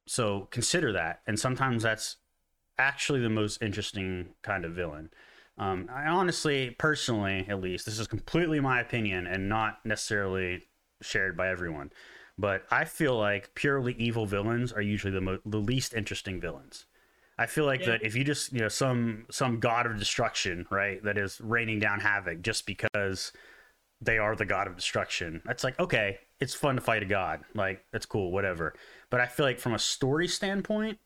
so 0.07 0.47
consider 0.51 0.91
that, 0.93 1.21
and 1.25 1.39
sometimes 1.39 1.83
that's 1.83 2.17
actually 2.77 3.21
the 3.21 3.29
most 3.29 3.61
interesting 3.61 4.29
kind 4.43 4.65
of 4.65 4.73
villain. 4.73 5.09
Um, 5.57 5.89
I 5.93 6.07
honestly, 6.07 6.75
personally, 6.77 7.45
at 7.47 7.61
least, 7.61 7.85
this 7.85 7.97
is 7.97 8.07
completely 8.07 8.59
my 8.59 8.81
opinion 8.81 9.25
and 9.25 9.47
not 9.47 9.79
necessarily 9.85 10.63
shared 11.01 11.37
by 11.37 11.49
everyone. 11.49 11.91
But 12.37 12.65
I 12.69 12.85
feel 12.85 13.17
like 13.17 13.55
purely 13.55 13.93
evil 13.93 14.25
villains 14.25 14.73
are 14.73 14.81
usually 14.81 15.13
the 15.13 15.21
mo- 15.21 15.39
the 15.45 15.57
least 15.57 15.93
interesting 15.93 16.41
villains. 16.41 16.85
I 17.37 17.45
feel 17.47 17.65
like 17.65 17.81
yeah. 17.81 17.91
that 17.91 18.03
if 18.03 18.15
you 18.15 18.23
just 18.23 18.53
you 18.53 18.59
know 18.59 18.67
some 18.67 19.25
some 19.31 19.59
god 19.59 19.85
of 19.85 19.97
destruction, 19.97 20.65
right, 20.69 21.03
that 21.03 21.17
is 21.17 21.39
raining 21.41 21.79
down 21.79 21.99
havoc 21.99 22.41
just 22.41 22.65
because 22.65 23.31
they 24.01 24.17
are 24.17 24.35
the 24.35 24.45
god 24.45 24.67
of 24.67 24.75
destruction. 24.75 25.41
That's 25.45 25.63
like 25.63 25.79
okay, 25.79 26.19
it's 26.39 26.53
fun 26.53 26.75
to 26.75 26.81
fight 26.81 27.03
a 27.03 27.05
god. 27.05 27.41
Like 27.53 27.85
that's 27.91 28.05
cool, 28.05 28.31
whatever. 28.31 28.73
But 29.09 29.21
I 29.21 29.27
feel 29.27 29.45
like 29.45 29.59
from 29.59 29.73
a 29.73 29.79
story 29.79 30.27
standpoint, 30.27 30.99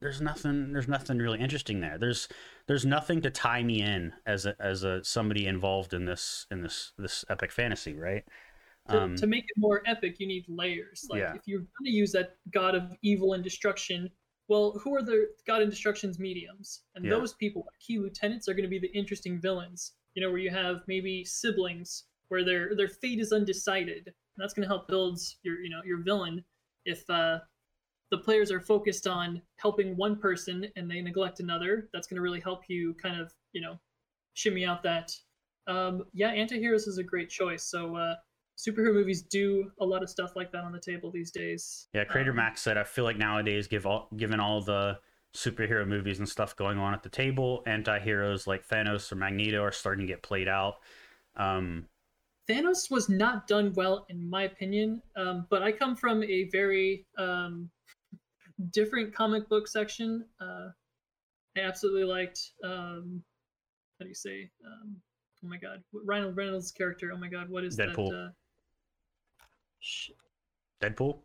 there's 0.00 0.20
nothing 0.20 0.72
there's 0.72 0.88
nothing 0.88 1.18
really 1.18 1.40
interesting 1.40 1.80
there. 1.80 1.98
There's 1.98 2.28
there's 2.66 2.84
nothing 2.84 3.20
to 3.22 3.30
tie 3.30 3.62
me 3.62 3.82
in 3.82 4.12
as 4.26 4.46
a 4.46 4.54
as 4.60 4.84
a 4.84 5.02
somebody 5.02 5.46
involved 5.46 5.94
in 5.94 6.04
this 6.04 6.46
in 6.50 6.62
this 6.62 6.92
this 6.98 7.24
epic 7.28 7.50
fantasy, 7.50 7.94
right? 7.94 8.24
To, 8.90 9.02
um, 9.02 9.16
to 9.16 9.26
make 9.26 9.44
it 9.44 9.56
more 9.56 9.82
epic, 9.86 10.16
you 10.18 10.26
need 10.26 10.44
layers. 10.48 11.06
Like 11.08 11.20
yeah. 11.20 11.34
if 11.34 11.42
you're 11.46 11.60
going 11.60 11.84
to 11.84 11.90
use 11.90 12.12
that 12.12 12.36
god 12.50 12.74
of 12.74 12.92
evil 13.02 13.32
and 13.32 13.42
destruction, 13.42 14.10
well, 14.48 14.78
who 14.82 14.94
are 14.94 15.02
the 15.02 15.28
god 15.46 15.62
and 15.62 15.70
destruction's 15.70 16.18
mediums? 16.18 16.82
And 16.94 17.04
yeah. 17.04 17.12
those 17.12 17.32
people, 17.34 17.66
key 17.80 17.98
lieutenants, 17.98 18.48
are 18.48 18.54
going 18.54 18.64
to 18.64 18.68
be 18.68 18.78
the 18.78 18.92
interesting 18.92 19.40
villains. 19.40 19.92
You 20.14 20.22
know, 20.22 20.30
where 20.30 20.38
you 20.38 20.50
have 20.50 20.82
maybe 20.86 21.24
siblings 21.24 22.04
where 22.28 22.44
their 22.44 22.74
their 22.74 22.88
fate 22.88 23.20
is 23.20 23.32
undecided. 23.32 24.06
And 24.06 24.42
that's 24.42 24.54
going 24.54 24.62
to 24.62 24.68
help 24.68 24.88
build 24.88 25.20
your 25.42 25.60
you 25.60 25.70
know 25.70 25.80
your 25.84 26.02
villain. 26.02 26.44
If 26.84 27.08
uh, 27.08 27.38
the 28.10 28.18
players 28.18 28.50
are 28.50 28.60
focused 28.60 29.06
on 29.06 29.40
helping 29.56 29.96
one 29.96 30.16
person 30.16 30.66
and 30.76 30.90
they 30.90 31.00
neglect 31.00 31.40
another, 31.40 31.88
that's 31.92 32.06
going 32.06 32.16
to 32.16 32.22
really 32.22 32.40
help 32.40 32.64
you 32.68 32.94
kind 33.02 33.20
of 33.20 33.32
you 33.52 33.60
know 33.60 33.78
shimmy 34.34 34.64
out 34.64 34.82
that. 34.82 35.12
Um, 35.66 36.04
yeah, 36.12 36.34
antiheroes 36.34 36.86
is 36.86 36.98
a 36.98 37.02
great 37.02 37.30
choice. 37.30 37.62
So 37.62 37.96
uh, 37.96 38.16
superhero 38.56 38.94
movies 38.94 39.22
do 39.22 39.70
a 39.80 39.84
lot 39.84 40.02
of 40.02 40.08
stuff 40.08 40.36
like 40.36 40.52
that 40.52 40.64
on 40.64 40.72
the 40.72 40.80
table 40.80 41.10
these 41.10 41.30
days. 41.30 41.88
Yeah, 41.92 42.04
Creator 42.04 42.30
um, 42.30 42.36
Max 42.36 42.62
said, 42.62 42.76
I 42.76 42.84
feel 42.84 43.04
like 43.04 43.18
nowadays, 43.18 43.66
give 43.66 43.86
all, 43.86 44.08
given 44.16 44.40
all 44.40 44.62
the 44.62 44.98
superhero 45.34 45.86
movies 45.86 46.20
and 46.20 46.28
stuff 46.28 46.54
going 46.54 46.78
on 46.78 46.94
at 46.94 47.02
the 47.02 47.08
table, 47.08 47.62
anti-heroes 47.66 48.46
like 48.46 48.66
Thanos 48.66 49.10
or 49.10 49.16
Magneto 49.16 49.62
are 49.62 49.72
starting 49.72 50.06
to 50.06 50.12
get 50.12 50.22
played 50.22 50.48
out. 50.48 50.76
Um, 51.36 51.86
Thanos 52.48 52.90
was 52.90 53.08
not 53.08 53.46
done 53.48 53.72
well, 53.74 54.06
in 54.08 54.28
my 54.28 54.44
opinion, 54.44 55.02
um, 55.16 55.46
but 55.50 55.62
I 55.62 55.72
come 55.72 55.96
from 55.96 56.22
a 56.22 56.48
very 56.52 57.06
um, 57.18 57.70
different 58.70 59.14
comic 59.14 59.48
book 59.48 59.66
section. 59.66 60.24
Uh, 60.40 60.68
I 61.56 61.60
absolutely 61.60 62.04
liked, 62.04 62.52
um, 62.62 63.22
how 63.98 64.04
do 64.04 64.08
you 64.08 64.14
say, 64.14 64.50
um, 64.66 64.96
oh 65.44 65.48
my 65.48 65.56
god, 65.56 65.82
Ryan 65.92 66.34
Reynolds' 66.34 66.70
character. 66.70 67.10
Oh 67.12 67.16
my 67.16 67.28
god, 67.28 67.48
what 67.48 67.64
is 67.64 67.76
Deadpool. 67.76 68.10
that? 68.10 68.16
Uh, 68.16 68.28
Deadpool. 70.82 71.18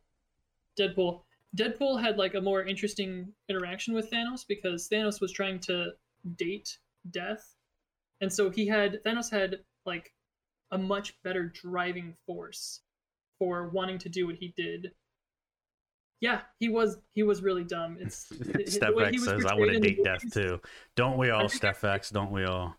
Deadpool. 0.77 1.21
Deadpool 1.57 2.01
had 2.01 2.17
like 2.17 2.35
a 2.35 2.41
more 2.41 2.63
interesting 2.63 3.33
interaction 3.49 3.93
with 3.93 4.11
Thanos 4.11 4.45
because 4.47 4.87
Thanos 4.87 5.19
was 5.19 5.31
trying 5.31 5.59
to 5.61 5.91
date 6.35 6.77
death. 7.09 7.55
And 8.21 8.31
so 8.31 8.49
he 8.49 8.67
had 8.67 9.03
Thanos 9.03 9.31
had 9.31 9.57
like 9.85 10.13
a 10.71 10.77
much 10.77 11.21
better 11.23 11.45
driving 11.45 12.13
force 12.25 12.81
for 13.39 13.69
wanting 13.69 13.97
to 13.99 14.09
do 14.09 14.27
what 14.27 14.35
he 14.35 14.53
did. 14.55 14.91
Yeah, 16.21 16.41
he 16.59 16.69
was 16.69 16.97
he 17.13 17.23
was 17.23 17.41
really 17.41 17.63
dumb. 17.63 17.97
It's 17.99 18.25
Steph 18.65 18.99
X 18.99 19.23
says 19.23 19.45
I 19.45 19.55
want 19.55 19.71
to 19.71 19.79
date 19.79 20.03
death 20.03 20.23
too. 20.31 20.59
Don't 20.95 21.17
we 21.17 21.29
all, 21.29 21.47
Steph 21.47 21.83
X? 21.83 22.09
Don't 22.09 22.31
we 22.31 22.43
all? 22.43 22.75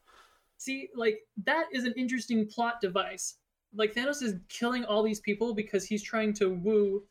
See, 0.58 0.90
like 0.94 1.20
that 1.44 1.64
is 1.72 1.84
an 1.84 1.94
interesting 1.96 2.46
plot 2.46 2.80
device. 2.82 3.36
Like 3.74 3.94
Thanos 3.94 4.22
is 4.22 4.34
killing 4.48 4.84
all 4.84 5.02
these 5.02 5.20
people 5.20 5.54
because 5.54 5.84
he's 5.84 6.02
trying 6.02 6.32
to 6.34 6.50
woo, 6.50 7.04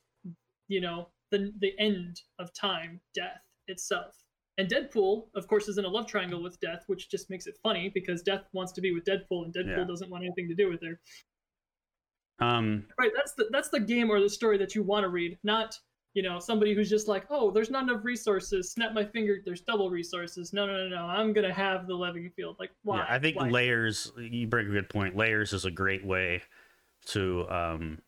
you 0.67 0.81
know, 0.81 1.09
the 1.31 1.53
the 1.59 1.73
end 1.79 2.21
of 2.39 2.53
time, 2.53 2.99
death 3.13 3.41
itself. 3.67 4.15
And 4.57 4.69
Deadpool, 4.69 5.27
of 5.35 5.47
course, 5.47 5.69
is 5.69 5.77
in 5.77 5.85
a 5.85 5.87
love 5.87 6.05
triangle 6.05 6.43
with 6.43 6.59
Death, 6.59 6.83
which 6.87 7.09
just 7.09 7.29
makes 7.29 7.47
it 7.47 7.57
funny 7.63 7.89
because 7.93 8.21
Death 8.21 8.43
wants 8.51 8.73
to 8.73 8.81
be 8.81 8.93
with 8.93 9.05
Deadpool, 9.05 9.45
and 9.45 9.53
Deadpool 9.53 9.77
yeah. 9.77 9.83
doesn't 9.85 10.09
want 10.09 10.25
anything 10.25 10.49
to 10.49 10.53
do 10.53 10.69
with 10.69 10.81
her. 10.83 10.99
Um, 12.45 12.85
right. 12.99 13.11
That's 13.15 13.33
the 13.33 13.47
that's 13.51 13.69
the 13.69 13.79
game 13.79 14.09
or 14.09 14.19
the 14.19 14.29
story 14.29 14.57
that 14.57 14.75
you 14.75 14.83
want 14.83 15.05
to 15.05 15.09
read, 15.09 15.37
not 15.43 15.77
you 16.13 16.23
know 16.23 16.39
somebody 16.39 16.73
who's 16.73 16.89
just 16.89 17.07
like, 17.07 17.25
oh, 17.29 17.51
there's 17.51 17.69
not 17.69 17.83
enough 17.83 18.03
resources. 18.03 18.71
Snap 18.71 18.93
my 18.93 19.05
finger, 19.05 19.37
there's 19.45 19.61
double 19.61 19.89
resources. 19.89 20.53
No, 20.53 20.65
no, 20.65 20.73
no, 20.73 20.87
no. 20.89 21.03
I'm 21.03 21.33
gonna 21.33 21.53
have 21.53 21.87
the 21.87 21.95
living 21.95 22.31
field. 22.35 22.57
Like, 22.59 22.71
why? 22.83 22.97
Yeah, 22.97 23.05
I 23.09 23.19
think 23.19 23.37
why? 23.37 23.49
layers. 23.49 24.11
You 24.17 24.47
bring 24.47 24.67
a 24.67 24.71
good 24.71 24.89
point. 24.89 25.15
Layers 25.15 25.53
is 25.53 25.65
a 25.65 25.71
great 25.71 26.05
way 26.05 26.41
to 27.07 27.47
um, 27.49 27.99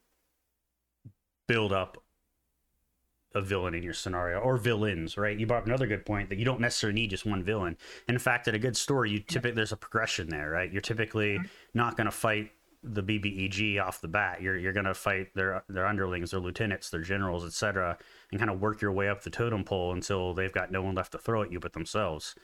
build 1.48 1.74
up 1.74 1.98
a 3.34 3.42
villain 3.42 3.74
in 3.74 3.84
your 3.84 3.94
scenario 3.94 4.40
or 4.40 4.58
villains, 4.58 5.18
right? 5.18 5.38
You 5.38 5.46
brought 5.46 5.60
up 5.60 5.66
another 5.66 5.88
good 5.88 6.06
point 6.06 6.30
that 6.30 6.38
you 6.38 6.46
don't 6.46 6.60
necessarily 6.60 7.00
need 7.00 7.10
just 7.10 7.26
one 7.26 7.44
villain. 7.44 7.78
And 8.08 8.16
in 8.16 8.20
fact, 8.20 8.48
in 8.48 8.56
a 8.56 8.60
good 8.60 8.76
story, 8.76 9.12
you 9.12 9.20
typically 9.20 9.56
there's 9.56 9.72
a 9.72 9.78
progression 9.78 10.30
there, 10.30 10.50
right? 10.50 10.72
You're 10.72 10.82
typically 10.82 11.38
mm-hmm. 11.38 11.46
not 11.74 11.96
going 11.96 12.06
to 12.06 12.12
fight 12.12 12.52
the 12.84 13.04
BBEG 13.04 13.82
off 13.82 14.02
the 14.02 14.08
bat. 14.08 14.42
You're 14.42 14.58
you're 14.58 14.74
going 14.74 14.86
to 14.86 14.94
fight 14.94 15.34
their 15.36 15.64
their 15.70 15.86
underlings, 15.86 16.32
their 16.32 16.40
lieutenants, 16.40 16.90
their 16.90 17.02
generals, 17.02 17.46
etc., 17.46 17.98
and 18.32 18.40
kind 18.40 18.52
of 18.52 18.60
work 18.60 18.82
your 18.82 18.92
way 18.92 19.10
up 19.10 19.22
the 19.22 19.30
totem 19.30 19.64
pole 19.64 19.94
until 19.94 20.34
they've 20.34 20.52
got 20.52 20.72
no 20.72 20.82
one 20.82 20.96
left 20.96 21.12
to 21.14 21.18
throw 21.18 21.44
at 21.44 21.52
you 21.52 21.60
but 21.60 21.74
themselves. 21.74 22.36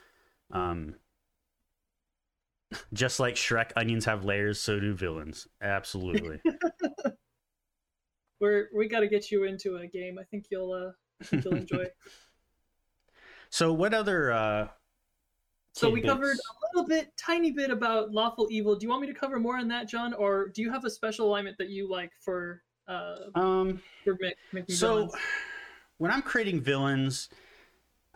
Um, 0.50 0.94
just 2.92 3.18
like 3.18 3.34
Shrek, 3.34 3.72
onions 3.76 4.04
have 4.04 4.24
layers, 4.24 4.60
so 4.60 4.78
do 4.78 4.94
villains. 4.94 5.48
Absolutely. 5.60 6.40
we're 8.40 8.68
we 8.76 8.88
got 8.88 9.00
to 9.00 9.08
get 9.08 9.30
you 9.30 9.44
into 9.44 9.76
a 9.76 9.86
game. 9.86 10.18
I 10.18 10.24
think 10.24 10.46
you'll 10.50 10.72
uh, 10.72 10.92
you'll 11.32 11.56
enjoy. 11.56 11.86
so 13.50 13.72
what 13.72 13.92
other? 13.94 14.32
uh 14.32 14.68
So 15.78 15.88
we 15.88 16.00
covered 16.00 16.36
a 16.36 16.76
little 16.76 16.88
bit, 16.88 17.16
tiny 17.16 17.50
bit 17.50 17.70
about 17.70 18.10
lawful 18.10 18.48
evil. 18.50 18.74
Do 18.74 18.84
you 18.84 18.90
want 18.90 19.02
me 19.02 19.08
to 19.08 19.14
cover 19.14 19.38
more 19.38 19.56
on 19.56 19.68
that, 19.68 19.88
Jon, 19.88 20.12
or 20.14 20.48
do 20.48 20.62
you 20.62 20.70
have 20.70 20.84
a 20.84 20.90
special 20.90 21.26
alignment 21.26 21.56
that 21.58 21.68
you 21.68 21.88
like 21.88 22.12
for? 22.20 22.62
Uh, 22.86 23.16
um. 23.34 23.80
For 24.04 24.16
making 24.52 24.74
so, 24.74 24.94
villains? 24.94 25.14
when 25.98 26.10
I'm 26.10 26.22
creating 26.22 26.60
villains, 26.60 27.28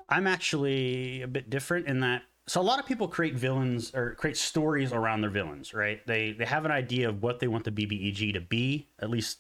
I'm 0.09 0.27
actually 0.27 1.23
a 1.23 1.29
bit 1.29 1.51
different 1.51 1.87
in 1.87 2.01
that 2.01 2.23
so 2.49 2.61
a 2.61 2.63
lot 2.63 2.81
of 2.81 2.87
people 2.87 3.07
create 3.07 3.35
villains 3.35 3.95
or 3.95 4.17
create 4.17 4.37
stories 4.37 4.93
around 4.93 5.21
their 5.21 5.31
villains, 5.31 5.73
right? 5.73 6.05
They 6.07 6.33
they 6.33 6.45
have 6.45 6.65
an 6.65 6.73
idea 6.73 7.09
of 7.09 7.23
what 7.23 7.39
they 7.39 7.47
want 7.47 7.65
the 7.65 7.71
BBEG 7.71 8.33
to 8.35 8.41
be, 8.41 8.89
at 8.99 9.11
least 9.11 9.39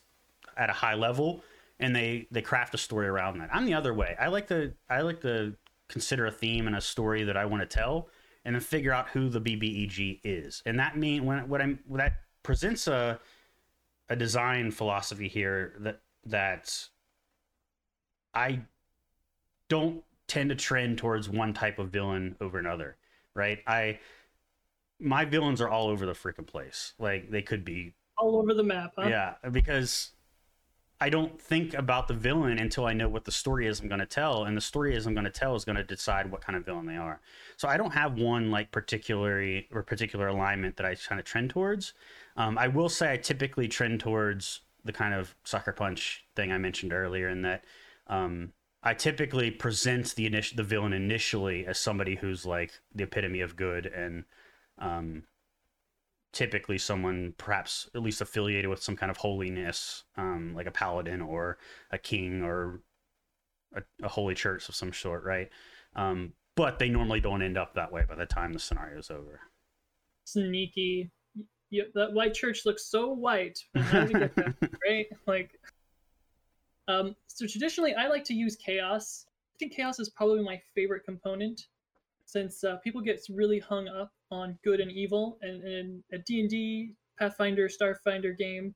at 0.57 0.71
a 0.71 0.73
high 0.73 0.95
level 0.95 1.43
and 1.83 1.95
they 1.95 2.29
they 2.31 2.41
craft 2.41 2.75
a 2.75 2.79
story 2.79 3.09
around 3.09 3.39
that. 3.39 3.51
I'm 3.53 3.67
the 3.67 3.75
other 3.75 3.93
way. 3.93 4.17
I 4.19 4.29
like 4.29 4.47
to 4.49 4.73
I 4.89 5.03
like 5.03 5.21
to 5.23 5.55
consider 5.93 6.27
a 6.27 6.33
theme 6.33 6.67
and 6.67 6.75
a 6.75 6.81
story 6.81 7.23
that 7.25 7.37
I 7.37 7.45
want 7.45 7.63
to 7.63 7.67
tell 7.67 8.09
and 8.45 8.55
then 8.55 8.63
figure 8.63 8.93
out 8.93 9.09
who 9.11 9.29
the 9.29 9.41
BBEG 9.41 10.21
is. 10.25 10.63
And 10.67 10.79
that 10.79 10.97
mean 10.97 11.25
when 11.25 11.49
what 11.49 11.61
I'm 11.61 11.79
that 11.93 12.15
presents 12.43 12.89
a 12.89 13.21
a 14.09 14.17
design 14.17 14.71
philosophy 14.71 15.29
here 15.29 15.75
that 15.81 16.01
that 16.27 16.89
I 18.35 18.61
don't 19.69 20.03
tend 20.27 20.51
to 20.51 20.57
trend 20.57 20.99
towards 20.99 21.29
one 21.29 21.53
type 21.53 21.79
of 21.79 21.91
villain 21.91 22.37
over 22.41 22.59
another, 22.59 22.97
right? 23.35 23.59
I 23.67 24.01
my 24.99 25.25
villains 25.25 25.61
are 25.61 25.69
all 25.69 25.89
over 25.89 26.07
the 26.07 26.13
freaking 26.13 26.47
place. 26.47 26.95
Like 26.99 27.31
they 27.31 27.43
could 27.43 27.65
be 27.65 27.95
all 28.17 28.37
over 28.37 28.55
the 28.55 28.63
map, 28.65 28.93
huh? 28.97 29.09
Yeah, 29.09 29.35
because 29.51 30.13
I 31.03 31.09
don't 31.09 31.41
think 31.41 31.75
about 31.75 32.07
the 32.07 32.15
villain 32.15 32.61
until 32.61 32.87
I 32.87 32.93
know 32.93 33.09
what 33.09 33.25
the 33.25 33.33
story 33.33 33.67
is 33.67 33.81
I'm 33.81 33.89
going 33.89 33.99
to 33.99 34.07
tell, 34.07 34.45
and 34.45 34.57
the 34.57 34.61
story 34.61 34.95
is 34.95 35.05
I'm 35.05 35.15
going 35.15 35.25
to 35.25 35.31
tell 35.31 35.57
is 35.57 35.65
going 35.65 35.75
to 35.75 35.83
decide 35.83 36.31
what 36.31 36.43
kind 36.43 36.57
of 36.57 36.65
villain 36.65 36.87
they 36.87 36.97
are. 36.97 37.21
So 37.57 37.67
I 37.67 37.77
don't 37.77 37.91
have 37.91 38.21
one 38.21 38.53
like 38.53 38.71
particularly 38.71 39.67
or 39.73 39.83
particular 39.83 40.29
alignment 40.29 40.77
that 40.77 40.87
I 40.87 40.95
kind 40.95 41.19
of 41.19 41.25
trend 41.25 41.51
towards. 41.51 41.95
Um, 42.37 42.57
I 42.57 42.69
will 42.69 42.89
say 42.89 43.13
I 43.13 43.17
typically 43.17 43.67
trend 43.67 43.99
towards 43.99 44.61
the 44.85 44.93
kind 44.93 45.13
of 45.13 45.35
sucker 45.43 45.73
punch 45.73 46.25
thing 46.37 46.53
I 46.53 46.59
mentioned 46.59 46.93
earlier, 46.93 47.29
in 47.29 47.43
that 47.43 47.65
um, 48.07 48.53
I 48.85 48.95
typically 48.95 49.51
present 49.51 50.15
the 50.15 50.27
initial 50.27 50.57
the 50.57 50.63
villain 50.63 50.93
initially 50.93 51.67
as 51.67 51.81
somebody 51.81 52.15
who's 52.15 52.47
like 52.47 52.79
the 52.95 53.03
epitome 53.03 53.41
of 53.41 53.57
good 53.57 53.87
and 53.87 54.23
um, 54.79 55.25
typically 56.33 56.79
someone 56.79 57.35
perhaps 57.37 57.89
at 57.95 58.03
least 58.03 58.21
affiliated 58.21 58.69
with 58.69 58.83
some 58.83 58.97
kind 58.97 59.11
of 59.11 59.19
holiness, 59.19 60.05
um, 60.17 60.55
like 60.55 60.67
a 60.67 60.71
paladin 60.71 61.21
or 61.21 61.59
a 61.91 61.99
king 61.99 62.43
or 62.43 62.81
a, 63.75 63.83
a 64.03 64.09
holy 64.09 64.35
church 64.35 64.69
of 64.69 64.75
some 64.75 64.93
sort, 64.93 65.25
right? 65.25 65.51
Um, 65.95 66.33
but 66.57 66.79
they 66.79 66.89
normally 66.89 67.21
don't 67.21 67.43
end 67.43 67.59
up 67.59 67.75
that 67.75 67.93
way 67.93 68.05
by 68.09 68.15
the 68.15 68.27
time 68.27 68.53
the 68.53 68.59
scenario 68.59 68.99
is 68.99 69.11
over. 69.11 69.41
Sneaky. 70.25 71.11
Yeah, 71.71 71.85
that 71.95 72.13
white 72.13 72.35
church 72.35 72.63
looks 72.67 72.87
so 72.87 73.13
white. 73.13 73.59
right? 73.75 75.07
Like, 75.27 75.59
um, 76.89 77.15
so 77.27 77.47
traditionally, 77.47 77.95
I 77.95 78.09
like 78.09 78.25
to 78.25 78.35
use 78.35 78.57
chaos. 78.57 79.27
I 79.55 79.57
think 79.59 79.75
chaos 79.75 79.99
is 79.99 80.11
probably 80.11 80.43
my 80.43 80.61
favorite 80.75 81.05
component 81.05 81.63
since 82.27 82.65
uh, 82.65 82.77
people 82.85 83.01
get 83.01 83.21
really 83.31 83.59
hung 83.59 83.89
up 83.89 84.11
on 84.31 84.59
good 84.65 84.81
and 84.81 84.91
evil 84.91 85.39
and 85.43 85.63
in 85.65 86.03
a 86.13 86.19
d&d 86.19 86.95
pathfinder 87.19 87.69
starfinder 87.69 88.37
game 88.37 88.75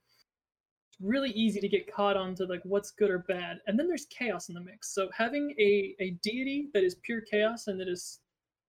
it's 0.89 0.99
really 1.01 1.31
easy 1.31 1.61
to 1.61 1.69
get 1.69 1.93
caught 1.93 2.17
onto 2.17 2.45
like 2.45 2.61
what's 2.65 2.91
good 2.93 3.11
or 3.11 3.21
bad 3.29 3.59
and 3.67 3.79
then 3.79 3.89
there's 3.89 4.07
chaos 4.07 4.49
in 4.49 4.55
the 4.55 4.61
mix. 4.61 4.95
So 4.95 5.09
having 5.17 5.55
a, 5.59 5.95
a 6.01 6.11
deity 6.23 6.69
that 6.75 6.85
is 6.85 6.97
pure 7.05 7.21
chaos 7.21 7.67
and 7.67 7.81
that 7.81 7.89
is 7.89 8.21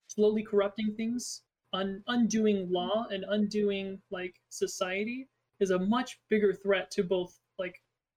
slowly 0.08 0.44
corrupting 0.44 0.96
things 0.96 1.44
un- 1.74 2.04
undoing 2.08 2.70
law 2.72 3.06
and 3.12 3.26
undoing 3.30 4.02
like 4.12 4.36
society 4.50 5.28
is 5.60 5.72
a 5.72 5.80
much 5.80 6.20
bigger 6.30 6.54
threat 6.54 6.92
to 6.92 7.04
both 7.04 7.38
like 7.60 7.76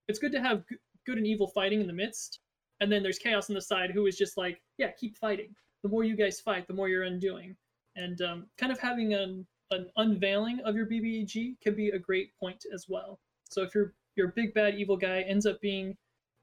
it's 0.08 0.18
good 0.18 0.32
to 0.32 0.40
have 0.40 0.62
good 1.06 1.18
and 1.18 1.26
evil 1.26 1.48
fighting 1.48 1.80
in 1.80 1.86
the 1.86 1.92
midst 1.92 2.40
and 2.80 2.90
then 2.90 3.02
there's 3.02 3.18
chaos 3.18 3.50
on 3.50 3.54
the 3.54 3.60
side 3.60 3.90
who 3.90 4.06
is 4.06 4.16
just 4.16 4.36
like 4.36 4.60
yeah 4.78 4.90
keep 4.98 5.16
fighting 5.18 5.54
the 5.82 5.88
more 5.88 6.04
you 6.04 6.16
guys 6.16 6.40
fight, 6.40 6.66
the 6.66 6.74
more 6.74 6.88
you're 6.88 7.04
undoing. 7.04 7.56
And 7.96 8.20
um, 8.22 8.46
kind 8.58 8.72
of 8.72 8.78
having 8.78 9.14
an, 9.14 9.46
an 9.70 9.90
unveiling 9.96 10.60
of 10.64 10.74
your 10.74 10.86
BBEG 10.86 11.60
can 11.60 11.74
be 11.74 11.90
a 11.90 11.98
great 11.98 12.30
point 12.38 12.64
as 12.72 12.86
well. 12.88 13.18
So 13.50 13.62
if 13.62 13.74
your 13.74 13.94
your 14.16 14.28
big 14.28 14.52
bad 14.54 14.74
evil 14.74 14.96
guy 14.96 15.22
ends 15.22 15.46
up 15.46 15.60
being 15.60 15.96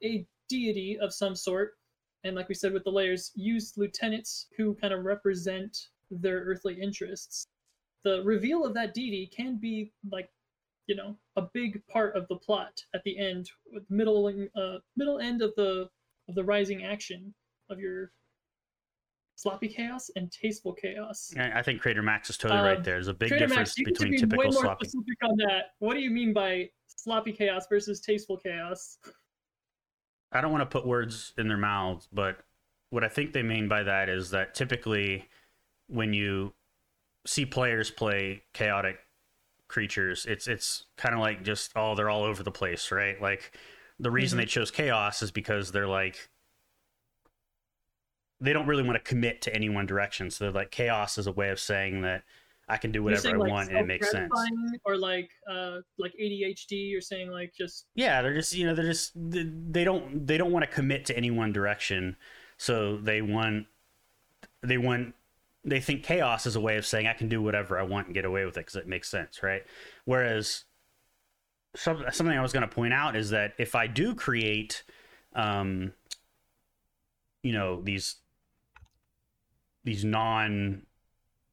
a 0.03 0.25
deity 0.49 0.97
of 0.99 1.13
some 1.13 1.35
sort, 1.35 1.73
and 2.23 2.35
like 2.35 2.49
we 2.49 2.55
said 2.55 2.73
with 2.73 2.83
the 2.83 2.91
layers, 2.91 3.31
use 3.35 3.73
lieutenants 3.77 4.47
who 4.57 4.73
kind 4.75 4.93
of 4.93 5.05
represent 5.05 5.77
their 6.09 6.39
earthly 6.39 6.79
interests. 6.81 7.45
The 8.03 8.23
reveal 8.23 8.65
of 8.65 8.73
that 8.75 8.93
deity 8.93 9.29
can 9.35 9.57
be 9.57 9.91
like, 10.11 10.29
you 10.87 10.95
know, 10.95 11.17
a 11.35 11.43
big 11.53 11.85
part 11.87 12.15
of 12.15 12.27
the 12.29 12.37
plot 12.37 12.81
at 12.95 13.03
the 13.03 13.17
end, 13.17 13.49
middle 13.89 14.27
uh, 14.55 14.77
middle 14.95 15.19
end 15.19 15.41
of 15.41 15.53
the 15.55 15.89
of 16.29 16.35
the 16.35 16.43
rising 16.43 16.83
action 16.83 17.33
of 17.69 17.79
your 17.79 18.11
sloppy 19.37 19.67
chaos 19.67 20.09
and 20.15 20.31
tasteful 20.31 20.73
chaos. 20.73 21.31
I 21.37 21.61
think 21.61 21.79
Crater 21.79 22.01
Max 22.01 22.29
is 22.29 22.37
totally 22.37 22.59
um, 22.59 22.65
right 22.65 22.83
there. 22.83 22.95
There's 22.95 23.07
a 23.07 23.13
big 23.13 23.29
Crater 23.29 23.47
difference 23.47 23.77
Max, 23.77 23.89
between 23.91 24.11
be 24.11 24.17
typical 24.17 24.39
way 24.39 24.49
more 24.49 24.63
sloppy. 24.63 24.87
Specific 24.87 25.17
on 25.23 25.37
that. 25.37 25.73
What 25.79 25.93
do 25.93 26.01
you 26.01 26.09
mean 26.09 26.33
by 26.33 26.69
sloppy 26.87 27.31
chaos 27.31 27.67
versus 27.69 28.01
tasteful 28.01 28.37
chaos? 28.37 28.97
I 30.31 30.41
don't 30.41 30.51
want 30.51 30.63
to 30.63 30.65
put 30.65 30.87
words 30.87 31.33
in 31.37 31.47
their 31.47 31.57
mouths, 31.57 32.09
but 32.11 32.39
what 32.89 33.03
I 33.03 33.09
think 33.09 33.31
they 33.31 33.43
mean 33.43 33.67
by 33.67 33.83
that 33.83 34.09
is 34.09 34.31
that 34.31 34.55
typically 34.55 35.29
when 35.87 36.13
you 36.13 36.53
see 37.25 37.45
players 37.45 37.91
play 37.91 38.41
chaotic 38.53 38.97
creatures, 39.67 40.25
it's 40.25 40.47
it's 40.47 40.85
kind 40.97 41.13
of 41.13 41.21
like 41.21 41.43
just 41.43 41.71
oh 41.75 41.93
they're 41.93 42.09
all 42.09 42.23
over 42.23 42.41
the 42.41 42.51
place, 42.51 42.91
right? 42.91 43.21
Like 43.21 43.51
the 43.99 44.09
reason 44.09 44.37
mm-hmm. 44.37 44.45
they 44.45 44.49
chose 44.49 44.71
chaos 44.71 45.21
is 45.21 45.29
because 45.29 45.71
they're 45.71 45.87
like 45.87 46.29
they 48.39 48.53
don't 48.53 48.67
really 48.67 48.83
want 48.83 48.95
to 48.95 49.09
commit 49.09 49.41
to 49.43 49.55
any 49.55 49.69
one 49.69 49.85
direction. 49.85 50.29
So 50.29 50.45
they're 50.45 50.53
like 50.53 50.71
chaos 50.71 51.17
is 51.17 51.27
a 51.27 51.31
way 51.31 51.49
of 51.49 51.59
saying 51.59 52.01
that 52.01 52.23
I 52.69 52.77
can 52.77 52.91
do 52.91 53.01
whatever 53.01 53.29
I 53.29 53.37
like 53.37 53.49
want 53.49 53.69
and 53.69 53.79
it 53.79 53.87
makes 53.87 54.11
sense. 54.11 54.31
Or 54.85 54.97
like 54.97 55.29
uh 55.49 55.79
like 55.97 56.13
ADHD, 56.21 56.89
you're 56.91 57.01
saying 57.01 57.31
like 57.31 57.53
just 57.57 57.85
Yeah, 57.95 58.21
they're 58.21 58.35
just 58.35 58.53
you 58.53 58.65
know, 58.65 58.75
they're 58.75 58.85
just 58.85 59.13
they 59.15 59.83
don't 59.83 60.27
they 60.27 60.37
don't 60.37 60.51
want 60.51 60.65
to 60.65 60.71
commit 60.71 61.05
to 61.05 61.17
any 61.17 61.31
one 61.31 61.51
direction. 61.51 62.17
So 62.57 62.97
they 62.97 63.21
want 63.21 63.67
they 64.61 64.77
want 64.77 65.15
they 65.63 65.79
think 65.79 66.03
chaos 66.03 66.45
is 66.45 66.55
a 66.55 66.61
way 66.61 66.77
of 66.77 66.85
saying 66.85 67.07
I 67.07 67.13
can 67.13 67.27
do 67.27 67.41
whatever 67.41 67.77
I 67.77 67.83
want 67.83 68.07
and 68.07 68.13
get 68.13 68.25
away 68.25 68.45
with 68.45 68.57
it 68.57 68.61
because 68.61 68.75
it 68.75 68.87
makes 68.87 69.09
sense, 69.09 69.41
right? 69.43 69.63
Whereas 70.05 70.63
some, 71.75 72.03
something 72.11 72.37
I 72.37 72.41
was 72.41 72.53
going 72.53 72.67
to 72.67 72.73
point 72.73 72.93
out 72.93 73.15
is 73.15 73.31
that 73.31 73.53
if 73.57 73.75
I 73.75 73.87
do 73.87 74.15
create, 74.15 74.83
um, 75.33 75.93
you 77.43 77.51
know, 77.51 77.81
these 77.81 78.15
these 79.87 80.03
non 80.03 80.81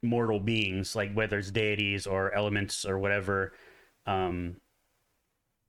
mortal 0.03 0.41
beings, 0.41 0.97
like 0.97 1.13
whether 1.15 1.39
it's 1.39 1.53
deities 1.53 2.05
or 2.05 2.35
elements 2.35 2.85
or 2.85 2.99
whatever, 2.99 3.53
um, 4.07 4.57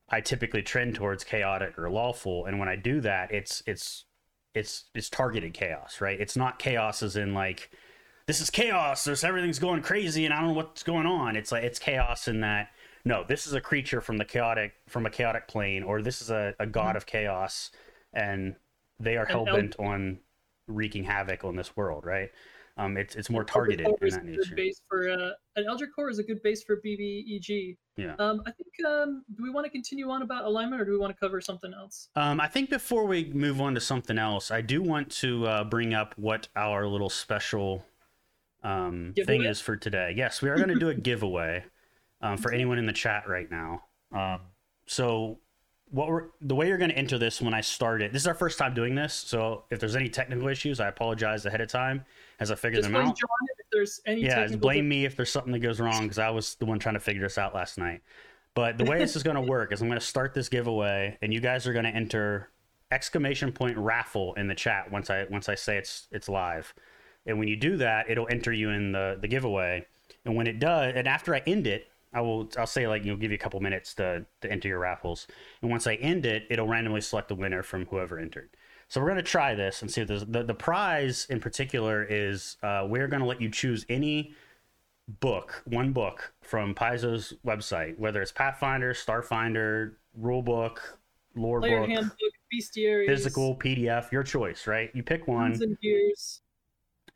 I 0.10 0.20
typically 0.20 0.64
trend 0.64 0.96
towards 0.96 1.24
chaotic 1.24 1.78
or 1.78 1.92
lawful. 1.92 2.48
And 2.48 2.58
when 2.58 2.68
I 2.68 2.76
do 2.76 3.02
that, 3.02 3.32
it's 3.32 3.62
it's 3.68 4.06
it's 4.56 4.86
it's 4.96 5.12
targeted 5.12 5.54
chaos, 5.54 6.02
right? 6.02 6.20
It's 6.20 6.36
not 6.36 6.58
chaos 6.58 7.04
as 7.04 7.16
in 7.16 7.36
like 7.36 7.70
this 8.26 8.42
is 8.42 8.50
chaos. 8.50 9.04
There's 9.04 9.24
everything's 9.24 9.60
going 9.60 9.84
crazy, 9.84 10.26
and 10.26 10.34
I 10.34 10.40
don't 10.40 10.50
know 10.50 10.56
what's 10.56 10.82
going 10.82 11.06
on. 11.06 11.36
It's 11.36 11.52
like 11.52 11.64
it's 11.64 11.78
chaos 11.78 12.28
in 12.28 12.42
that 12.42 12.70
no, 13.06 13.24
this 13.28 13.46
is 13.46 13.54
a 13.54 13.62
creature 13.62 14.02
from 14.02 14.18
the 14.18 14.26
chaotic 14.26 14.74
from 14.88 15.06
a 15.06 15.12
chaotic 15.12 15.48
plane, 15.48 15.84
or 15.84 16.02
this 16.02 16.20
is 16.20 16.32
a, 16.32 16.56
a 16.60 16.66
god 16.66 16.90
mm-hmm. 16.90 16.98
of 16.98 17.06
chaos, 17.06 17.70
and 18.12 18.56
they 19.00 19.18
are 19.18 19.26
hell 19.26 19.46
bent 19.46 19.76
on 19.78 20.18
wreaking 20.68 21.04
havoc 21.04 21.44
on 21.44 21.56
this 21.56 21.78
world, 21.78 22.06
right? 22.06 22.32
Um, 22.78 22.98
it's 22.98 23.16
it's 23.16 23.30
more 23.30 23.46
targeted 23.46 23.88
in 23.88 24.10
that 24.10 24.26
nature. 24.26 24.56
Base 24.56 24.82
for 24.90 25.10
uh, 25.10 25.32
an 25.56 25.66
Eldritch 25.66 25.92
Core 25.96 26.10
is 26.10 26.20
a 26.20 26.24
good 26.24 26.44
base 26.44 26.62
for 26.62 26.82
BBEG. 26.86 27.78
Yeah. 27.96 28.16
Um, 28.20 28.42
I 28.46 28.52
think. 28.52 28.68
Um, 28.86 29.24
do 29.38 29.44
we 29.44 29.50
want 29.50 29.66
to 29.66 29.70
continue 29.70 30.10
on 30.10 30.22
about 30.24 30.44
alignment, 30.44 30.82
or 30.82 30.86
do 30.86 30.92
we 30.92 30.98
want 30.98 31.16
to 31.16 31.20
cover 31.20 31.40
something 31.40 31.74
else? 31.74 32.10
Um, 32.18 32.42
I 32.42 32.48
think 32.48 32.70
before 32.70 33.06
we 33.06 33.32
move 33.34 33.62
on 33.62 33.76
to 33.76 33.82
something 33.82 34.18
else, 34.18 34.52
I 34.52 34.60
do 34.60 34.82
want 34.82 35.10
to 35.14 35.48
uh, 35.48 35.64
bring 35.64 35.94
up 35.94 36.14
what 36.18 36.50
our 36.58 36.86
little 36.86 37.10
special 37.10 37.86
um, 38.64 39.14
thing 39.26 39.46
is 39.46 39.62
for 39.62 39.78
today. 39.78 40.14
Yes, 40.16 40.42
we 40.42 40.50
are 40.50 40.58
going 40.58 40.70
to 40.70 40.76
do 40.76 40.90
a 40.90 40.96
giveaway 40.96 41.64
um, 42.22 42.38
for 42.38 42.52
anyone 42.52 42.78
in 42.78 42.86
the 42.86 42.94
chat 42.94 43.30
right 43.30 43.50
now. 43.50 43.84
Um, 44.12 44.42
so 44.86 45.40
what 45.92 46.10
we're 46.10 46.26
the 46.42 46.56
way 46.56 46.68
you're 46.68 46.78
going 46.78 46.90
to 46.90 46.98
enter 46.98 47.18
this 47.18 47.42
when 47.42 47.54
I 47.54 47.62
start 47.62 48.02
it. 48.02 48.12
This 48.12 48.24
is 48.24 48.28
our 48.28 48.34
first 48.34 48.60
time 48.60 48.74
doing 48.74 48.96
this, 48.96 49.14
so 49.14 49.64
if 49.70 49.80
there's 49.80 49.96
any 49.96 50.10
technical 50.10 50.50
issues, 50.50 50.82
I 50.82 50.90
apologize 50.90 51.46
ahead 51.46 51.62
of 51.62 51.70
time 51.70 52.04
as 52.40 52.52
I 52.52 52.56
figure 52.56 52.80
Just 52.80 52.92
them 52.92 52.96
out. 52.96 53.18
Jon 53.18 53.30
if 53.58 53.66
there's 53.72 54.02
any 54.06 54.24
yeah, 54.24 54.48
blame 54.48 54.88
me 54.88 55.06
if 55.06 55.16
there's 55.16 55.32
something 55.32 55.54
that 55.54 55.60
goes 55.60 55.80
wrong 55.80 56.04
because 56.04 56.20
I 56.20 56.30
was 56.30 56.56
the 56.56 56.66
one 56.66 56.80
trying 56.80 56.96
to 56.96 57.00
figure 57.00 57.24
this 57.24 57.38
out 57.38 57.54
last 57.54 57.78
night. 57.78 58.02
But 58.54 58.78
the 58.78 58.86
way 58.86 59.00
this 59.00 59.16
is 59.18 59.24
going 59.24 59.36
to 59.36 59.42
work 59.42 59.74
is 59.74 59.82
I'm 59.82 59.90
going 59.90 60.00
to 60.00 60.06
start 60.06 60.34
this 60.34 60.48
giveaway, 60.48 61.18
and 61.22 61.34
you 61.34 61.42
guys 61.42 61.68
are 61.68 61.74
going 61.74 61.86
to 61.86 61.92
enter 61.92 62.50
exclamation 62.92 63.52
point 63.52 63.78
raffle 63.78 64.34
in 64.36 64.48
the 64.48 64.56
chat 64.56 64.92
once 64.92 65.10
I 65.10 65.26
once 65.30 65.50
I 65.50 65.56
say 65.56 65.78
it's 65.78 66.08
it's 66.12 66.30
live. 66.30 66.74
And 67.26 67.40
when 67.40 67.48
you 67.48 67.56
do 67.56 67.78
that, 67.78 68.10
it'll 68.10 68.28
enter 68.30 68.54
you 68.54 68.70
in 68.70 68.92
the 68.92 69.18
the 69.20 69.28
giveaway. 69.28 69.86
And 70.24 70.36
when 70.36 70.48
it 70.48 70.60
does, 70.60 70.94
and 70.96 71.08
after 71.08 71.36
I 71.36 71.40
end 71.46 71.68
it, 71.68 71.88
I 72.14 72.22
will 72.22 72.50
I'll 72.58 72.66
say 72.66 72.88
like 72.88 73.04
you'll 73.04 73.18
give 73.18 73.32
you 73.32 73.36
a 73.36 73.40
couple 73.40 73.60
minutes 73.60 73.94
to 73.96 74.26
to 74.42 74.52
enter 74.52 74.70
your 74.70 74.80
raffles, 74.80 75.28
and 75.62 75.70
once 75.70 75.86
I 75.86 75.96
end 75.96 76.26
it, 76.26 76.44
it'll 76.50 76.68
randomly 76.68 77.02
select 77.02 77.28
the 77.28 77.36
winner 77.36 77.62
from 77.62 77.86
whoever 77.88 78.18
entered. 78.18 78.50
So 78.88 79.02
we're 79.02 79.08
gonna 79.08 79.24
try 79.24 79.56
this 79.56 79.82
and 79.82 79.92
see 79.92 80.02
if 80.02 80.08
there's 80.08 80.26
the 80.26 80.44
the 80.44 80.54
prize 80.54 81.26
in 81.30 81.40
particular 81.40 82.04
is 82.04 82.58
uh, 82.64 82.86
we're 82.88 83.08
gonna 83.08 83.26
let 83.26 83.42
you 83.42 83.50
choose 83.50 83.86
any 83.90 84.34
book, 85.08 85.62
one 85.66 85.92
book 85.92 86.34
from 86.42 86.74
Paizo's 86.74 87.34
website, 87.46 87.98
whether 87.98 88.22
it's 88.22 88.32
Pathfinder, 88.32 88.94
Starfinder, 88.94 89.94
rulebook, 90.20 90.78
lore 91.36 91.60
Player 91.60 91.82
book, 91.82 91.90
handbook, 91.90 92.18
bestiaries, 92.54 93.08
physical, 93.08 93.56
PDF, 93.56 94.12
your 94.12 94.24
choice, 94.24 94.68
right? 94.68 94.90
You 94.94 95.04
pick 95.04 95.28
one, 95.28 95.52
and, 95.62 95.78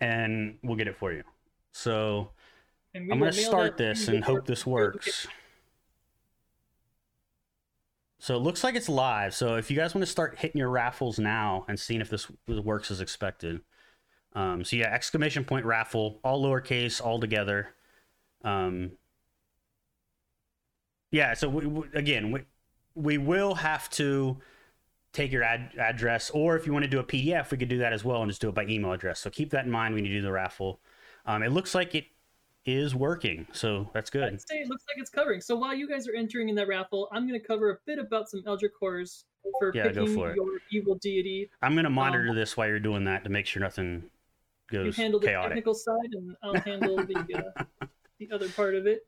and 0.02 0.58
we'll 0.64 0.76
get 0.76 0.88
it 0.88 0.96
for 0.96 1.12
you. 1.14 1.24
So 1.72 2.32
I'm 2.96 3.08
going 3.08 3.32
to 3.32 3.32
start 3.34 3.78
this 3.78 4.08
and 4.08 4.24
hope 4.24 4.46
this 4.46 4.66
works. 4.66 5.28
So 8.20 8.36
it 8.36 8.40
looks 8.40 8.64
like 8.64 8.76
it's 8.76 8.90
live. 8.90 9.34
So 9.34 9.56
if 9.56 9.72
you 9.72 9.78
guys 9.78 9.96
want 9.96 10.06
to 10.06 10.12
start 10.12 10.38
hitting 10.40 10.60
your 10.60 10.70
raffles 10.70 11.20
now 11.20 11.66
and 11.68 11.80
seeing 11.80 12.02
if 12.02 12.10
this 12.10 12.30
works 12.48 12.92
as 12.92 13.00
expected. 13.00 13.62
Um, 14.34 14.64
so 14.64 14.76
yeah, 14.76 14.94
exclamation 14.94 15.46
point 15.46 15.66
raffle, 15.66 16.20
all 16.24 16.44
lowercase, 16.44 17.04
all 17.04 17.20
together. 17.20 17.70
Um, 18.44 18.92
yeah. 21.12 21.34
So 21.34 21.48
we, 21.48 21.66
we, 21.66 21.88
again, 21.94 22.32
we, 22.32 22.42
we 22.94 23.18
will 23.18 23.56
have 23.56 23.90
to 23.92 24.38
take 25.14 25.32
your 25.32 25.44
ad- 25.44 25.72
address, 25.80 26.30
or 26.30 26.58
if 26.58 26.68
you 26.68 26.74
want 26.74 26.84
to 26.84 26.90
do 26.90 27.00
a 27.00 27.04
PDF, 27.04 27.52
we 27.52 27.58
could 27.58 27.70
do 27.70 27.80
that 27.80 27.94
as 27.94 28.04
well 28.04 28.22
and 28.22 28.30
just 28.30 28.42
do 28.42 28.50
it 28.50 28.56
by 28.56 28.66
email 28.66 28.92
address. 28.92 29.20
So 29.22 29.30
keep 29.30 29.50
that 29.52 29.66
in 29.66 29.72
mind 29.72 29.96
when 29.96 30.06
you 30.06 30.12
do 30.12 30.22
the 30.22 30.32
raffle. 30.32 30.82
Um, 31.26 31.42
it 31.42 31.52
looks 31.52 31.74
like 31.74 31.96
it 31.96 32.06
is 32.66 32.94
working. 32.94 33.48
So 33.52 33.90
that's 33.94 34.10
good. 34.10 34.24
I'd 34.24 34.42
say 34.42 34.58
it 34.58 34.68
looks 34.70 34.84
like 34.88 35.02
it's 35.02 35.10
covering. 35.10 35.42
So 35.42 35.56
while 35.56 35.74
you 35.74 35.88
guys 35.88 36.08
are 36.08 36.16
entering 36.16 36.50
in 36.50 36.56
that 36.56 36.68
raffle, 36.68 37.10
I'm 37.12 37.28
going 37.28 37.40
to 37.40 37.46
cover 37.46 37.72
a 37.72 37.78
bit 37.86 38.00
about 38.00 38.30
some 38.30 38.44
Eldritch 38.46 38.74
cores 38.78 39.26
for 39.60 39.72
yeah, 39.74 39.88
picking 39.88 40.14
for 40.14 40.36
your 40.36 40.60
evil 40.72 40.96
deity. 40.96 41.50
I'm 41.62 41.74
going 41.74 41.86
to 41.86 41.90
monitor 41.90 42.30
um, 42.30 42.36
this 42.36 42.58
while 42.58 42.68
you're 42.68 42.80
doing 42.80 43.06
that 43.06 43.24
to 43.24 43.30
make 43.30 43.46
sure 43.46 43.62
nothing 43.62 44.04
goes 44.72 44.98
You 44.98 45.04
handle 45.04 45.20
chaotic. 45.20 45.50
the 45.50 45.56
technical 45.56 45.74
side, 45.74 46.14
and 46.14 46.36
I'll 46.44 46.60
handle 46.66 46.98
the 46.98 47.56
uh, 47.82 47.88
the 48.20 48.30
other 48.32 48.50
part 48.50 48.76
of 48.76 48.86
it. 48.86 49.08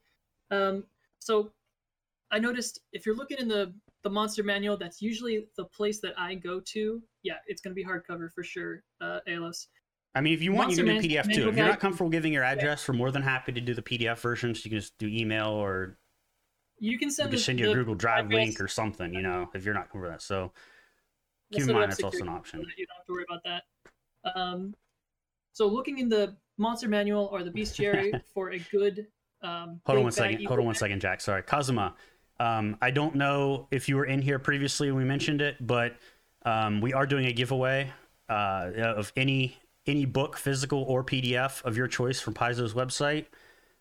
Um, 0.49 0.83
so 1.19 1.51
I 2.31 2.39
noticed 2.39 2.79
if 2.93 3.05
you're 3.05 3.15
looking 3.15 3.37
in 3.39 3.47
the 3.47 3.73
the 4.03 4.09
monster 4.09 4.43
manual, 4.43 4.77
that's 4.77 5.01
usually 5.01 5.47
the 5.57 5.65
place 5.65 5.99
that 5.99 6.13
I 6.17 6.35
go 6.35 6.59
to. 6.59 7.01
Yeah, 7.23 7.35
it's 7.47 7.61
going 7.61 7.75
to 7.75 7.75
be 7.75 7.85
hardcover 7.85 8.31
for 8.33 8.43
sure, 8.43 8.83
uh, 8.99 9.19
Alos. 9.27 9.67
I 10.14 10.22
mean, 10.22 10.34
if 10.34 10.41
you 10.41 10.51
want, 10.51 10.70
Monster 10.70 10.86
you 10.86 10.93
can 10.93 11.01
do 11.01 11.07
PDF 11.07 11.34
too. 11.34 11.49
If 11.49 11.55
you're 11.55 11.68
not 11.68 11.80
comfortable 11.80 12.09
giving 12.09 12.34
your 12.34 12.43
address, 12.43 12.88
we're 12.88 12.95
more 12.95 13.12
than 13.12 13.22
happy 13.22 13.53
to 13.53 13.62
do 13.62 13.74
the 13.74 13.82
PDF 13.82 14.20
versions. 14.20 14.64
You 14.66 14.72
can 14.72 14.80
just 14.80 14.97
do 14.97 15.07
email 15.07 15.49
or 15.49 15.97
you 16.80 16.97
can 16.97 17.09
send, 17.12 17.30
can 17.30 17.39
send 17.39 17.59
you 17.59 17.72
a 17.72 17.74
Google 17.74 17.95
Drive 17.95 18.26
address. 18.26 18.45
link 18.45 18.62
or 18.62 18.68
something. 18.68 19.14
You 19.14 19.22
know, 19.22 19.49
if 19.53 19.64
you're 19.64 19.74
not 19.74 19.84
comfortable 19.84 20.09
with 20.09 20.12
that. 20.12 20.22
So 20.22 20.51
keep 21.53 21.62
in 21.62 21.74
mind 21.74 21.91
that's 21.91 22.03
also 22.03 22.22
an 22.22 22.30
option. 22.30 22.59
You 22.78 22.86
don't 22.88 22.97
have 22.97 23.05
to 23.05 23.12
worry 23.12 23.26
about 23.30 23.43
that. 23.45 24.39
Um, 24.39 24.76
so 25.53 25.68
looking 25.68 25.99
in 25.99 26.09
the 26.09 26.36
monster 26.57 26.89
manual 26.89 27.30
or 27.32 27.43
the 27.43 27.51
bestiary 27.51 28.20
for 28.34 28.51
a 28.51 28.59
good. 28.72 29.07
Um, 29.41 29.80
Hold 29.86 29.97
on 29.99 30.03
one 30.03 30.12
second. 30.12 30.45
Hold 30.45 30.59
on 30.59 30.66
one 30.66 30.76
second, 30.76 30.99
Jack. 30.99 31.22
Sorry, 31.22 31.41
Kazuma. 31.41 31.95
Um, 32.39 32.78
I 32.82 32.91
don't 32.91 33.16
know 33.16 33.68
if 33.72 33.88
you 33.88 33.95
were 33.95 34.05
in 34.05 34.22
here 34.22 34.39
previously 34.39 34.91
when 34.91 35.03
we 35.03 35.07
mentioned 35.07 35.41
it, 35.41 35.55
but 35.66 35.95
um, 36.43 36.82
we 36.82 36.91
are 36.93 37.05
doing 37.05 37.28
a 37.28 37.32
giveaway 37.32 37.91
uh, 38.30 38.72
of 38.76 39.14
any 39.16 39.57
any 39.88 40.05
book, 40.05 40.38
physical 40.38 40.84
or 40.84 41.03
PDF 41.03 41.63
of 41.63 41.77
your 41.77 41.88
choice 41.88 42.19
from 42.19 42.34
Paizo's 42.34 42.73
website. 42.73 43.25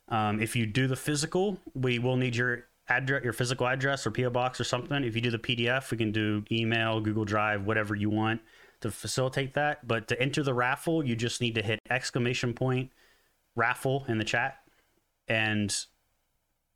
Um, 0.09 0.41
if 0.41 0.57
you 0.57 0.67
do 0.67 0.87
the 0.87 0.97
physical, 0.97 1.59
we 1.75 1.99
will 1.99 2.17
need 2.17 2.35
your 2.35 2.65
address, 2.89 3.23
your 3.23 3.33
physical 3.33 3.67
address 3.67 4.07
or 4.07 4.11
PO 4.11 4.31
box 4.31 4.61
or 4.61 4.65
something. 4.65 5.05
If 5.05 5.15
you 5.15 5.21
do 5.21 5.31
the 5.31 5.39
PDF, 5.39 5.91
we 5.91 5.97
can 5.97 6.13
do 6.13 6.45
email, 6.51 7.01
Google 7.01 7.25
Drive, 7.25 7.65
whatever 7.65 7.95
you 7.95 8.11
want 8.11 8.41
to 8.81 8.91
facilitate 8.91 9.55
that. 9.55 9.87
But 9.87 10.09
to 10.09 10.21
enter 10.21 10.43
the 10.43 10.55
raffle, 10.55 11.05
you 11.05 11.15
just 11.15 11.41
need 11.41 11.55
to 11.55 11.63
hit 11.63 11.79
exclamation 11.89 12.55
point 12.55 12.91
raffle 13.57 14.05
in 14.09 14.19
the 14.19 14.25
chat 14.25 14.59
and 15.29 15.75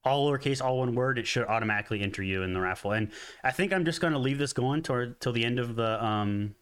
all 0.05 0.31
lowercase, 0.31 0.63
all 0.63 0.79
one 0.79 0.95
word. 0.95 1.19
It 1.19 1.27
should 1.27 1.47
automatically 1.47 2.03
enter 2.03 2.23
you 2.23 2.43
in 2.43 2.53
the 2.53 2.61
raffle. 2.61 2.93
And 2.93 3.11
I 3.43 3.51
think 3.51 3.73
I'm 3.73 3.85
just 3.85 4.01
going 4.01 4.13
to 4.13 4.19
leave 4.19 4.39
this 4.39 4.53
going 4.53 4.83
toward 4.83 5.21
till 5.21 5.33
the 5.33 5.45
end 5.45 5.59
of 5.59 5.77
the 5.77 6.05
um, 6.05 6.55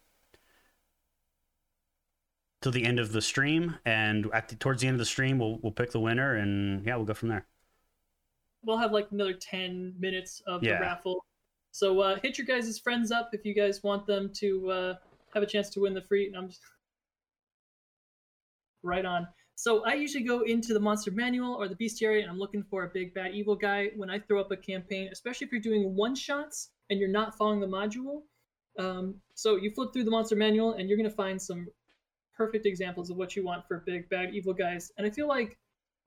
till 2.63 2.71
the 2.71 2.85
end 2.85 2.97
of 2.97 3.11
the 3.11 3.21
stream, 3.21 3.75
and 3.85 4.27
at 4.33 4.47
the, 4.47 4.55
towards 4.55 4.81
the 4.81 4.87
end 4.87 4.95
of 4.95 4.99
the 4.99 5.05
stream, 5.05 5.37
we'll 5.37 5.59
we'll 5.61 5.71
pick 5.71 5.91
the 5.91 5.99
winner, 5.99 6.37
and 6.37 6.83
yeah, 6.85 6.95
we'll 6.95 7.05
go 7.05 7.13
from 7.13 7.29
there. 7.29 7.45
We'll 8.65 8.77
have 8.77 8.93
like 8.93 9.09
another 9.11 9.33
ten 9.33 9.93
minutes 9.99 10.41
of 10.47 10.63
yeah. 10.63 10.75
the 10.75 10.81
raffle, 10.81 11.25
so 11.71 11.99
uh, 11.99 12.17
hit 12.23 12.37
your 12.37 12.47
guys' 12.47 12.79
friends 12.79 13.11
up 13.11 13.29
if 13.33 13.45
you 13.45 13.53
guys 13.53 13.83
want 13.83 14.07
them 14.07 14.31
to 14.35 14.71
uh, 14.71 14.93
have 15.33 15.43
a 15.43 15.45
chance 15.45 15.69
to 15.71 15.81
win 15.81 15.93
the 15.93 16.01
free. 16.01 16.27
And 16.27 16.37
I'm 16.37 16.47
just 16.47 16.61
right 18.83 19.05
on. 19.05 19.27
So 19.55 19.85
I 19.85 19.93
usually 19.93 20.23
go 20.23 20.41
into 20.41 20.73
the 20.73 20.79
monster 20.79 21.11
manual 21.11 21.53
or 21.53 21.67
the 21.67 21.75
bestiary, 21.75 22.21
and 22.21 22.29
I'm 22.31 22.39
looking 22.39 22.63
for 22.63 22.85
a 22.85 22.87
big 22.87 23.13
bad 23.13 23.35
evil 23.35 23.55
guy. 23.55 23.89
When 23.97 24.09
I 24.09 24.19
throw 24.19 24.39
up 24.39 24.51
a 24.51 24.57
campaign, 24.57 25.09
especially 25.11 25.45
if 25.45 25.51
you're 25.51 25.61
doing 25.61 25.95
one 25.95 26.15
shots 26.15 26.69
and 26.89 26.97
you're 26.97 27.09
not 27.09 27.37
following 27.37 27.59
the 27.59 27.67
module, 27.67 28.21
um, 28.79 29.15
so 29.35 29.57
you 29.57 29.69
flip 29.71 29.91
through 29.93 30.05
the 30.05 30.11
monster 30.11 30.35
manual 30.35 30.73
and 30.73 30.87
you're 30.87 30.97
going 30.97 31.09
to 31.09 31.15
find 31.15 31.39
some 31.39 31.67
perfect 32.35 32.65
examples 32.65 33.09
of 33.09 33.17
what 33.17 33.35
you 33.35 33.43
want 33.43 33.67
for 33.67 33.83
big 33.85 34.09
bad 34.09 34.33
evil 34.33 34.53
guys. 34.53 34.91
And 34.97 35.05
I 35.05 35.09
feel 35.09 35.27
like 35.27 35.57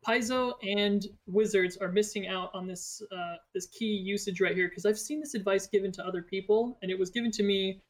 Paizo 0.07 0.55
and 0.63 1.05
Wizards 1.27 1.77
are 1.79 1.91
missing 1.91 2.29
out 2.29 2.51
on 2.55 2.67
this 2.67 3.03
uh, 3.13 3.37
this 3.55 3.67
key 3.67 3.87
usage 3.87 4.41
right 4.41 4.55
here 4.55 4.69
because 4.69 4.87
I've 4.87 4.99
seen 4.99 5.21
this 5.21 5.35
advice 5.35 5.67
given 5.67 5.93
to 5.93 6.07
other 6.07 6.23
people, 6.23 6.79
and 6.83 6.91
it 6.91 6.99
was 6.99 7.11
given 7.11 7.31
to 7.33 7.43
me 7.43 7.81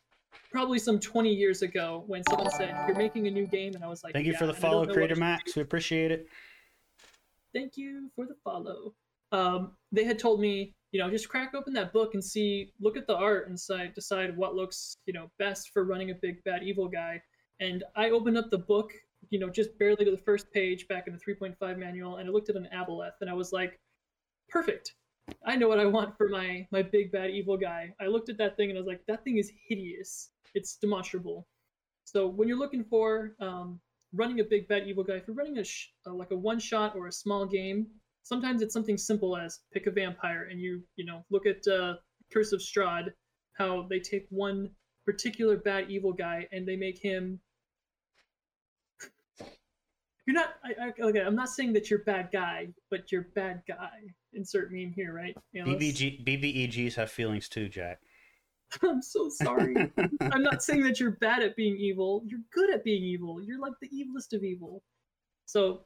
probably 0.53 0.79
some 0.79 0.99
20 0.99 1.33
years 1.33 1.63
ago 1.63 2.05
when 2.07 2.23
someone 2.29 2.51
said 2.51 2.75
you're 2.87 2.97
making 2.97 3.27
a 3.27 3.31
new 3.31 3.47
game, 3.47 3.75
and 3.75 3.85
I 3.85 3.89
was 3.89 4.05
like, 4.05 4.13
"Thank 4.13 4.27
you 4.27 4.37
for 4.37 4.47
the 4.47 4.55
follow, 4.55 4.87
Creator 4.87 5.17
Max. 5.17 5.57
We 5.57 5.63
appreciate 5.63 6.11
it." 6.11 6.27
thank 7.57 7.77
you 7.77 8.11
for 8.15 8.27
the 8.27 8.37
follow. 8.45 8.95
Um, 9.33 9.73
they 9.91 10.05
had 10.05 10.19
told 10.19 10.41
me, 10.41 10.75
you 10.93 11.01
know, 11.01 11.11
just 11.11 11.29
crack 11.29 11.55
open 11.55 11.73
that 11.75 11.93
book 11.93 12.15
and 12.15 12.23
see, 12.23 12.73
look 12.81 12.97
at 12.97 13.07
the 13.07 13.17
art 13.17 13.49
and 13.49 13.57
decide, 13.57 13.95
decide 13.95 14.37
what 14.37 14.55
looks, 14.55 14.99
you 15.07 15.13
know, 15.13 15.31
best 15.39 15.71
for 15.73 15.85
running 15.85 16.11
a 16.11 16.15
big 16.15 16.45
bad 16.45 16.63
evil 16.63 16.89
guy. 16.89 17.21
And 17.61 17.85
I 17.95 18.11
opened 18.11 18.37
up 18.37 18.51
the 18.51 18.59
book, 18.59 18.93
you 19.31 19.39
know, 19.39 19.49
just 19.49 19.79
barely 19.79 20.05
to 20.05 20.11
the 20.11 20.19
first 20.19 20.53
page 20.53 20.87
back 20.89 21.07
in 21.07 21.15
the 21.15 21.21
3.5 21.21 21.79
manual, 21.79 22.17
and 22.17 22.29
I 22.29 22.33
looked 22.33 22.51
at 22.51 22.57
an 22.57 22.69
aboleth, 22.75 23.21
and 23.21 23.31
I 23.31 23.35
was 23.35 23.53
like, 23.53 23.79
perfect. 24.49 24.95
I 25.45 25.57
know 25.57 25.69
what 25.69 25.81
I 25.81 25.87
want 25.87 26.17
for 26.17 26.29
my 26.29 26.67
my 26.71 26.83
big 26.83 27.11
bad 27.11 27.31
evil 27.31 27.57
guy. 27.57 27.93
I 28.01 28.07
looked 28.07 28.29
at 28.29 28.39
that 28.39 28.57
thing 28.57 28.71
and 28.71 28.79
I 28.79 28.81
was 28.81 28.87
like, 28.87 29.05
that 29.09 29.25
thing 29.25 29.39
is 29.39 29.51
hideous. 29.69 30.31
It's 30.55 30.77
demonstrable. 30.77 31.47
So 32.05 32.29
when 32.29 32.47
you're 32.47 32.59
looking 32.59 32.85
for 32.85 33.35
um, 33.41 33.81
running 34.13 34.41
a 34.41 34.45
big 34.45 34.69
bad 34.69 34.87
evil 34.87 35.03
guy, 35.03 35.15
if 35.15 35.25
you're 35.27 35.37
running 35.37 35.59
a 35.59 35.65
sh- 35.65 35.89
uh, 36.07 36.15
like 36.15 36.31
a 36.31 36.37
one 36.37 36.61
shot 36.61 36.95
or 36.95 37.09
a 37.09 37.13
small 37.13 37.45
game, 37.45 37.89
sometimes 38.23 38.63
it's 38.63 38.73
something 38.73 38.97
simple 38.97 39.37
as 39.37 39.61
pick 39.73 39.87
a 39.87 39.91
vampire 39.91 40.49
and 40.51 40.61
you 40.61 40.83
you 40.95 41.05
know 41.05 41.25
look 41.31 41.47
at 41.47 41.67
uh, 41.67 41.95
Curse 42.33 42.53
of 42.53 42.61
Strahd, 42.61 43.13
how 43.55 43.87
they 43.91 43.99
take 43.99 44.27
one 44.31 44.71
particular 45.05 45.57
bad 45.57 45.91
evil 45.91 46.13
guy 46.13 46.47
and 46.53 46.67
they 46.67 46.77
make 46.77 46.99
him. 46.99 47.41
You're 50.27 50.35
not. 50.35 50.55
I, 50.65 50.87
I, 50.87 50.93
okay, 51.09 51.21
I'm 51.21 51.37
not 51.37 51.49
saying 51.49 51.73
that 51.75 51.89
you're 51.89 52.01
bad 52.01 52.31
guy, 52.33 52.69
but 52.91 53.13
you're 53.13 53.29
bad 53.35 53.63
guy. 53.69 53.91
Insert 54.33 54.73
meme 54.73 54.93
here, 54.95 55.15
right? 55.15 55.37
BBG, 55.55 56.25
BBEGs 56.25 56.95
have 56.95 57.11
feelings 57.11 57.49
too, 57.49 57.69
Jack. 57.69 58.01
I'm 58.83 59.03
so 59.03 59.29
sorry. 59.29 59.77
I'm 60.21 60.43
not 60.43 60.63
saying 60.63 60.83
that 60.83 60.99
you're 61.01 61.13
bad 61.13 61.43
at 61.43 61.57
being 61.57 61.77
evil. 61.77 62.23
You're 62.27 62.41
good 62.53 62.71
at 62.71 62.85
being 62.85 63.03
evil. 63.03 63.41
You're 63.41 63.61
like 63.61 63.75
the 63.81 63.89
evilest 63.89 64.33
of 64.33 64.43
evil. 64.43 64.83
So 65.47 65.83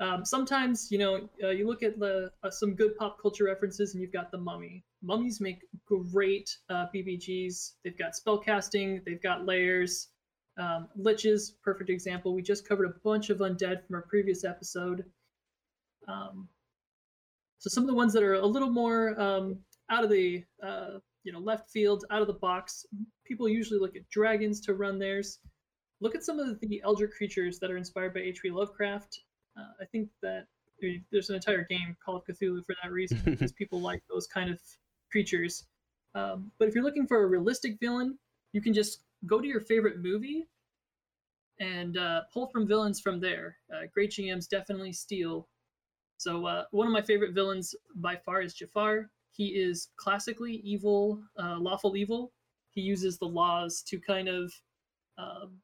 um, 0.00 0.24
sometimes, 0.24 0.90
you 0.90 0.98
know, 0.98 1.28
uh, 1.42 1.50
you 1.50 1.66
look 1.66 1.82
at 1.82 1.98
the, 1.98 2.30
uh, 2.42 2.50
some 2.50 2.74
good 2.74 2.96
pop 2.96 3.20
culture 3.20 3.44
references 3.44 3.94
and 3.94 4.02
you've 4.02 4.12
got 4.12 4.30
the 4.30 4.38
mummy. 4.38 4.84
Mummies 5.02 5.40
make 5.40 5.60
great 5.86 6.56
uh, 6.68 6.86
BBGs. 6.94 7.72
They've 7.84 7.96
got 7.96 8.16
spell 8.16 8.38
casting, 8.38 9.00
they've 9.06 9.22
got 9.22 9.46
layers. 9.46 10.08
Um, 10.56 10.88
liches, 10.98 11.52
perfect 11.62 11.90
example. 11.90 12.34
We 12.34 12.42
just 12.42 12.68
covered 12.68 12.86
a 12.86 12.94
bunch 13.02 13.30
of 13.30 13.38
undead 13.38 13.84
from 13.86 13.96
our 13.96 14.02
previous 14.02 14.44
episode. 14.44 15.04
Um, 16.06 16.48
so 17.58 17.68
some 17.68 17.84
of 17.84 17.88
the 17.88 17.94
ones 17.94 18.12
that 18.12 18.22
are 18.22 18.34
a 18.34 18.46
little 18.46 18.70
more 18.70 19.18
um, 19.20 19.58
out 19.90 20.04
of 20.04 20.10
the 20.10 20.44
uh, 20.62 20.98
you 21.24 21.32
know 21.32 21.38
left 21.38 21.70
field, 21.70 22.04
out 22.10 22.20
of 22.20 22.26
the 22.26 22.34
box, 22.34 22.86
people 23.24 23.48
usually 23.48 23.80
look 23.80 23.96
at 23.96 24.08
dragons 24.10 24.60
to 24.62 24.74
run 24.74 24.98
theirs. 24.98 25.38
Look 26.00 26.14
at 26.14 26.22
some 26.22 26.38
of 26.38 26.60
the 26.60 26.82
elder 26.84 27.08
creatures 27.08 27.58
that 27.60 27.70
are 27.70 27.76
inspired 27.76 28.14
by 28.14 28.20
H.P. 28.20 28.50
Lovecraft. 28.50 29.20
Uh, 29.58 29.72
I 29.80 29.86
think 29.86 30.10
that 30.22 30.46
I 30.82 30.86
mean, 30.86 31.04
there's 31.10 31.30
an 31.30 31.36
entire 31.36 31.64
game 31.64 31.96
called 32.04 32.22
Cthulhu 32.28 32.64
for 32.66 32.74
that 32.82 32.92
reason, 32.92 33.20
because 33.24 33.52
people 33.52 33.80
like 33.80 34.02
those 34.10 34.26
kind 34.26 34.50
of 34.50 34.60
creatures. 35.10 35.64
Um, 36.14 36.50
but 36.58 36.68
if 36.68 36.74
you're 36.74 36.84
looking 36.84 37.06
for 37.06 37.22
a 37.22 37.26
realistic 37.26 37.78
villain, 37.80 38.18
you 38.52 38.60
can 38.60 38.72
just 38.72 39.00
go 39.26 39.40
to 39.40 39.46
your 39.46 39.60
favorite 39.60 40.00
movie 40.02 40.46
and 41.60 41.96
uh, 41.96 42.22
pull 42.32 42.48
from 42.48 42.66
villains 42.66 43.00
from 43.00 43.20
there. 43.20 43.56
Uh, 43.72 43.82
great 43.92 44.10
GMs 44.10 44.48
definitely 44.48 44.92
steal. 44.92 45.48
So 46.18 46.46
uh, 46.46 46.64
one 46.70 46.86
of 46.86 46.92
my 46.92 47.02
favorite 47.02 47.34
villains 47.34 47.74
by 47.96 48.16
far 48.16 48.42
is 48.42 48.54
Jafar. 48.54 49.10
He 49.32 49.48
is 49.48 49.88
classically 49.96 50.54
evil, 50.64 51.20
uh, 51.38 51.58
lawful 51.58 51.96
evil. 51.96 52.32
He 52.70 52.80
uses 52.80 53.18
the 53.18 53.26
laws 53.26 53.82
to 53.88 53.98
kind 54.00 54.28
of 54.28 54.52
um, 55.18 55.58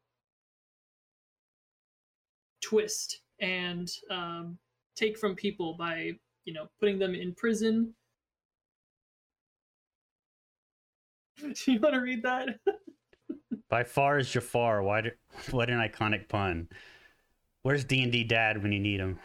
twist 2.61 3.21
and 3.39 3.89
um, 4.09 4.57
take 4.95 5.17
from 5.17 5.35
people 5.35 5.75
by 5.77 6.11
you 6.45 6.53
know 6.53 6.67
putting 6.79 6.99
them 6.99 7.15
in 7.15 7.33
prison. 7.35 7.93
Do 11.65 11.71
you 11.71 11.79
want 11.79 11.95
to 11.95 12.01
read 12.01 12.23
that? 12.23 12.59
By 13.71 13.85
far 13.85 14.19
is 14.19 14.29
Jafar. 14.29 14.83
Why? 14.83 14.99
Do, 14.99 15.11
what 15.49 15.69
an 15.69 15.79
iconic 15.79 16.27
pun. 16.27 16.67
Where's 17.63 17.85
D 17.85 18.03
and 18.03 18.11
D 18.11 18.25
Dad 18.25 18.61
when 18.61 18.73
you 18.73 18.81
need 18.81 18.99
him? 18.99 19.17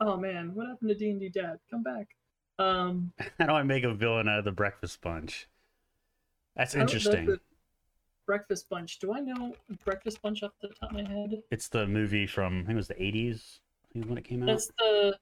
Oh 0.00 0.16
man, 0.16 0.52
what 0.54 0.68
happened 0.68 0.88
to 0.88 0.94
D 0.94 1.10
and 1.10 1.20
D 1.20 1.28
Dad? 1.28 1.58
Come 1.70 1.82
back. 1.82 2.08
Um, 2.58 3.12
How 3.38 3.46
do 3.46 3.52
I 3.52 3.62
make 3.62 3.84
a 3.84 3.92
villain 3.92 4.26
out 4.26 4.38
of 4.38 4.46
the 4.46 4.52
Breakfast 4.52 5.02
Bunch? 5.02 5.48
That's 6.56 6.74
interesting. 6.74 7.36
Breakfast 8.26 8.70
Bunch. 8.70 8.98
Do 9.00 9.12
I 9.12 9.20
know 9.20 9.54
Breakfast 9.84 10.22
Bunch 10.22 10.42
off 10.42 10.52
the 10.62 10.68
top 10.68 10.90
of 10.90 10.96
my 10.96 11.06
head? 11.06 11.42
It's 11.50 11.68
the 11.68 11.86
movie 11.86 12.26
from 12.26 12.60
I 12.60 12.62
think 12.62 12.70
it 12.70 12.76
was 12.76 12.88
the 12.88 13.02
eighties. 13.02 13.60
I 13.84 13.92
think 13.92 14.08
when 14.08 14.16
it 14.16 14.24
came 14.24 14.42
out. 14.44 14.46
That's 14.46 14.70
the 14.78 15.14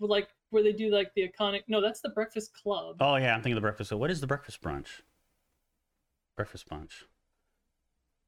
like 0.00 0.28
where 0.50 0.64
they 0.64 0.72
do 0.72 0.90
like 0.90 1.12
the 1.14 1.28
iconic. 1.28 1.62
No, 1.68 1.80
that's 1.80 2.00
the 2.00 2.08
Breakfast 2.08 2.60
Club. 2.60 2.96
Oh 2.98 3.14
yeah, 3.16 3.36
I'm 3.36 3.40
thinking 3.40 3.52
of 3.52 3.58
the 3.58 3.66
Breakfast. 3.66 3.90
So 3.90 3.96
what 3.96 4.10
is 4.10 4.20
the 4.20 4.26
Breakfast 4.26 4.60
Brunch? 4.60 5.02
Breakfast 6.36 6.68
Bunch. 6.68 7.04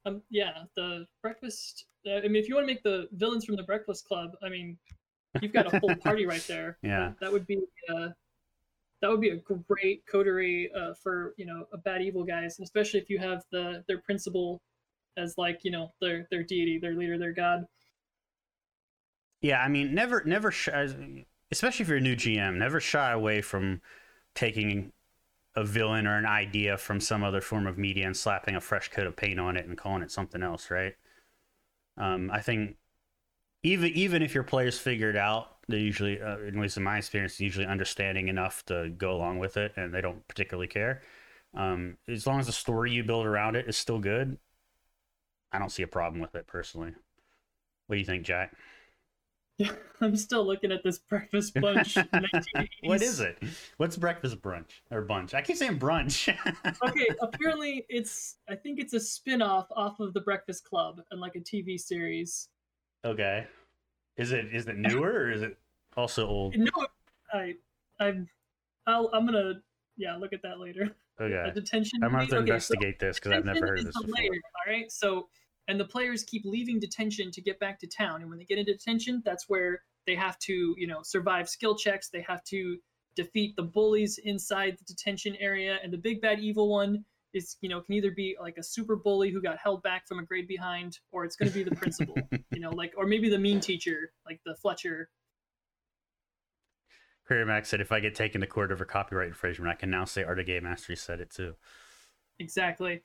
Um, 0.07 0.23
yeah, 0.31 0.53
the 0.77 1.07
breakfast. 1.21 1.87
Uh, 2.07 2.19
I 2.19 2.23
mean, 2.23 2.37
if 2.37 2.49
you 2.49 2.55
want 2.55 2.67
to 2.67 2.73
make 2.73 2.83
the 2.85 3.09
villains 3.13 3.45
from 3.45 3.57
the 3.57 3.65
Breakfast 3.65 4.07
Club, 4.07 4.31
I 4.43 4.49
mean, 4.49 4.79
you've 5.41 5.53
got 5.53 5.73
a 5.73 5.79
whole 5.81 5.95
party 6.03 6.27
right 6.27 6.45
there. 6.47 6.79
Yeah, 6.83 7.13
that 7.21 7.33
would 7.33 7.47
be 7.47 7.59
uh, 7.93 8.09
that 9.03 9.11
would 9.11 9.21
be 9.21 9.31
a 9.31 9.37
great 9.69 10.05
coterie 10.07 10.71
uh, 10.79 10.95
for 11.03 11.35
you 11.37 11.45
know 11.45 11.67
a 11.73 11.79
bad 11.79 12.03
evil 12.03 12.25
guys, 12.25 12.59
especially 12.61 13.01
if 13.01 13.11
you 13.11 13.19
have 13.19 13.43
the 13.51 13.85
their 13.89 13.99
principal 13.99 14.61
as 15.17 15.35
like 15.37 15.61
you 15.65 15.73
know 15.73 15.93
their 16.01 16.29
their 16.31 16.45
deity, 16.45 16.79
their 16.79 16.95
leader, 16.95 17.19
their 17.19 17.33
god. 17.33 17.67
Yeah, 19.41 19.61
I 19.61 19.69
mean, 19.69 19.93
never 19.93 20.23
never 20.25 20.53
shy, 20.53 21.25
especially 21.51 21.83
if 21.83 21.89
you're 21.89 21.99
a 21.99 22.01
new 22.01 22.17
GM, 22.17 22.57
never 22.57 22.79
shy 22.79 23.11
away 23.11 23.43
from 23.43 23.81
taking 24.35 24.93
a 25.57 25.65
villain 25.65 26.07
or 26.07 26.19
an 26.19 26.27
idea 26.27 26.77
from 26.77 27.01
some 27.01 27.25
other 27.25 27.41
form 27.41 27.67
of 27.67 27.79
media 27.79 28.07
and 28.07 28.17
slapping 28.17 28.55
a 28.55 28.61
fresh 28.61 28.91
coat 28.91 29.07
of 29.07 29.17
paint 29.17 29.41
on 29.41 29.57
it 29.57 29.67
and 29.67 29.77
calling 29.79 30.03
it 30.03 30.11
something 30.11 30.43
else, 30.43 30.71
right? 30.71 30.95
Um, 31.97 32.31
I 32.31 32.41
think 32.41 32.77
even 33.63 33.91
even 33.93 34.23
if 34.23 34.35
your 34.35 34.45
players 34.45 34.79
figure 34.79 35.09
it 35.11 35.17
out, 35.17 35.57
they 35.69 35.79
usually, 35.79 36.21
uh, 36.21 36.37
at 36.47 36.55
least 36.55 36.77
in 36.77 36.83
my 36.83 36.99
experience, 36.99 37.41
usually 37.41 37.67
understanding 37.67 38.29
enough 38.29 38.65
to 38.67 38.91
go 38.91 39.13
along 39.13 39.39
with 39.39 39.57
it, 39.57 39.73
and 39.77 39.93
they 39.93 40.03
don't 40.03 40.27
particularly 40.29 40.69
care. 40.69 41.03
Um, 41.55 41.97
as 42.07 42.27
long 42.27 42.39
as 42.39 42.47
the 42.47 42.53
story 42.53 42.93
you 42.93 43.03
build 43.03 43.25
around 43.25 43.57
it 43.57 43.67
is 43.67 43.79
still 43.79 43.99
good, 43.99 44.37
I 45.53 45.59
don't 45.59 45.73
see 45.73 45.83
a 45.83 45.89
problem 45.89 46.21
with 46.21 46.35
it 46.35 46.47
personally. 46.47 46.93
What 47.87 47.97
do 47.97 47.99
you 47.99 48.05
think, 48.05 48.25
Jack? 48.25 48.55
Yeah, 49.59 49.73
I'm 50.01 50.17
still 50.17 50.47
looking 50.47 50.71
at 50.73 50.83
this 50.83 50.99
breakfast 50.99 51.55
bunch. 51.55 51.97
what 52.83 53.03
is 53.03 53.21
it? 53.21 53.39
What's 53.79 53.97
breakfast 53.97 54.41
brunch 54.43 54.81
or 54.91 55.03
bunch? 55.03 55.35
I 55.35 55.43
keep 55.43 55.57
saying 55.57 55.79
brunch. 55.79 56.29
okay, 56.89 57.09
apparently 57.23 57.87
it's. 57.89 58.37
I 58.49 58.55
think 58.55 58.79
it's 58.79 58.93
a 58.93 59.01
spin-off 59.01 59.67
off 59.75 60.01
of 60.01 60.13
the 60.15 60.21
Breakfast 60.21 60.65
Club 60.65 61.01
and 61.11 61.21
like 61.21 61.37
a 61.37 61.41
TV 61.41 61.81
series. 61.81 62.49
Okay, 63.05 63.47
is 64.17 64.33
it 64.33 64.55
is 64.55 64.67
it 64.67 64.77
newer 64.77 65.11
or 65.11 65.31
is 65.31 65.43
it 65.43 65.57
also 65.97 66.27
old? 66.27 66.57
No, 66.57 66.71
I 67.33 67.55
I'm 67.99 68.29
I'll 68.87 69.11
I'm 69.15 69.25
gonna 69.25 69.55
yeah 69.97 70.17
look 70.17 70.33
at 70.33 70.43
that 70.43 70.61
later. 70.61 70.95
Okay, 71.19 71.35
a 71.35 71.51
detention. 71.51 72.01
I'm 72.03 72.11
gonna 72.11 72.25
have 72.25 72.29
to 72.31 72.37
okay, 72.37 72.43
investigate 72.43 72.97
so 73.01 73.07
this 73.07 73.19
because 73.19 73.33
I've 73.33 73.47
never 73.47 73.67
heard 73.67 73.79
of 73.79 73.87
this 73.87 73.97
before. 73.97 74.15
Layer, 74.19 74.31
all 74.33 74.73
right, 74.73 74.93
so 74.93 75.29
and 75.69 75.81
the 75.81 75.85
players 75.85 76.25
keep 76.25 76.43
leaving 76.45 76.79
detention 76.79 77.31
to 77.33 77.41
get 77.41 77.59
back 77.59 77.79
to 77.81 77.87
town. 77.87 78.21
And 78.21 78.31
when 78.31 78.39
they 78.39 78.45
get 78.45 78.59
into 78.59 78.73
detention 78.73 79.23
that's 79.25 79.49
where 79.49 79.83
they 80.07 80.15
have 80.15 80.39
to 80.41 80.75
you 80.77 80.87
know 80.87 81.03
survive 81.03 81.49
skill 81.49 81.77
checks. 81.77 82.09
They 82.09 82.23
have 82.23 82.43
to 82.45 82.79
defeat 83.15 83.57
the 83.57 83.63
bullies 83.63 84.19
inside 84.23 84.77
the 84.79 84.85
detention 84.85 85.37
area. 85.41 85.79
And 85.83 85.93
the 85.93 85.99
big 85.99 86.21
bad 86.21 86.39
evil 86.39 86.69
one 86.69 87.05
is 87.35 87.57
you 87.61 87.69
know 87.69 87.81
can 87.81 87.95
either 87.95 88.11
be 88.11 88.37
like 88.41 88.57
a 88.59 88.63
super 88.63 88.97
bully 88.97 89.31
who 89.31 89.43
got 89.43 89.59
held 89.59 89.83
back 89.83 90.07
from 90.07 90.19
a 90.19 90.25
grade 90.25 90.49
behind 90.49 90.99
or 91.13 91.25
it's 91.25 91.37
going 91.37 91.51
to 91.51 91.55
be 91.55 91.65
the 91.65 91.75
principal 91.75 92.15
you 92.51 92.61
know 92.61 92.71
like 92.71 92.93
or 92.97 93.07
maybe 93.07 93.29
the 93.29 93.39
mean 93.39 93.61
teacher 93.61 94.13
like 94.25 94.41
the 94.47 94.55
fletcher. 94.55 95.11
Career 97.27 97.45
Max 97.45 97.69
said, 97.69 97.81
"If 97.81 97.91
I 97.91 97.99
get 97.99 98.15
taken 98.15 98.41
to 98.41 98.47
court 98.47 98.71
over 98.71 98.85
copyright 98.85 99.27
infringement, 99.27 99.69
I 99.69 99.75
can 99.75 99.91
now 99.91 100.05
say 100.05 100.23
Art 100.23 100.39
of 100.39 100.47
Game 100.47 100.63
Mastery 100.63 100.95
said 100.95 101.21
it 101.21 101.31
too." 101.31 101.57
Exactly 102.39 103.03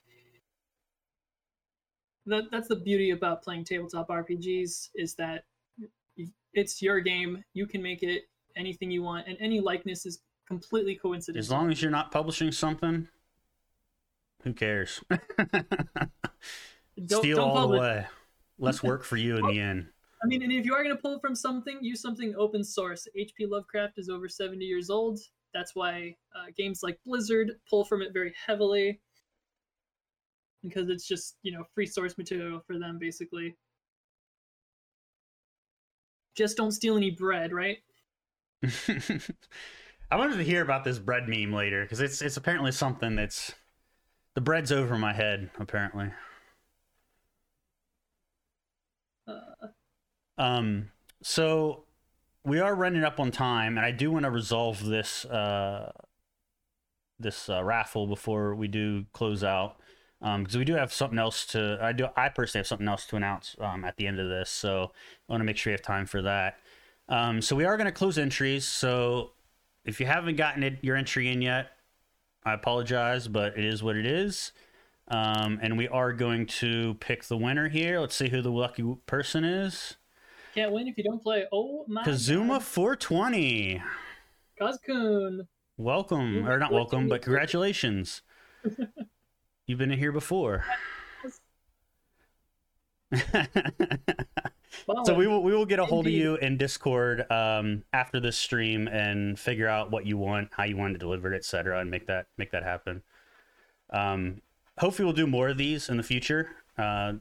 that, 2.32 2.52
that's 2.52 2.68
the 2.68 2.76
beauty 2.76 3.12
about 3.12 3.44
playing 3.44 3.66
tabletop 3.66 4.10
RPGs 4.10 4.90
is 4.96 5.16
that 5.16 5.46
it's 6.54 6.82
your 6.82 7.00
game. 7.00 7.44
You 7.54 7.66
can 7.66 7.82
make 7.82 8.04
it 8.04 8.24
anything 8.56 8.92
you 8.92 9.04
want, 9.04 9.28
and 9.28 9.38
any 9.40 9.60
likeness 9.60 10.06
is 10.06 10.22
completely 10.48 10.96
coincidental. 10.96 11.40
As 11.40 11.52
long 11.52 11.72
as 11.72 11.82
you're 11.82 11.92
not 11.92 12.12
publishing 12.12 12.52
something, 12.52 13.08
who 14.44 14.54
cares? 14.54 15.02
don't, 15.10 17.22
Steal 17.22 17.38
don't 17.38 17.50
all 17.50 17.56
publish. 17.56 17.78
the 17.78 17.82
way. 17.82 18.08
Less 18.60 18.84
work 18.84 19.04
for 19.04 19.18
you 19.18 19.38
in 19.38 19.48
the 19.48 19.60
end. 19.60 19.88
I 20.24 20.28
mean, 20.28 20.44
and 20.44 20.52
if 20.52 20.66
you 20.66 20.76
are 20.76 20.84
going 20.84 20.96
to 20.96 21.02
pull 21.02 21.20
from 21.20 21.36
something, 21.36 21.80
use 21.82 22.02
something 22.02 22.36
open 22.38 22.64
source. 22.64 23.08
H.P. 23.16 23.48
Lovecraft 23.48 23.98
is 23.98 24.08
over 24.08 24.30
70 24.30 24.64
years 24.64 24.92
old. 24.92 25.20
That's 25.52 25.76
why 25.76 26.16
uh, 26.36 26.52
games 26.56 26.82
like 26.84 27.00
Blizzard 27.06 27.54
pull 27.68 27.84
from 27.84 28.02
it 28.02 28.14
very 28.14 28.34
heavily 28.46 29.00
because 30.64 30.90
it's 30.90 31.08
just 31.08 31.38
you 31.44 31.52
know 31.52 31.64
free 31.74 31.86
source 31.86 32.18
material 32.18 32.62
for 32.66 32.78
them 32.78 32.98
basically 33.00 33.56
just 36.36 36.58
don't 36.58 36.72
steal 36.72 36.98
any 36.98 37.12
bread 37.12 37.52
right 37.52 37.78
I 40.12 40.18
wanted 40.18 40.38
to 40.38 40.44
hear 40.44 40.62
about 40.62 40.84
this 40.84 41.00
bread 41.00 41.28
meme 41.28 41.54
later 41.54 41.84
because 41.84 42.02
it's 42.02 42.22
it's 42.22 42.36
apparently 42.36 42.74
something 42.74 43.16
that's 43.16 43.54
the 44.36 44.42
bread's 44.42 44.72
over 44.72 44.98
my 44.98 45.14
head 45.14 45.50
apparently. 45.58 46.12
Uh. 49.26 49.68
Um. 50.38 50.92
So 51.24 51.86
we 52.44 52.60
are 52.60 52.76
running 52.76 53.04
up 53.04 53.20
on 53.20 53.32
time, 53.32 53.78
and 53.78 53.86
I 53.86 53.92
do 53.92 54.12
want 54.12 54.26
to 54.26 54.32
resolve 54.32 54.84
this 54.84 55.24
uh 55.26 55.92
this 57.20 57.50
uh, 57.50 57.64
raffle 57.64 58.08
before 58.08 58.56
we 58.56 58.68
do 58.68 59.06
close 59.14 59.44
out 59.44 59.78
because 60.22 60.56
um, 60.56 60.60
we 60.60 60.66
do 60.66 60.76
have 60.76 60.94
something 60.94 61.18
else 61.18 61.46
to 61.48 61.80
i 61.82 61.92
do 61.92 62.08
i 62.16 62.30
personally 62.30 62.60
have 62.60 62.68
something 62.68 62.88
else 62.88 63.06
to 63.08 63.16
announce 63.16 63.56
um, 63.60 63.84
at 63.84 63.98
the 63.98 64.06
end 64.06 64.20
of 64.20 64.30
this 64.30 64.50
so 64.52 64.92
i 65.28 65.34
want 65.34 65.42
to 65.42 65.46
make 65.46 65.58
sure 65.58 65.72
you 65.72 65.76
have 65.76 65.82
time 65.82 66.06
for 66.06 66.22
that. 66.22 66.58
Um, 67.10 67.42
so 67.42 67.56
we 67.56 67.66
are 67.66 67.76
going 67.76 67.88
to 67.88 67.92
close 67.92 68.18
entries 68.18 68.66
so 68.66 69.32
if 69.84 70.00
you 70.00 70.06
haven't 70.06 70.36
gotten 70.36 70.64
it, 70.64 70.78
your 70.82 70.96
entry 70.96 71.28
in 71.32 71.42
yet 71.42 71.72
i 72.46 72.54
apologize 72.54 73.28
but 73.28 73.58
it 73.58 73.66
is 73.66 73.82
what 73.84 73.96
it 73.96 74.06
is. 74.06 74.52
Um, 75.08 75.60
and 75.62 75.78
we 75.78 75.90
are 75.90 76.14
going 76.14 76.46
to 76.46 76.94
pick 77.02 77.26
the 77.26 77.36
winner 77.36 77.68
here. 77.68 78.00
Let's 78.00 78.16
see 78.16 78.30
who 78.30 78.42
the 78.42 78.52
lucky 78.52 78.96
person 79.08 79.44
is. 79.44 79.98
Can't 80.56 80.72
win 80.72 80.88
if 80.88 80.98
you 80.98 81.04
don't 81.04 81.22
play. 81.22 81.46
Oh 81.52 81.84
my 81.88 82.04
kazuma 82.04 82.54
God. 82.54 82.64
420 82.64 83.82
Kazkun. 84.60 85.48
welcome 85.78 86.48
or 86.48 86.58
not 86.60 86.72
welcome 86.72 87.10
but 87.10 87.22
congratulations 87.24 88.22
You've 89.72 89.80
been 89.80 89.90
here 89.90 90.12
before. 90.12 90.66
so 95.06 95.14
we 95.16 95.28
will 95.28 95.42
we 95.44 95.54
will 95.54 95.66
get 95.66 95.80
a 95.80 95.86
hold 95.86 96.08
Indeed. 96.08 96.18
of 96.18 96.26
you 96.26 96.36
in 96.36 96.58
Discord 96.58 97.32
um, 97.32 97.86
after 97.94 98.20
this 98.20 98.38
stream 98.38 98.90
and 98.90 99.40
figure 99.40 99.70
out 99.70 99.90
what 99.90 100.06
you 100.06 100.18
want, 100.18 100.50
how 100.52 100.66
you 100.66 100.76
want 100.76 100.94
to 100.94 101.00
deliver 101.00 101.34
it, 101.34 101.38
etc., 101.38 101.80
and 101.80 101.90
make 101.90 102.06
that 102.08 102.26
make 102.38 102.52
that 102.52 102.64
happen. 102.64 103.02
Um, 103.92 104.42
hopefully, 104.78 105.06
we'll 105.06 105.16
do 105.16 105.26
more 105.26 105.48
of 105.48 105.58
these 105.58 105.88
in 105.88 105.96
the 105.96 106.04
future. 106.04 106.50
Uh, 106.78 107.14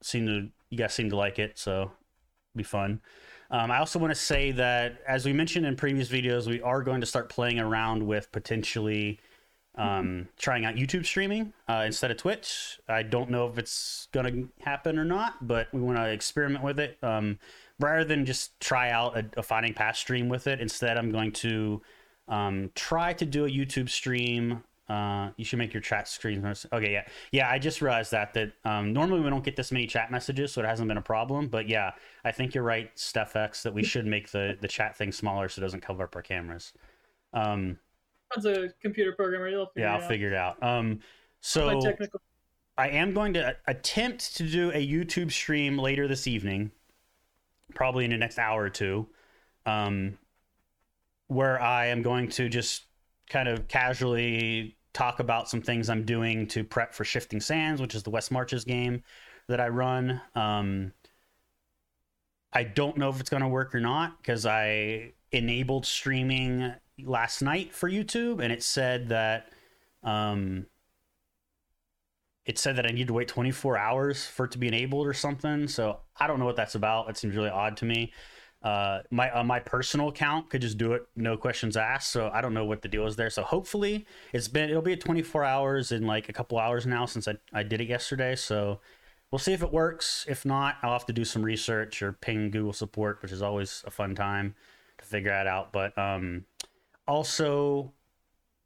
seem 0.00 0.26
to 0.26 0.48
you 0.68 0.76
guys 0.76 0.92
seem 0.92 1.10
to 1.10 1.16
like 1.16 1.38
it, 1.38 1.60
so 1.60 1.92
be 2.56 2.64
fun. 2.64 3.00
Um, 3.52 3.70
I 3.70 3.78
also 3.78 4.00
want 4.00 4.10
to 4.10 4.18
say 4.18 4.50
that, 4.50 4.98
as 5.06 5.24
we 5.24 5.32
mentioned 5.32 5.64
in 5.64 5.76
previous 5.76 6.08
videos, 6.08 6.48
we 6.48 6.60
are 6.60 6.82
going 6.82 7.02
to 7.02 7.06
start 7.06 7.28
playing 7.28 7.60
around 7.60 8.04
with 8.04 8.32
potentially 8.32 9.20
um, 9.76 10.28
trying 10.38 10.64
out 10.64 10.74
YouTube 10.74 11.06
streaming 11.06 11.52
uh, 11.68 11.82
instead 11.86 12.10
of 12.10 12.16
Twitch. 12.18 12.78
I 12.88 13.02
don't 13.02 13.30
know 13.30 13.46
if 13.48 13.58
it's 13.58 14.08
going 14.12 14.26
to 14.26 14.64
happen 14.64 14.98
or 14.98 15.04
not, 15.04 15.46
but 15.46 15.72
we 15.72 15.80
want 15.80 15.98
to 15.98 16.10
experiment 16.10 16.62
with 16.62 16.78
it. 16.78 16.98
Um, 17.02 17.38
rather 17.80 18.04
than 18.04 18.26
just 18.26 18.58
try 18.60 18.90
out 18.90 19.16
a, 19.16 19.24
a 19.36 19.42
Finding 19.42 19.74
Paths 19.74 19.98
stream 19.98 20.28
with 20.28 20.46
it, 20.46 20.60
instead, 20.60 20.98
I'm 20.98 21.10
going 21.10 21.32
to 21.32 21.80
um, 22.28 22.70
try 22.74 23.12
to 23.14 23.24
do 23.24 23.46
a 23.46 23.48
YouTube 23.48 23.88
stream. 23.88 24.62
Uh, 24.88 25.30
you 25.36 25.44
should 25.44 25.58
make 25.58 25.72
your 25.72 25.80
chat 25.80 26.06
screen. 26.06 26.44
Okay, 26.72 26.92
yeah, 26.92 27.04
yeah. 27.30 27.48
I 27.48 27.58
just 27.58 27.80
realized 27.80 28.10
that 28.10 28.34
that 28.34 28.52
um, 28.64 28.92
normally 28.92 29.20
we 29.20 29.30
don't 29.30 29.44
get 29.44 29.56
this 29.56 29.72
many 29.72 29.86
chat 29.86 30.10
messages, 30.10 30.52
so 30.52 30.60
it 30.60 30.66
hasn't 30.66 30.88
been 30.88 30.98
a 30.98 31.02
problem. 31.02 31.48
But 31.48 31.66
yeah, 31.66 31.92
I 32.26 32.32
think 32.32 32.54
you're 32.54 32.64
right, 32.64 32.90
Steph 32.94 33.36
X, 33.36 33.62
that 33.62 33.72
we 33.72 33.84
should 33.84 34.06
make 34.06 34.32
the 34.32 34.58
the 34.60 34.68
chat 34.68 34.96
thing 34.96 35.12
smaller 35.12 35.48
so 35.48 35.60
it 35.60 35.62
doesn't 35.62 35.80
cover 35.80 36.04
up 36.04 36.14
our 36.14 36.20
cameras. 36.20 36.74
Um, 37.32 37.78
as 38.36 38.44
a 38.44 38.68
computer 38.80 39.12
programmer, 39.12 39.48
you'll 39.48 39.66
figure 39.66 39.88
yeah, 39.88 39.94
I'll 39.94 40.08
figure 40.08 40.28
it 40.28 40.34
out. 40.34 40.62
Um, 40.62 41.00
so 41.40 41.80
technical... 41.80 42.20
I 42.78 42.88
am 42.88 43.12
going 43.12 43.34
to 43.34 43.56
attempt 43.66 44.36
to 44.36 44.48
do 44.48 44.70
a 44.70 44.86
YouTube 44.86 45.30
stream 45.30 45.78
later 45.78 46.08
this 46.08 46.26
evening, 46.26 46.70
probably 47.74 48.04
in 48.04 48.10
the 48.10 48.16
next 48.16 48.38
hour 48.38 48.62
or 48.62 48.70
two, 48.70 49.06
um, 49.66 50.18
where 51.28 51.60
I 51.60 51.86
am 51.86 52.02
going 52.02 52.28
to 52.30 52.48
just 52.48 52.84
kind 53.28 53.48
of 53.48 53.68
casually 53.68 54.76
talk 54.92 55.20
about 55.20 55.48
some 55.48 55.62
things 55.62 55.88
I'm 55.88 56.04
doing 56.04 56.46
to 56.48 56.64
prep 56.64 56.94
for 56.94 57.04
Shifting 57.04 57.40
Sands, 57.40 57.80
which 57.80 57.94
is 57.94 58.02
the 58.02 58.10
West 58.10 58.30
Marches 58.30 58.64
game 58.64 59.02
that 59.48 59.60
I 59.60 59.68
run. 59.68 60.20
Um, 60.34 60.92
I 62.52 62.64
don't 62.64 62.96
know 62.96 63.08
if 63.08 63.20
it's 63.20 63.30
going 63.30 63.42
to 63.42 63.48
work 63.48 63.74
or 63.74 63.80
not 63.80 64.18
because 64.18 64.44
I 64.44 65.12
enabled 65.30 65.86
streaming 65.86 66.74
last 66.98 67.42
night 67.42 67.72
for 67.72 67.90
YouTube, 67.90 68.42
and 68.42 68.52
it 68.52 68.62
said 68.62 69.08
that 69.08 69.52
um, 70.02 70.66
it 72.44 72.58
said 72.58 72.76
that 72.76 72.86
I 72.86 72.90
need 72.90 73.06
to 73.06 73.12
wait 73.12 73.28
24 73.28 73.78
hours 73.78 74.26
for 74.26 74.46
it 74.46 74.52
to 74.52 74.58
be 74.58 74.68
enabled 74.68 75.06
or 75.06 75.14
something. 75.14 75.68
So 75.68 76.00
I 76.18 76.26
don't 76.26 76.38
know 76.38 76.44
what 76.44 76.56
that's 76.56 76.74
about. 76.74 77.08
It 77.08 77.16
seems 77.16 77.36
really 77.36 77.50
odd 77.50 77.76
to 77.78 77.84
me. 77.84 78.12
Uh, 78.62 79.00
my 79.10 79.28
uh, 79.30 79.42
my 79.42 79.58
personal 79.58 80.08
account 80.08 80.48
could 80.48 80.60
just 80.60 80.78
do 80.78 80.92
it, 80.92 81.02
no 81.16 81.36
questions 81.36 81.76
asked. 81.76 82.10
So 82.10 82.30
I 82.32 82.40
don't 82.40 82.54
know 82.54 82.64
what 82.64 82.82
the 82.82 82.88
deal 82.88 83.06
is 83.06 83.16
there. 83.16 83.30
So 83.30 83.42
hopefully 83.42 84.06
it's 84.32 84.46
been 84.46 84.70
it'll 84.70 84.82
be 84.82 84.92
at 84.92 85.00
24 85.00 85.44
hours 85.44 85.90
in 85.90 86.06
like 86.06 86.28
a 86.28 86.32
couple 86.32 86.58
hours 86.58 86.86
now 86.86 87.06
since 87.06 87.26
I 87.26 87.34
I 87.52 87.64
did 87.64 87.80
it 87.80 87.88
yesterday. 87.88 88.36
So 88.36 88.80
we'll 89.32 89.40
see 89.40 89.52
if 89.52 89.62
it 89.62 89.72
works. 89.72 90.24
If 90.28 90.44
not, 90.44 90.76
I'll 90.82 90.92
have 90.92 91.06
to 91.06 91.12
do 91.12 91.24
some 91.24 91.42
research 91.42 92.02
or 92.02 92.12
ping 92.12 92.50
Google 92.52 92.72
support, 92.72 93.20
which 93.20 93.32
is 93.32 93.42
always 93.42 93.82
a 93.84 93.90
fun 93.90 94.14
time 94.14 94.54
to 94.98 95.04
figure 95.04 95.30
that 95.30 95.48
out. 95.48 95.72
But 95.72 95.96
um, 95.98 96.44
also, 97.06 97.92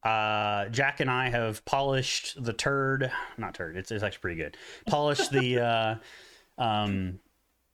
uh, 0.03 0.68
Jack 0.68 1.01
and 1.01 1.11
I 1.11 1.28
have 1.28 1.64
polished 1.64 2.43
the 2.43 2.53
turd. 2.53 3.11
Not 3.39 3.55
turd. 3.55 3.76
It's, 3.76 3.91
it's 3.91 4.03
actually 4.03 4.20
pretty 4.20 4.37
good. 4.37 4.57
Polished 4.87 5.30
the 5.30 5.61
uh, 6.59 6.62
um, 6.62 7.18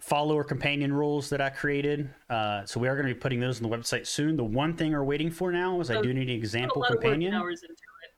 follower 0.01 0.45
companion 0.45 0.93
rules 0.93 1.31
that 1.31 1.41
I 1.41 1.51
created. 1.51 2.11
Uh, 2.29 2.65
so 2.65 2.81
we 2.81 2.89
are 2.89 2.97
going 2.97 3.07
to 3.07 3.15
be 3.15 3.21
putting 3.21 3.41
those 3.41 3.63
on 3.63 3.69
the 3.69 3.77
website 3.77 4.07
soon. 4.07 4.37
The 4.37 4.45
one 4.45 4.77
thing 4.77 4.93
we're 4.93 5.05
waiting 5.05 5.31
for 5.31 5.53
now 5.53 5.81
is 5.81 5.91
I 5.91 6.01
do 6.01 6.13
need 6.13 6.29
an 6.29 6.35
example 6.35 6.83
companion. 6.83 7.41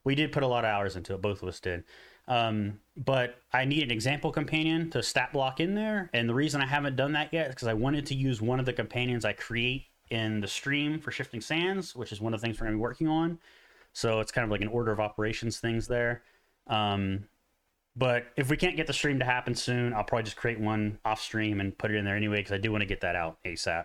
We 0.05 0.15
did 0.15 0.33
put 0.33 0.43
a 0.43 0.47
lot 0.47 0.65
of 0.65 0.71
hours 0.71 0.97
into 0.97 1.15
it. 1.15 1.23
Both 1.23 1.43
of 1.43 1.49
us 1.49 1.61
did. 1.61 1.85
Um, 2.27 2.81
but 2.97 3.37
I 3.53 3.65
need 3.65 3.83
an 3.83 3.91
example 3.91 4.31
companion 4.33 4.91
to 4.91 5.03
stat 5.03 5.33
block 5.33 5.61
in 5.61 5.75
there. 5.75 6.11
And 6.15 6.29
the 6.29 6.35
reason 6.35 6.61
I 6.61 6.67
haven't 6.67 6.97
done 6.97 7.13
that 7.13 7.33
yet 7.33 7.49
is 7.49 7.55
because 7.55 7.69
I 7.69 7.75
wanted 7.75 8.07
to 8.07 8.15
use 8.15 8.41
one 8.41 8.61
of 8.61 8.67
the 8.67 8.73
companions 8.73 9.25
I 9.25 9.33
create 9.33 9.87
in 10.11 10.41
the 10.41 10.49
stream 10.49 10.99
for 11.01 11.11
Shifting 11.11 11.41
Sands, 11.41 11.95
which 11.97 12.13
is 12.13 12.21
one 12.21 12.35
of 12.35 12.41
the 12.41 12.47
things 12.47 12.61
we're 12.61 12.67
going 12.67 12.75
to 12.75 12.79
be 12.79 12.83
working 12.83 13.09
on. 13.09 13.39
So 13.93 14.21
it's 14.21 14.33
kind 14.33 14.45
of 14.45 14.51
like 14.51 14.61
an 14.61 14.69
order 14.69 14.93
of 14.93 15.01
operations 15.01 15.61
things 15.61 15.87
there. 15.87 16.23
Um, 16.67 17.25
but 17.97 18.25
if 18.37 18.51
we 18.51 18.57
can't 18.57 18.77
get 18.77 18.87
the 18.87 18.93
stream 18.93 19.19
to 19.21 19.25
happen 19.25 19.55
soon, 19.55 19.95
I'll 19.95 20.05
probably 20.05 20.25
just 20.25 20.37
create 20.37 20.59
one 20.59 20.99
off 21.05 21.21
stream 21.21 21.61
and 21.61 21.77
put 21.79 21.93
it 21.93 21.97
in 21.97 22.05
there 22.05 22.17
anyway 22.17 22.39
because 22.39 22.53
I 22.53 22.59
do 22.59 22.73
want 22.73 22.83
to 22.83 22.87
get 22.87 23.01
that 23.03 23.15
out 23.15 23.39
ASAP. 23.45 23.85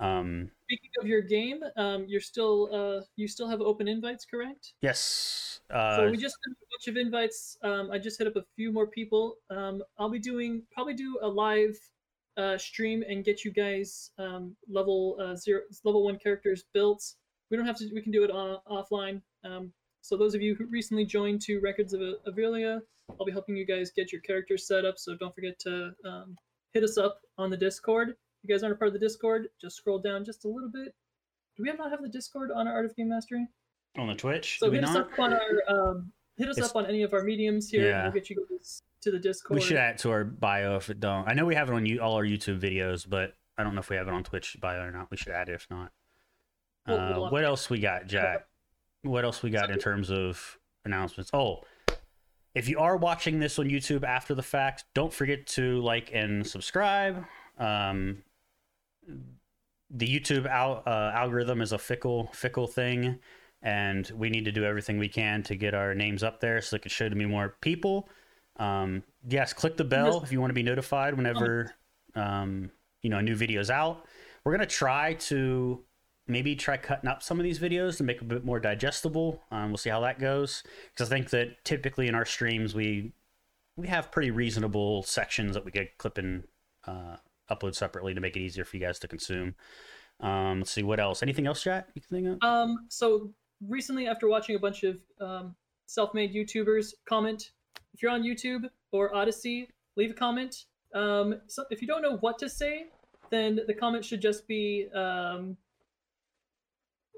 Um, 0.00 0.50
Speaking 0.64 0.90
of 1.00 1.06
your 1.06 1.22
game, 1.22 1.60
um, 1.76 2.06
you're 2.08 2.20
still 2.20 2.68
uh, 2.72 3.04
you 3.16 3.28
still 3.28 3.48
have 3.48 3.60
open 3.60 3.88
invites, 3.88 4.24
correct? 4.24 4.72
Yes. 4.80 5.60
Uh, 5.70 5.96
so 5.96 6.10
we 6.10 6.16
just 6.16 6.36
a 6.46 6.50
bunch 6.50 6.88
of 6.88 6.96
invites. 6.96 7.58
Um, 7.62 7.90
I 7.90 7.98
just 7.98 8.18
hit 8.18 8.26
up 8.26 8.36
a 8.36 8.44
few 8.56 8.72
more 8.72 8.86
people. 8.86 9.36
Um, 9.50 9.82
I'll 9.98 10.10
be 10.10 10.18
doing 10.18 10.62
probably 10.72 10.94
do 10.94 11.18
a 11.22 11.28
live 11.28 11.78
uh, 12.36 12.58
stream 12.58 13.02
and 13.08 13.24
get 13.24 13.44
you 13.44 13.50
guys 13.50 14.10
um, 14.18 14.54
level 14.68 15.16
uh, 15.20 15.36
zero, 15.36 15.62
level 15.84 16.04
one 16.04 16.18
characters 16.18 16.64
built. 16.72 17.14
We 17.50 17.56
don't 17.56 17.66
have 17.66 17.76
to. 17.78 17.88
We 17.94 18.02
can 18.02 18.12
do 18.12 18.24
it 18.24 18.30
on 18.30 18.58
offline. 18.68 19.20
Um, 19.44 19.72
so 20.02 20.16
those 20.16 20.34
of 20.34 20.42
you 20.42 20.54
who 20.54 20.66
recently 20.66 21.04
joined 21.04 21.40
to 21.42 21.60
Records 21.60 21.92
of 21.92 22.00
Avelia, 22.28 22.80
I'll 23.18 23.26
be 23.26 23.32
helping 23.32 23.56
you 23.56 23.66
guys 23.66 23.90
get 23.90 24.12
your 24.12 24.20
characters 24.20 24.66
set 24.66 24.84
up. 24.84 24.98
So 24.98 25.16
don't 25.16 25.34
forget 25.34 25.58
to 25.60 25.92
um, 26.04 26.36
hit 26.72 26.84
us 26.84 26.98
up 26.98 27.18
on 27.38 27.50
the 27.50 27.56
Discord. 27.56 28.10
If 28.10 28.16
you 28.48 28.54
guys 28.54 28.62
aren't 28.62 28.74
a 28.74 28.78
part 28.78 28.88
of 28.88 28.92
the 28.92 29.00
Discord, 29.00 29.48
just 29.60 29.76
scroll 29.76 29.98
down 29.98 30.24
just 30.24 30.44
a 30.44 30.48
little 30.48 30.70
bit. 30.70 30.94
Do 31.56 31.62
we 31.62 31.68
have 31.68 31.78
not 31.78 31.90
have 31.90 32.02
the 32.02 32.08
Discord 32.08 32.50
on 32.52 32.68
our 32.68 32.74
Art 32.74 32.84
of 32.84 32.94
Game 32.96 33.08
Mastery? 33.08 33.46
On 33.96 34.06
the 34.06 34.14
Twitch? 34.14 34.58
So 34.60 34.70
hit 34.70 34.84
us 34.84 34.94
not? 34.94 35.12
up 35.12 35.18
on 35.18 35.32
our 35.32 35.62
um, 35.68 36.12
hit 36.36 36.48
us 36.48 36.58
it's... 36.58 36.68
up 36.68 36.76
on 36.76 36.86
any 36.86 37.02
of 37.02 37.14
our 37.14 37.22
mediums 37.22 37.70
here. 37.70 37.88
Yeah. 37.88 38.02
We'll 38.04 38.12
get 38.12 38.28
you 38.28 38.46
guys 38.50 38.82
to 39.06 39.12
the 39.12 39.18
Discord. 39.18 39.56
We 39.56 39.64
should 39.64 39.76
add 39.76 39.98
to 39.98 40.10
our 40.10 40.24
bio 40.24 40.76
if 40.76 40.90
it 40.90 41.00
don't. 41.00 41.28
I 41.28 41.32
know 41.32 41.46
we 41.46 41.54
have 41.54 41.70
it 41.70 41.74
on 41.74 41.86
you, 41.86 42.00
all 42.00 42.14
our 42.14 42.24
YouTube 42.24 42.60
videos, 42.60 43.08
but 43.08 43.34
I 43.56 43.62
don't 43.62 43.74
know 43.74 43.80
if 43.80 43.88
we 43.88 43.96
have 43.96 44.08
it 44.08 44.14
on 44.14 44.24
Twitch 44.24 44.56
bio 44.60 44.82
or 44.82 44.90
not. 44.90 45.10
We 45.10 45.16
should 45.16 45.32
add 45.32 45.48
it 45.48 45.54
if 45.54 45.66
not. 45.70 45.92
Uh, 46.86 47.28
what 47.30 47.44
else 47.44 47.70
we 47.70 47.78
got, 47.78 48.06
Jack? 48.06 48.46
What 49.02 49.24
else 49.24 49.42
we 49.42 49.50
got 49.50 49.70
in 49.70 49.78
terms 49.78 50.10
of 50.10 50.58
announcements? 50.84 51.30
Oh, 51.32 51.62
if 52.54 52.68
you 52.68 52.78
are 52.78 52.96
watching 52.96 53.38
this 53.38 53.58
on 53.58 53.66
YouTube 53.66 54.02
after 54.02 54.34
the 54.34 54.42
fact, 54.42 54.84
don't 54.94 55.12
forget 55.12 55.46
to 55.48 55.80
like 55.80 56.10
and 56.12 56.46
subscribe. 56.46 57.24
Um, 57.58 58.22
the 59.90 60.06
YouTube 60.06 60.46
al- 60.46 60.82
uh, 60.84 61.12
algorithm 61.14 61.60
is 61.60 61.72
a 61.72 61.78
fickle, 61.78 62.30
fickle 62.32 62.66
thing, 62.66 63.20
and 63.62 64.10
we 64.16 64.30
need 64.30 64.44
to 64.46 64.52
do 64.52 64.64
everything 64.64 64.98
we 64.98 65.08
can 65.08 65.42
to 65.44 65.54
get 65.54 65.74
our 65.74 65.94
names 65.94 66.22
up 66.22 66.40
there 66.40 66.60
so 66.60 66.76
it 66.76 66.82
can 66.82 66.90
show 66.90 67.08
to 67.08 67.14
me 67.14 67.24
more 67.24 67.56
people. 67.60 68.08
Um, 68.58 69.02
yes, 69.28 69.52
click 69.52 69.76
the 69.76 69.84
bell 69.84 70.22
if 70.22 70.32
you 70.32 70.40
want 70.40 70.50
to 70.50 70.54
be 70.54 70.62
notified 70.62 71.14
whenever 71.14 71.74
um, 72.14 72.70
you 73.02 73.10
know 73.10 73.18
a 73.18 73.22
new 73.22 73.34
video 73.34 73.60
is 73.60 73.70
out. 73.70 74.06
We're 74.44 74.52
gonna 74.52 74.66
try 74.66 75.14
to 75.14 75.82
maybe 76.28 76.56
try 76.56 76.76
cutting 76.76 77.08
up 77.08 77.22
some 77.22 77.38
of 77.38 77.44
these 77.44 77.58
videos 77.58 77.96
to 77.98 78.04
make 78.04 78.18
them 78.18 78.30
a 78.30 78.34
bit 78.34 78.44
more 78.44 78.58
digestible. 78.58 79.42
Um, 79.50 79.70
we'll 79.70 79.76
see 79.76 79.90
how 79.90 80.00
that 80.00 80.18
goes 80.18 80.62
because 80.92 81.10
I 81.10 81.16
think 81.16 81.30
that 81.30 81.64
typically 81.64 82.08
in 82.08 82.14
our 82.14 82.24
streams 82.24 82.74
we 82.74 83.12
we 83.76 83.86
have 83.88 84.10
pretty 84.10 84.30
reasonable 84.30 85.02
sections 85.02 85.54
that 85.54 85.64
we 85.64 85.70
could 85.70 85.88
clip 85.98 86.18
and 86.18 86.44
uh, 86.86 87.16
upload 87.50 87.74
separately 87.74 88.14
to 88.14 88.20
make 88.20 88.36
it 88.36 88.40
easier 88.40 88.64
for 88.64 88.76
you 88.76 88.84
guys 88.84 88.98
to 89.00 89.08
consume. 89.08 89.54
Um, 90.20 90.60
let's 90.60 90.70
see 90.70 90.82
what 90.82 90.98
else. 90.98 91.22
Anything 91.22 91.46
else, 91.46 91.62
chat? 91.62 91.88
You 91.94 92.00
can 92.00 92.16
think 92.16 92.42
of? 92.42 92.48
Um, 92.48 92.86
so 92.88 93.30
recently, 93.66 94.06
after 94.06 94.28
watching 94.28 94.56
a 94.56 94.58
bunch 94.58 94.82
of 94.82 94.98
um, 95.20 95.54
self-made 95.86 96.34
YouTubers 96.34 96.94
comment, 97.06 97.50
if 97.94 98.02
you're 98.02 98.12
on 98.12 98.22
YouTube 98.22 98.68
or 98.92 99.14
Odysee, 99.14 99.68
leave 99.96 100.10
a 100.10 100.14
comment. 100.14 100.64
Um, 100.94 101.40
so 101.46 101.64
if 101.70 101.80
you 101.82 101.88
don't 101.88 102.02
know 102.02 102.16
what 102.18 102.38
to 102.38 102.48
say, 102.48 102.86
then 103.30 103.60
the 103.66 103.74
comment 103.74 104.04
should 104.04 104.20
just 104.20 104.46
be 104.46 104.88
um, 104.94 105.56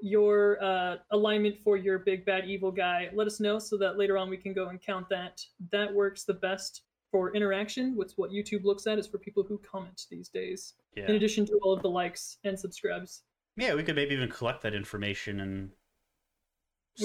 your 0.01 0.61
uh, 0.63 0.97
alignment 1.11 1.57
for 1.57 1.77
your 1.77 1.99
big 1.99 2.25
bad 2.25 2.45
evil 2.45 2.71
guy. 2.71 3.09
Let 3.13 3.27
us 3.27 3.39
know 3.39 3.59
so 3.59 3.77
that 3.77 3.97
later 3.97 4.17
on 4.17 4.29
we 4.29 4.37
can 4.37 4.53
go 4.53 4.69
and 4.69 4.81
count 4.81 5.09
that. 5.09 5.41
That 5.71 5.93
works 5.93 6.23
the 6.23 6.33
best 6.33 6.83
for 7.11 7.35
interaction. 7.35 7.95
What's 7.95 8.17
what 8.17 8.31
YouTube 8.31 8.63
looks 8.63 8.87
at 8.87 8.99
is 8.99 9.07
for 9.07 9.17
people 9.17 9.43
who 9.43 9.59
comment 9.59 10.05
these 10.09 10.29
days. 10.29 10.73
Yeah. 10.95 11.07
In 11.07 11.15
addition 11.15 11.45
to 11.47 11.59
all 11.61 11.73
of 11.73 11.81
the 11.81 11.89
likes 11.89 12.37
and 12.43 12.59
subscribes. 12.59 13.23
Yeah, 13.57 13.75
we 13.75 13.83
could 13.83 13.95
maybe 13.95 14.15
even 14.15 14.29
collect 14.29 14.61
that 14.61 14.73
information 14.73 15.41
and 15.41 15.71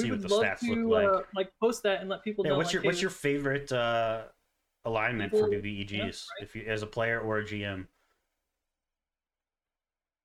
see 0.03 0.11
what 0.11 0.23
the 0.23 0.29
stats 0.29 0.61
to, 0.61 0.75
look 0.75 0.93
like. 0.93 1.09
Uh, 1.09 1.23
like 1.35 1.51
post 1.61 1.83
that 1.85 2.01
and 2.01 2.09
let 2.09 2.23
people 2.23 2.45
yeah, 2.45 2.53
know. 2.53 2.59
What's 2.59 2.69
like, 2.69 2.75
your 2.75 2.83
What's 2.85 3.01
your 3.03 3.11
favorite 3.11 3.73
uh, 3.73 4.23
alignment 4.85 5.33
people, 5.33 5.49
for 5.49 5.55
BBEGs 5.55 5.91
yeah, 5.91 6.05
right? 6.05 6.15
if 6.41 6.55
you 6.55 6.65
as 6.67 6.83
a 6.83 6.87
player 6.87 7.21
or 7.21 7.39
a 7.39 7.45
GM? 7.45 7.87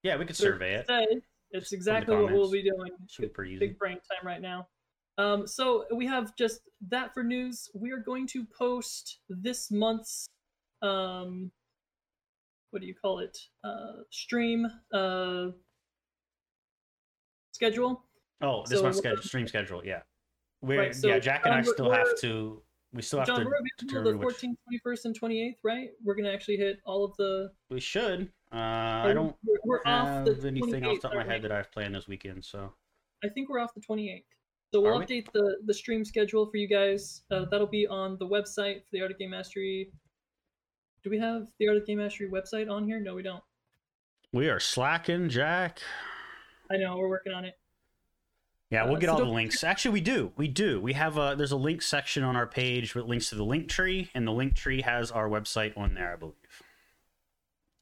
Yeah, 0.04 0.18
we 0.18 0.26
could 0.26 0.38
survey 0.38 0.76
it. 0.76 1.24
It's 1.52 1.72
exactly 1.72 2.16
what 2.16 2.32
we'll 2.32 2.52
be 2.52 2.64
doing. 2.64 2.92
Super 3.08 3.44
easy. 3.44 3.60
Big 3.60 3.78
brain 3.78 3.96
time 3.96 4.26
right 4.26 4.42
now. 4.42 4.68
Um, 5.18 5.46
so 5.48 5.86
we 5.94 6.06
have 6.06 6.36
just 6.38 6.62
that 6.90 7.14
for 7.14 7.24
news. 7.24 7.70
We 7.74 7.92
are 7.92 7.98
going 7.98 8.28
to 8.28 8.46
post 8.58 9.20
this 9.28 9.70
month's 9.70 10.30
um, 10.82 11.52
what 12.72 12.82
do 12.82 12.88
you 12.88 12.96
call 12.96 13.20
it? 13.20 13.38
Uh, 13.64 14.04
stream 14.12 14.68
uh, 14.94 15.48
schedule. 17.52 18.06
Oh, 18.42 18.64
this 18.68 18.80
so 18.80 18.84
month's 18.84 19.00
schedule, 19.00 19.22
stream 19.24 19.48
schedule. 19.48 19.82
Yeah, 19.86 20.02
we're 20.62 20.80
right, 20.80 20.96
so 20.96 21.08
yeah. 21.08 21.20
Jack 21.20 21.46
and 21.46 21.54
I 21.54 21.62
still 21.62 21.92
have 21.92 22.20
to. 22.22 22.62
We 22.92 23.02
still 23.02 23.20
have 23.20 23.28
Jon, 23.28 23.42
to. 23.42 23.46
We're 23.46 24.04
the 24.04 24.14
14th, 24.14 24.56
21st, 24.88 25.06
and 25.06 25.20
28th, 25.20 25.56
right? 25.64 25.90
We're 26.04 26.16
gonna 26.16 26.32
actually 26.32 26.58
hit 26.58 26.80
all 26.86 27.04
of 27.04 27.16
the. 27.18 27.52
We 27.70 27.80
should. 27.80 28.32
Uh, 28.52 28.56
I 28.56 29.12
don't 29.14 29.36
we're, 29.46 29.58
we're 29.64 29.80
have 29.86 30.28
anything 30.44 30.84
off 30.86 30.96
the 30.96 31.02
top 31.02 31.12
of 31.12 31.18
my 31.18 31.24
head 31.24 31.44
that 31.44 31.52
I've 31.52 31.72
planned 31.72 31.94
this 31.94 32.08
weekend, 32.08 32.44
so. 32.44 32.74
I 33.24 33.30
think 33.30 33.50
we're 33.50 33.60
off 33.60 33.74
the 33.76 33.82
28th. 33.82 34.24
So 34.74 34.82
we'll 34.82 34.98
Are 34.98 35.04
update 35.04 35.28
we? 35.34 35.42
the 35.42 35.58
the 35.66 35.74
stream 35.74 36.06
schedule 36.06 36.46
for 36.46 36.58
you 36.58 36.68
guys. 36.68 37.24
Uh, 37.32 37.46
that'll 37.52 37.68
be 37.68 37.88
on 37.88 38.18
the 38.20 38.28
website 38.28 38.82
for 38.84 38.90
the 38.94 39.02
Art 39.02 39.12
of 39.12 39.18
Game 39.18 39.32
Mastery. 39.32 39.92
Do 41.04 41.10
we 41.10 41.20
have 41.20 41.48
the 41.60 41.68
Art 41.68 41.78
of 41.78 41.86
Game 41.88 41.98
Mastery 41.98 42.30
website 42.30 42.70
on 42.70 42.86
here? 42.86 43.00
No, 43.00 43.16
we 43.16 43.24
don't. 43.24 43.44
We 44.32 44.48
are 44.50 44.60
slacking, 44.60 45.30
Jack. 45.30 45.80
I 46.72 46.78
know 46.78 46.98
we're 46.98 47.10
working 47.10 47.34
on 47.34 47.46
it. 47.46 47.56
Yeah, 48.70 48.84
we'll 48.86 48.98
uh, 48.98 49.00
get 49.00 49.08
so 49.08 49.14
all 49.14 49.20
the 49.20 49.26
links. 49.26 49.64
Actually, 49.64 49.94
we 49.94 50.02
do. 50.02 50.32
We 50.38 50.48
do. 50.48 50.80
We 50.80 50.94
have 50.94 51.18
a 51.18 51.36
there's 51.38 51.52
a 51.52 51.58
link 51.58 51.82
section 51.82 52.24
on 52.24 52.36
our 52.36 52.46
page 52.46 52.94
with 52.94 53.06
links 53.06 53.30
to 53.30 53.36
the 53.36 53.44
link 53.44 53.68
tree, 53.68 54.10
and 54.14 54.28
the 54.28 54.32
link 54.32 54.56
tree 54.56 54.82
has 54.82 55.12
our 55.12 55.28
website 55.28 55.76
on 55.76 55.96
there, 55.96 56.14
I 56.14 56.16
believe. 56.16 56.36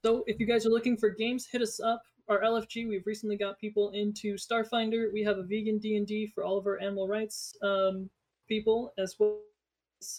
So 0.06 0.24
if 0.28 0.40
you 0.40 0.48
guys 0.48 0.66
are 0.66 0.70
looking 0.70 0.96
for 0.96 1.10
games, 1.10 1.48
hit 1.52 1.62
us 1.62 1.80
up. 1.82 2.04
Our 2.30 2.42
LFG, 2.42 2.88
we've 2.88 3.06
recently 3.06 3.38
got 3.38 3.60
people 3.60 3.92
into 3.92 4.36
Starfinder. 4.36 5.12
We 5.12 5.24
have 5.24 5.38
a 5.38 5.44
vegan 5.44 5.80
D&D 5.80 6.32
for 6.36 6.44
all 6.44 6.58
of 6.58 6.66
our 6.66 6.80
animal 6.80 7.08
rights 7.08 7.56
um, 7.64 8.10
people 8.48 8.94
as 8.98 9.16
well. 9.18 9.40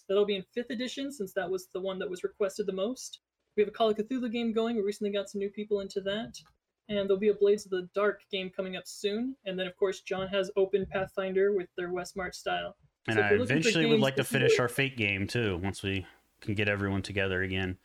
That'll 0.09 0.27
be 0.27 0.37
in 0.37 0.45
fifth 0.55 0.71
edition 0.71 1.13
since 1.13 1.33
that 1.35 1.49
was 1.49 1.69
the 1.73 1.81
one 1.81 1.99
that 2.01 2.11
was 2.11 2.25
requested 2.25 2.67
the 2.67 2.73
most. 2.73 3.21
We 3.57 3.63
have 3.63 3.69
a 3.69 3.73
Call 3.73 3.91
of 3.91 3.97
Cthulhu 3.97 4.33
game 4.33 4.53
going. 4.53 4.77
We 4.77 4.83
recently 4.83 5.13
got 5.13 5.29
some 5.31 5.39
new 5.39 5.51
people 5.51 5.81
into 5.81 6.01
that. 6.03 6.35
And 6.89 6.99
there'll 6.99 7.19
be 7.19 7.29
a 7.29 7.35
Blades 7.35 7.65
of 7.67 7.71
the 7.71 7.89
Dark 7.95 8.23
game 8.31 8.51
coming 8.51 8.77
up 8.77 8.87
soon. 8.87 9.37
And 9.45 9.59
then, 9.59 9.67
of 9.67 9.77
course, 9.77 10.01
Jon 10.01 10.27
has 10.29 10.51
Open 10.57 10.87
Pathfinder 10.87 11.53
with 11.53 11.69
their 11.77 11.91
Westmarch 11.91 12.35
style. 12.35 12.77
And 13.07 13.17
so 13.17 13.23
I 13.23 13.29
eventually 13.33 13.87
would 13.87 14.01
like 14.01 14.17
to 14.17 14.25
finish 14.25 14.59
our 14.59 14.69
Fate 14.69 14.97
game 14.97 15.27
too 15.27 15.59
once 15.63 15.83
we 15.83 16.07
can 16.41 16.55
get 16.55 16.69
everyone 16.69 17.03
together 17.03 17.43
again. 17.43 17.77